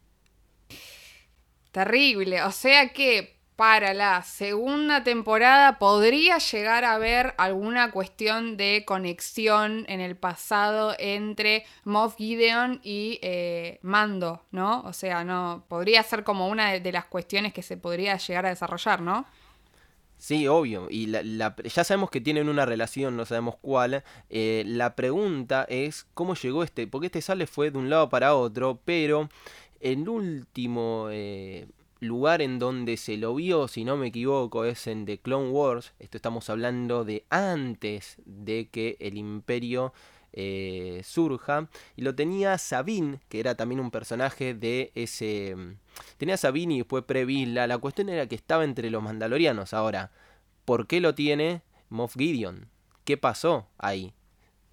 Terrible, 1.72 2.44
o 2.44 2.52
sea 2.52 2.94
que 2.94 3.37
para 3.58 3.96
la 3.96 4.22
segunda 4.22 5.04
temporada 5.04 5.80
podría 5.80 6.38
llegar 6.38 6.86
a 6.86 6.94
haber 6.94 7.34
alguna 7.40 7.92
cuestión 7.92 8.56
de 8.56 8.84
conexión 8.86 9.84
en 9.90 10.00
el 10.00 10.16
pasado 10.16 10.94
entre 11.00 11.66
Moff 11.84 12.18
Gideon 12.18 12.80
y 12.84 13.18
eh, 13.24 13.80
Mando, 13.82 14.44
¿no? 14.52 14.82
O 14.82 14.94
sea, 14.94 15.24
no 15.24 15.66
podría 15.68 16.04
ser 16.04 16.24
como 16.24 16.50
una 16.50 16.74
de, 16.74 16.92
las 16.92 17.06
cuestiones 17.06 17.52
que 17.52 17.64
se 17.64 17.78
podría 17.78 18.16
llegar 18.18 18.46
a 18.46 18.50
desarrollar, 18.50 19.02
¿no? 19.02 19.26
Sí, 20.20 20.48
obvio. 20.48 20.88
Y 20.92 21.12
ya 21.12 21.84
sabemos 21.84 22.12
que 22.12 22.22
tienen 22.22 22.50
una 22.50 22.66
relación, 22.68 23.18
no 23.18 23.26
sabemos 23.26 23.56
cuál. 23.60 24.04
Eh, 24.30 24.66
la 24.68 24.96
pregunta 24.96 25.66
es 25.68 26.06
cómo 26.14 26.36
llegó 26.36 26.62
este, 26.62 26.86
porque 26.86 27.08
este 27.08 27.24
sale 27.24 27.48
fue 27.48 27.72
de 27.72 27.80
un 27.80 27.90
lado 27.90 28.08
para 28.10 28.36
otro, 28.36 28.80
pero 28.86 29.30
el 29.80 30.08
último 30.08 31.08
eh, 31.12 31.68
lugar 32.00 32.42
en 32.42 32.60
donde 32.60 32.98
se 32.98 33.18
lo 33.18 33.36
vio, 33.36 33.68
si 33.68 33.84
no 33.84 33.98
me 33.98 34.08
equivoco, 34.08 34.66
es 34.66 34.88
en 34.88 35.06
The 35.06 35.20
Clone 35.20 35.50
Wars. 35.50 35.94
Esto 36.00 36.18
estamos 36.18 36.50
hablando 36.50 37.06
de 37.06 37.26
antes 37.30 38.18
de 38.26 38.70
que 38.70 38.98
el 39.00 39.18
imperio 39.18 39.94
eh, 40.34 41.02
surja. 41.04 41.70
Y 41.96 42.04
lo 42.04 42.16
tenía 42.16 42.58
Sabine, 42.58 43.20
que 43.30 43.40
era 43.40 43.56
también 43.56 43.80
un 43.80 43.92
personaje 43.92 44.54
de 44.54 44.92
ese... 44.96 45.56
Tenía 46.18 46.38
Sabine 46.38 46.76
y 46.76 46.78
después 46.80 47.04
Previlla. 47.04 47.66
La 47.68 47.78
cuestión 47.78 48.10
era 48.10 48.28
que 48.28 48.36
estaba 48.36 48.64
entre 48.64 48.92
los 48.92 49.02
mandalorianos. 49.02 49.74
Ahora, 49.74 50.12
¿por 50.66 50.86
qué 50.86 51.00
lo 51.00 51.16
tiene 51.16 51.64
Moff 51.90 52.16
Gideon? 52.16 52.70
¿Qué 53.04 53.18
pasó 53.18 53.68
ahí? 53.78 54.14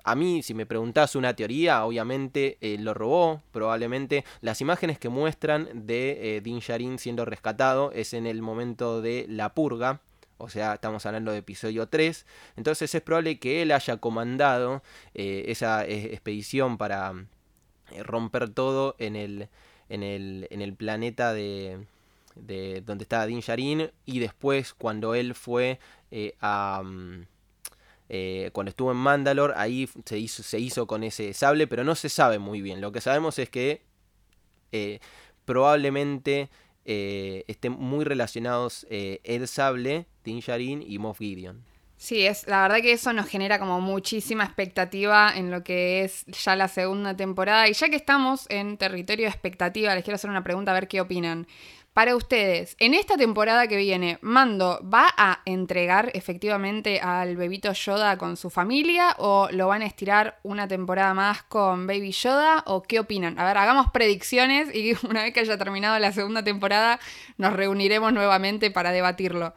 A 0.06 0.14
mí, 0.14 0.42
si 0.42 0.52
me 0.52 0.66
preguntás 0.66 1.16
una 1.16 1.34
teoría, 1.34 1.82
obviamente 1.86 2.58
eh, 2.60 2.76
lo 2.78 2.92
robó, 2.92 3.42
probablemente. 3.52 4.22
Las 4.42 4.60
imágenes 4.60 4.98
que 4.98 5.08
muestran 5.08 5.86
de 5.86 6.36
eh, 6.36 6.40
Din 6.42 6.60
Djarin 6.60 6.98
siendo 6.98 7.24
rescatado 7.24 7.90
es 7.90 8.12
en 8.12 8.26
el 8.26 8.42
momento 8.42 9.00
de 9.00 9.24
la 9.30 9.54
purga, 9.54 10.02
o 10.36 10.50
sea, 10.50 10.74
estamos 10.74 11.06
hablando 11.06 11.32
de 11.32 11.38
episodio 11.38 11.88
3. 11.88 12.26
Entonces 12.56 12.94
es 12.94 13.00
probable 13.00 13.38
que 13.38 13.62
él 13.62 13.72
haya 13.72 13.96
comandado 13.96 14.82
eh, 15.14 15.44
esa 15.48 15.86
expedición 15.86 16.76
para 16.76 17.14
romper 18.04 18.50
todo 18.50 18.96
en 18.98 19.16
el, 19.16 19.48
en 19.88 20.02
el, 20.02 20.48
en 20.50 20.60
el 20.60 20.74
planeta 20.74 21.32
de, 21.32 21.86
de 22.34 22.82
donde 22.82 23.04
estaba 23.04 23.24
Din 23.24 23.40
Djarin 23.40 23.90
y 24.04 24.18
después 24.18 24.74
cuando 24.74 25.14
él 25.14 25.34
fue 25.34 25.80
a... 26.42 26.82
Mm, 26.84 27.24
eh, 28.08 28.50
cuando 28.52 28.70
estuvo 28.70 28.90
en 28.90 28.98
Mandalore, 28.98 29.54
ahí 29.56 29.88
se 30.04 30.18
hizo, 30.18 30.42
se 30.42 30.58
hizo 30.58 30.86
con 30.86 31.04
ese 31.04 31.32
sable, 31.32 31.66
pero 31.66 31.84
no 31.84 31.94
se 31.94 32.08
sabe 32.08 32.38
muy 32.38 32.60
bien. 32.60 32.80
Lo 32.80 32.92
que 32.92 33.00
sabemos 33.00 33.38
es 33.38 33.48
que 33.48 33.82
eh, 34.72 35.00
probablemente 35.44 36.50
eh, 36.84 37.44
estén 37.46 37.72
muy 37.72 38.04
relacionados 38.04 38.86
el 38.90 39.48
sable, 39.48 40.06
Din 40.22 40.84
y 40.86 40.98
Moff 40.98 41.18
Gideon. 41.18 41.64
Sí, 41.96 42.26
es, 42.26 42.46
la 42.48 42.62
verdad 42.62 42.82
que 42.82 42.92
eso 42.92 43.12
nos 43.14 43.26
genera 43.26 43.58
como 43.58 43.80
muchísima 43.80 44.44
expectativa 44.44 45.32
en 45.34 45.50
lo 45.50 45.64
que 45.64 46.04
es 46.04 46.26
ya 46.26 46.54
la 46.56 46.68
segunda 46.68 47.16
temporada. 47.16 47.68
Y 47.68 47.72
ya 47.72 47.88
que 47.88 47.96
estamos 47.96 48.46
en 48.50 48.76
territorio 48.76 49.24
de 49.24 49.30
expectativa, 49.30 49.94
les 49.94 50.04
quiero 50.04 50.16
hacer 50.16 50.28
una 50.28 50.44
pregunta 50.44 50.72
a 50.72 50.74
ver 50.74 50.88
qué 50.88 51.00
opinan. 51.00 51.46
Para 51.94 52.16
ustedes, 52.16 52.76
en 52.80 52.92
esta 52.92 53.16
temporada 53.16 53.68
que 53.68 53.76
viene, 53.76 54.18
¿Mando 54.20 54.80
va 54.82 55.06
a 55.16 55.42
entregar 55.44 56.10
efectivamente 56.14 56.98
al 57.00 57.36
bebito 57.36 57.72
Yoda 57.72 58.18
con 58.18 58.36
su 58.36 58.50
familia 58.50 59.14
o 59.18 59.48
lo 59.52 59.68
van 59.68 59.82
a 59.82 59.86
estirar 59.86 60.40
una 60.42 60.66
temporada 60.66 61.14
más 61.14 61.44
con 61.44 61.86
Baby 61.86 62.10
Yoda 62.10 62.64
o 62.66 62.82
qué 62.82 62.98
opinan? 62.98 63.38
A 63.38 63.44
ver, 63.44 63.56
hagamos 63.58 63.92
predicciones 63.92 64.74
y 64.74 64.94
una 65.08 65.22
vez 65.22 65.32
que 65.32 65.38
haya 65.38 65.56
terminado 65.56 65.96
la 66.00 66.10
segunda 66.10 66.42
temporada 66.42 66.98
nos 67.36 67.52
reuniremos 67.52 68.12
nuevamente 68.12 68.72
para 68.72 68.90
debatirlo. 68.90 69.54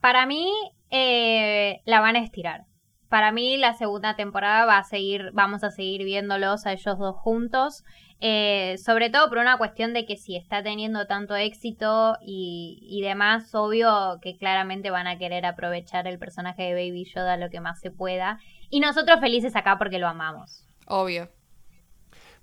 Para 0.00 0.24
mí 0.24 0.50
eh, 0.90 1.82
la 1.84 2.00
van 2.00 2.16
a 2.16 2.20
estirar. 2.20 2.64
Para 3.10 3.30
mí 3.30 3.58
la 3.58 3.74
segunda 3.74 4.16
temporada 4.16 4.64
va 4.64 4.78
a 4.78 4.84
seguir, 4.84 5.32
vamos 5.34 5.62
a 5.62 5.70
seguir 5.70 6.02
viéndolos 6.02 6.64
a 6.64 6.72
ellos 6.72 6.98
dos 6.98 7.14
juntos. 7.14 7.84
Eh, 8.26 8.78
sobre 8.78 9.10
todo 9.10 9.28
por 9.28 9.36
una 9.36 9.58
cuestión 9.58 9.92
de 9.92 10.06
que 10.06 10.16
si 10.16 10.34
está 10.34 10.62
teniendo 10.62 11.06
tanto 11.06 11.36
éxito 11.36 12.16
y, 12.22 13.02
demás, 13.02 13.54
obvio 13.54 14.18
que 14.22 14.38
claramente 14.38 14.88
van 14.88 15.06
a 15.06 15.18
querer 15.18 15.44
aprovechar 15.44 16.06
el 16.06 16.18
personaje 16.18 16.62
de 16.62 16.72
Baby 16.72 17.04
Yoda 17.04 17.36
lo 17.36 17.50
que 17.50 17.60
más 17.60 17.80
se 17.80 17.90
pueda. 17.90 18.38
Y 18.70 18.80
nosotros 18.80 19.20
felices 19.20 19.54
acá 19.56 19.76
porque 19.76 19.98
lo 19.98 20.08
amamos. 20.08 20.66
Obvio. 20.86 21.28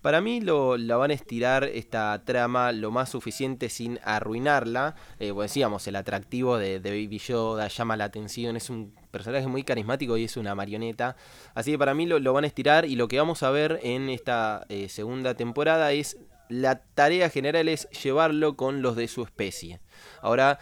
Para 0.02 0.20
mí 0.20 0.42
lo, 0.42 0.78
la 0.78 0.98
van 0.98 1.12
a 1.12 1.14
estirar 1.14 1.64
esta 1.64 2.24
trama 2.26 2.72
lo 2.72 2.90
más 2.90 3.10
suficiente 3.10 3.70
sin 3.70 4.00
arruinarla. 4.04 4.96
Eh, 5.20 5.32
pues 5.32 5.52
decíamos, 5.52 5.86
el 5.88 5.96
atractivo 5.96 6.58
de, 6.58 6.80
Baby 6.80 7.20
Yoda 7.20 7.68
llama 7.68 7.96
la 7.98 8.06
atención, 8.06 8.56
es 8.56 8.72
un 8.72 8.96
personaje 9.12 9.46
muy 9.48 9.64
carismático 9.64 10.18
y 10.18 10.24
es 10.24 10.38
una 10.38 10.56
marioneta. 10.56 11.16
Así 11.54 11.72
que 11.72 11.78
para 11.78 11.94
mí 11.94 12.08
lo, 12.08 12.34
van 12.34 12.46
a 12.46 12.48
estirar 12.48 12.86
y 12.86 12.96
lo 12.96 13.08
que 13.08 13.20
vamos 13.20 13.44
a 13.44 13.52
ver 13.52 13.80
en 13.84 14.10
esta 14.10 14.66
eh, 14.70 14.90
segunda 14.90 15.36
temporada 15.36 15.92
es 15.92 16.18
la 16.50 16.82
tarea 16.82 17.30
general 17.30 17.70
es 17.70 17.88
llevarlo 18.04 18.58
con 18.58 18.82
los 18.82 18.96
de 18.96 19.08
su 19.08 19.24
especie. 19.24 19.80
Ahora, 20.22 20.60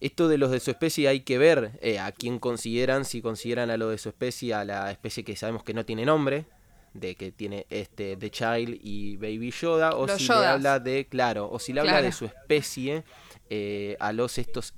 esto 0.00 0.28
de 0.28 0.38
los 0.38 0.50
de 0.50 0.60
su 0.60 0.70
especie 0.70 1.08
hay 1.08 1.20
que 1.20 1.36
ver 1.36 1.78
eh, 1.82 1.98
a 1.98 2.12
quién 2.12 2.38
consideran, 2.38 3.04
si 3.04 3.20
consideran 3.20 3.70
a 3.70 3.76
lo 3.76 3.90
de 3.90 3.98
su 3.98 4.08
especie, 4.08 4.54
a 4.54 4.64
la 4.64 4.90
especie 4.90 5.24
que 5.24 5.36
sabemos 5.36 5.64
que 5.64 5.74
no 5.74 5.84
tiene 5.84 6.06
nombre, 6.06 6.46
de 6.92 7.14
que 7.14 7.32
tiene 7.32 7.66
este 7.70 8.16
The 8.16 8.30
Child 8.30 8.78
y 8.82 9.16
Baby 9.16 9.50
Yoda, 9.50 9.96
o 9.96 10.08
si 10.08 10.26
le 10.26 10.46
habla 10.46 10.78
de, 10.80 11.06
claro, 11.06 11.48
o 11.50 11.58
si 11.58 11.72
le 11.72 11.80
habla 11.80 12.02
de 12.02 12.12
su 12.12 12.24
especie 12.24 13.04
eh, 13.48 13.96
a 14.00 14.12
los 14.12 14.38
estos 14.38 14.74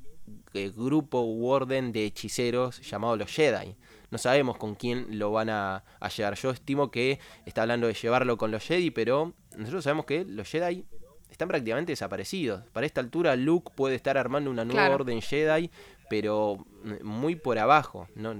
eh, 0.55 0.73
grupo 0.75 1.23
u 1.23 1.49
orden 1.49 1.93
de 1.93 2.05
hechiceros 2.05 2.81
llamados 2.89 3.19
los 3.19 3.31
Jedi. 3.31 3.75
No 4.11 4.19
sabemos 4.19 4.59
con 4.59 4.75
quién 4.75 5.19
lo 5.19 5.33
van 5.33 5.49
a, 5.49 5.85
a, 5.99 6.09
llevar. 6.11 6.35
Yo 6.35 6.51
estimo 6.51 6.91
que 6.91 7.19
está 7.47 7.63
hablando 7.63 7.87
de 7.87 7.95
llevarlo 7.95 8.37
con 8.37 8.51
los 8.51 8.63
Jedi, 8.63 8.91
pero 8.91 9.33
nosotros 9.57 9.85
sabemos 9.85 10.05
que 10.05 10.25
los 10.25 10.49
Jedi 10.49 10.85
están 11.33 11.49
prácticamente 11.49 11.93
desaparecidos. 11.93 12.63
Para 12.73 12.85
esta 12.85 13.01
altura 13.01 13.35
Luke 13.37 13.73
puede 13.75 13.95
estar 13.95 14.19
armando 14.19 14.51
una 14.51 14.67
nueva 14.67 14.91
orden 14.91 15.23
Jedi, 15.23 15.71
pero 16.11 16.67
muy 17.03 17.37
por 17.37 17.59
abajo. 17.59 18.07
No, 18.15 18.35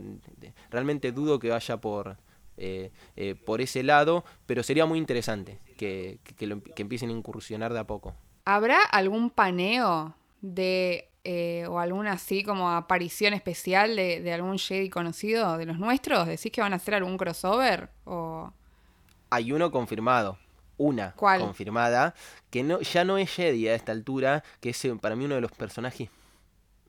realmente 0.71 1.11
dudo 1.11 1.39
que 1.39 1.49
vaya 1.49 1.79
por, 1.79 2.19
eh, 2.57 2.91
eh, 3.17 3.35
por 3.35 3.61
ese 3.61 3.83
lado, 3.83 4.25
pero 4.47 4.63
sería 4.63 4.87
muy 4.87 4.99
interesante 4.99 5.59
que, 5.77 6.19
que, 6.37 6.83
empiecen 6.83 7.11
a 7.11 7.13
incursionar 7.13 7.73
de 7.73 7.81
a 7.81 7.85
poco. 7.85 8.15
¿Habrá 8.45 8.83
algún 8.83 9.31
paneo 9.31 10.15
de 10.41 11.09
eh, 11.25 11.67
o 11.69 11.79
alguna 11.79 12.13
así 12.13 12.43
como 12.43 12.71
aparición 12.71 13.33
especial 13.33 13.97
de, 13.97 14.21
de, 14.21 14.33
algún 14.33 14.59
Jedi 14.59 14.91
conocido 14.91 15.57
de 15.57 15.67
los 15.67 15.79
nuestros? 15.79 16.27
¿Decís 16.27 16.53
que 16.53 16.61
van 16.61 16.73
a 16.73 16.77
hacer 16.77 16.95
algún 16.95 17.17
crossover? 17.17 17.89
O... 18.05 18.53
Hay 19.31 19.53
uno 19.53 19.71
confirmado, 19.71 20.39
una 20.77 21.13
confirmada, 21.13 22.15
que 22.51 22.63
no, 22.63 22.81
ya 22.81 23.05
no 23.05 23.19
es 23.19 23.31
Jedi 23.31 23.69
a 23.69 23.75
esta 23.75 23.93
altura, 23.93 24.45
que 24.61 24.71
es 24.71 24.89
para 25.01 25.17
mí 25.17 25.25
uno 25.25 25.37
de 25.37 25.41
los 25.41 25.53
personajes 25.53 26.11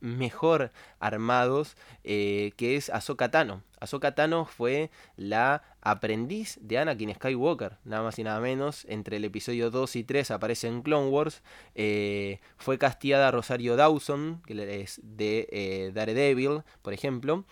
mejor 0.04 0.72
armados, 1.00 1.78
eh, 2.04 2.52
que 2.58 2.76
es 2.76 2.90
Ahsoka 2.90 3.32
Tano. 3.32 3.64
Ahsoka 3.80 4.16
Tano 4.16 4.46
fue 4.46 4.92
la 5.16 5.64
aprendiz 5.82 6.60
de 6.62 6.78
Anakin 6.78 7.16
Skywalker, 7.16 7.78
nada 7.86 8.04
más 8.04 8.20
y 8.20 8.24
nada 8.24 8.40
menos. 8.40 8.86
Entre 8.90 9.18
el 9.18 9.26
episodio 9.26 9.72
2 9.72 9.96
y 9.96 10.04
3 10.04 10.32
aparece 10.32 10.68
en 10.68 10.82
Clone 10.82 11.10
Wars. 11.10 11.42
Eh, 11.76 12.40
fue 12.58 12.78
castigada 12.78 13.32
Rosario 13.32 13.76
Dawson, 13.76 14.42
que 14.46 14.82
es 14.82 15.00
de 15.04 15.92
Daredevil, 15.94 16.64
por 16.82 16.94
ejemplo. 16.94 17.46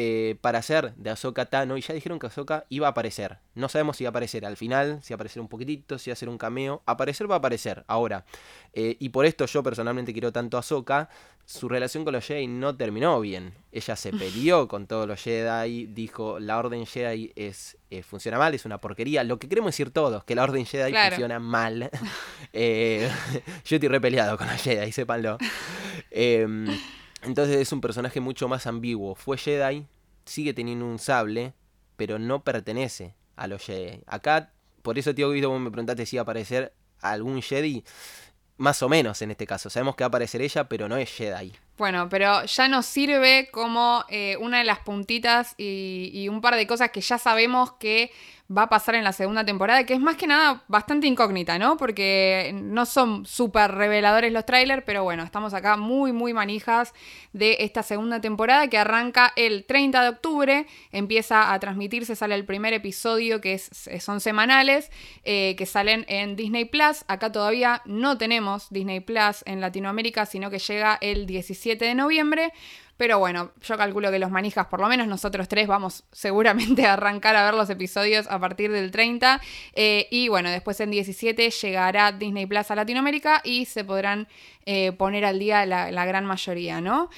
Eh, 0.00 0.36
para 0.42 0.60
hacer 0.60 0.94
de 0.94 1.10
Ahsoka 1.10 1.46
Tano 1.46 1.76
y 1.76 1.80
ya 1.80 1.92
dijeron 1.92 2.20
que 2.20 2.28
Ahsoka 2.28 2.66
iba 2.68 2.86
a 2.86 2.90
aparecer. 2.90 3.38
No 3.56 3.68
sabemos 3.68 3.96
si 3.96 4.04
va 4.04 4.08
a 4.08 4.10
aparecer 4.10 4.46
al 4.46 4.56
final, 4.56 5.00
si 5.02 5.12
va 5.12 5.14
a 5.14 5.16
aparecer 5.16 5.42
un 5.42 5.48
poquitito, 5.48 5.98
si 5.98 6.08
va 6.08 6.12
a 6.12 6.16
ser 6.16 6.28
un 6.28 6.38
cameo. 6.38 6.84
Aparecer 6.86 7.28
va 7.28 7.34
a 7.34 7.38
aparecer 7.38 7.82
ahora. 7.88 8.24
Eh, 8.74 8.96
y 9.00 9.08
por 9.08 9.26
esto 9.26 9.44
yo 9.46 9.60
personalmente 9.64 10.12
quiero 10.12 10.30
tanto 10.30 10.56
a 10.56 10.60
Ahsoka. 10.60 11.08
Su 11.44 11.68
relación 11.68 12.04
con 12.04 12.12
los 12.12 12.24
Jedi 12.24 12.46
no 12.46 12.76
terminó 12.76 13.20
bien. 13.20 13.54
Ella 13.72 13.96
se 13.96 14.12
peleó 14.12 14.68
con 14.68 14.86
todos 14.86 15.08
los 15.08 15.20
Jedi, 15.20 15.86
dijo 15.86 16.38
la 16.38 16.58
Orden 16.58 16.86
Jedi 16.86 17.32
es, 17.34 17.76
eh, 17.90 18.04
funciona 18.04 18.38
mal, 18.38 18.54
es 18.54 18.64
una 18.66 18.80
porquería. 18.80 19.24
Lo 19.24 19.40
que 19.40 19.48
queremos 19.48 19.70
decir 19.70 19.90
todos, 19.90 20.22
que 20.22 20.36
la 20.36 20.44
Orden 20.44 20.64
Jedi 20.64 20.92
funciona 20.92 21.40
mal. 21.40 21.90
yo 22.52 23.08
estoy 23.76 23.88
repeleado 23.88 24.38
con 24.38 24.46
los 24.46 24.62
Jedi, 24.62 24.92
sépanlo. 24.92 25.38
Entonces 27.22 27.56
es 27.56 27.72
un 27.72 27.80
personaje 27.80 28.20
mucho 28.20 28.48
más 28.48 28.66
ambiguo. 28.66 29.14
Fue 29.14 29.36
Jedi, 29.36 29.86
sigue 30.24 30.54
teniendo 30.54 30.86
un 30.86 30.98
sable, 30.98 31.54
pero 31.96 32.18
no 32.18 32.42
pertenece 32.44 33.14
a 33.36 33.46
los 33.46 33.62
Jedi. 33.62 34.02
Acá, 34.06 34.52
por 34.82 34.98
eso, 34.98 35.14
tío 35.14 35.30
Guido, 35.30 35.50
vos 35.50 35.60
me 35.60 35.70
preguntaste 35.70 36.06
si 36.06 36.16
iba 36.16 36.22
a 36.22 36.24
aparecer 36.24 36.72
algún 37.00 37.42
Jedi. 37.42 37.84
Más 38.56 38.82
o 38.82 38.88
menos 38.88 39.22
en 39.22 39.30
este 39.30 39.46
caso. 39.46 39.70
Sabemos 39.70 39.94
que 39.94 40.02
va 40.02 40.06
a 40.06 40.08
aparecer 40.08 40.42
ella, 40.42 40.68
pero 40.68 40.88
no 40.88 40.96
es 40.96 41.10
Jedi. 41.10 41.52
Bueno, 41.76 42.08
pero 42.08 42.44
ya 42.44 42.66
nos 42.66 42.86
sirve 42.86 43.48
como 43.52 44.04
eh, 44.08 44.36
una 44.40 44.58
de 44.58 44.64
las 44.64 44.80
puntitas 44.80 45.54
y 45.56 46.26
un 46.28 46.40
par 46.40 46.56
de 46.56 46.66
cosas 46.66 46.90
que 46.90 47.00
ya 47.00 47.18
sabemos 47.18 47.74
que 47.74 48.10
va 48.50 48.62
a 48.62 48.68
pasar 48.68 48.94
en 48.94 49.04
la 49.04 49.12
segunda 49.12 49.44
temporada, 49.44 49.84
que 49.84 49.92
es 49.92 50.00
más 50.00 50.16
que 50.16 50.26
nada 50.26 50.62
bastante 50.68 51.06
incógnita, 51.06 51.58
¿no? 51.58 51.76
Porque 51.76 52.50
no 52.54 52.86
son 52.86 53.26
súper 53.26 53.72
reveladores 53.72 54.32
los 54.32 54.46
trailers, 54.46 54.82
pero 54.86 55.04
bueno, 55.04 55.22
estamos 55.22 55.52
acá 55.52 55.76
muy, 55.76 56.12
muy 56.12 56.32
manijas 56.32 56.94
de 57.34 57.58
esta 57.60 57.82
segunda 57.82 58.22
temporada 58.22 58.68
que 58.68 58.78
arranca 58.78 59.32
el 59.36 59.64
30 59.66 60.02
de 60.02 60.08
octubre, 60.08 60.66
empieza 60.92 61.52
a 61.52 61.60
transmitirse, 61.60 62.16
sale 62.16 62.34
el 62.34 62.46
primer 62.46 62.72
episodio 62.72 63.42
que 63.42 63.54
es, 63.54 63.70
son 64.00 64.20
semanales, 64.20 64.90
eh, 65.24 65.54
que 65.58 65.66
salen 65.66 66.06
en 66.08 66.34
Disney 66.34 66.64
Plus. 66.64 67.04
Acá 67.06 67.30
todavía 67.30 67.82
no 67.84 68.16
tenemos 68.16 68.70
Disney 68.70 69.00
Plus 69.00 69.42
en 69.44 69.60
Latinoamérica, 69.60 70.24
sino 70.24 70.48
que 70.48 70.58
llega 70.58 70.96
el 71.02 71.26
17 71.26 71.84
de 71.84 71.94
noviembre. 71.94 72.52
Pero 72.98 73.20
bueno, 73.20 73.52
yo 73.62 73.78
calculo 73.78 74.10
que 74.10 74.18
los 74.18 74.30
manijas, 74.32 74.66
por 74.66 74.80
lo 74.80 74.88
menos 74.88 75.06
nosotros 75.06 75.48
tres, 75.48 75.68
vamos 75.68 76.02
seguramente 76.10 76.84
a 76.86 76.94
arrancar 76.94 77.36
a 77.36 77.44
ver 77.44 77.54
los 77.54 77.70
episodios 77.70 78.26
a 78.26 78.40
partir 78.40 78.72
del 78.72 78.90
30. 78.90 79.40
Eh, 79.72 80.08
y 80.10 80.28
bueno, 80.28 80.50
después 80.50 80.80
en 80.80 80.90
17 80.90 81.48
llegará 81.50 82.10
Disney 82.10 82.46
Plus 82.46 82.70
a 82.70 82.74
Latinoamérica 82.74 83.40
y 83.44 83.66
se 83.66 83.84
podrán 83.84 84.26
eh, 84.66 84.90
poner 84.92 85.24
al 85.24 85.38
día 85.38 85.64
la, 85.64 86.04
gran 86.06 86.26
mayoría, 86.26 86.80
¿no? 86.80 87.08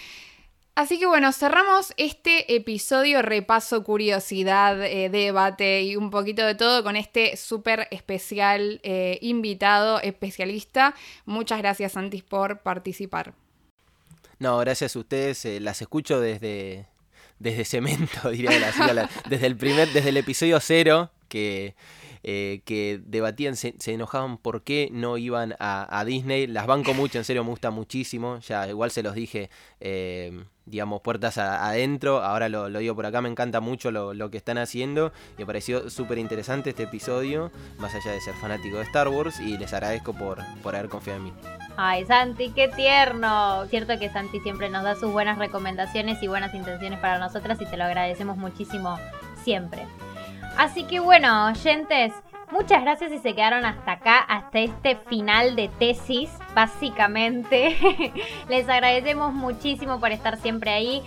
Así 0.74 0.99
que 0.99 1.07
bueno, 1.07 1.33
cerramos 1.33 1.95
este 1.97 2.55
episodio 2.55 3.22
repaso, 3.22 3.83
curiosidad, 3.83 4.83
eh, 4.85 5.09
debate 5.09 5.83
y 5.83 5.97
un 5.97 6.11
poquito 6.11 6.45
de 6.45 6.55
todo 6.55 6.85
con 6.85 6.97
este 6.97 7.39
súper 7.39 7.89
especial 7.91 8.81
invitado, 9.22 9.99
especialista. 10.01 10.95
Muchas 11.24 11.59
gracias 11.59 11.93
Santis 11.93 12.22
por 12.22 12.61
participar. 12.61 13.39
No, 14.41 14.57
gracias 14.59 14.97
a 14.97 14.99
ustedes. 14.99 15.45
Eh, 15.45 15.61
las 15.61 15.82
escucho 15.82 16.18
desde, 16.18 16.86
desde 17.38 17.64
cemento, 17.66 18.30
diría 18.30 18.59
la, 18.59 19.09
desde 19.28 19.47
el 19.47 19.57
primer, 19.57 19.93
desde 19.93 20.09
el 20.09 20.16
episodio 20.16 20.59
cero 20.61 21.11
que, 21.28 21.74
eh, 22.22 22.62
que 22.64 23.03
debatían, 23.05 23.55
se, 23.55 23.74
enojaban 23.86 24.38
por 24.38 24.62
qué 24.62 24.88
no 24.93 25.18
iban 25.18 25.55
a, 25.61 25.86
a, 25.99 26.05
Disney. 26.07 26.47
Las 26.47 26.66
banco 26.66 26.95
mucho, 26.95 27.18
en 27.18 27.24
serio, 27.24 27.45
me 27.45 27.51
gusta 27.51 27.70
muchísimo. 27.70 28.41
Ya 28.41 28.66
igual 28.66 28.91
se 28.91 29.03
los 29.03 29.14
dije. 29.14 29.51
Eh, 29.78 30.43
digamos, 30.71 31.01
puertas 31.03 31.39
adentro. 31.39 32.23
Ahora 32.23 32.49
lo, 32.49 32.68
digo 32.68 32.95
por 32.95 33.07
acá, 33.07 33.21
me 33.21 33.29
encanta 33.29 33.61
mucho 33.61 33.91
lo, 33.91 34.31
que 34.31 34.37
están 34.37 34.59
haciendo. 34.59 35.12
Me 35.39 35.47
pareció 35.47 35.91
súper 35.91 36.18
interesante 36.18 36.71
este 36.71 36.85
episodio, 36.85 37.51
más 37.79 37.95
allá 37.95 38.12
de 38.12 38.21
ser 38.21 38.35
fanático 38.35 38.77
de 38.77 38.85
Star 38.85 39.09
Wars. 39.09 39.41
Y 39.41 39.59
les 39.59 39.73
agradezco 39.73 40.12
por, 40.12 40.39
por 40.62 40.75
haber 40.75 40.89
confiado 40.89 41.18
en 41.18 41.25
mí. 41.25 41.33
Ay, 41.77 42.05
Santi, 42.05 42.51
qué 42.51 42.68
tierno. 42.68 43.66
Cierto 43.66 43.99
que 43.99 44.11
Santi 44.11 44.41
siempre 44.41 44.68
nos 44.68 44.85
da 44.85 44.95
sus 44.95 45.12
buenas 45.12 45.39
recomendaciones 45.39 46.23
y 46.23 46.29
buenas 46.29 46.55
intenciones 46.55 46.99
para 47.01 47.18
nosotras 47.18 47.61
y 47.61 47.66
te 47.66 47.77
lo 47.77 47.85
agradecemos 47.85 48.37
muchísimo 48.37 48.99
siempre. 49.43 49.87
Así 50.57 50.85
que 50.85 51.01
bueno, 51.01 51.47
oyentes, 51.47 52.12
Muchas 52.51 52.82
gracias 52.82 53.12
si 53.12 53.18
se 53.18 53.34
quedaron 53.34 53.64
hasta 53.64 53.92
acá, 53.92 54.18
hasta 54.18 54.59
este 54.59 54.96
final 54.96 55.55
de 55.55 55.68
tesis, 55.68 56.30
básicamente. 56.55 57.76
Les 58.48 58.68
agradecemos 58.68 59.32
muchísimo 59.32 60.01
por 60.01 60.11
estar 60.11 60.36
siempre 60.36 60.72
ahí. 60.72 61.03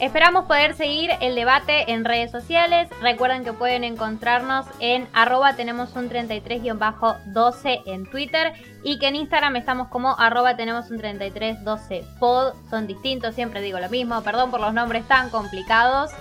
Esperamos 0.00 0.44
poder 0.46 0.74
seguir 0.74 1.10
el 1.20 1.34
debate 1.34 1.90
en 1.90 2.04
redes 2.04 2.30
sociales. 2.30 2.88
Recuerden 3.02 3.44
que 3.44 3.52
pueden 3.52 3.82
encontrarnos 3.82 4.64
en 4.78 5.08
arroba 5.12 5.56
tenemos 5.56 5.94
un 5.96 6.08
33-12 6.08 7.82
en 7.84 8.08
Twitter 8.08 8.52
y 8.84 8.98
que 8.98 9.08
en 9.08 9.16
Instagram 9.16 9.56
estamos 9.56 9.88
como 9.88 10.18
arroba 10.18 10.56
tenemos 10.56 10.90
un 10.90 10.98
3312 10.98 12.04
pod. 12.20 12.54
Son 12.70 12.86
distintos, 12.86 13.34
siempre 13.34 13.60
digo 13.60 13.78
lo 13.80 13.90
mismo. 13.90 14.22
Perdón 14.22 14.52
por 14.52 14.60
los 14.60 14.72
nombres 14.72 15.06
tan 15.06 15.30
complicados. 15.30 16.12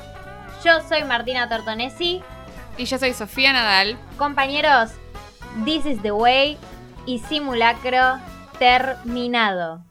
Yo 0.65 0.81
soy 0.81 1.03
Martina 1.03 1.47
Tortonesi. 1.47 2.23
Y 2.77 2.85
yo 2.85 2.99
soy 2.99 3.13
Sofía 3.13 3.53
Nadal. 3.53 3.97
Compañeros, 4.17 4.91
This 5.65 5.85
is 5.85 6.01
the 6.03 6.11
Way 6.11 6.57
y 7.07 7.19
simulacro 7.19 8.19
terminado. 8.59 9.83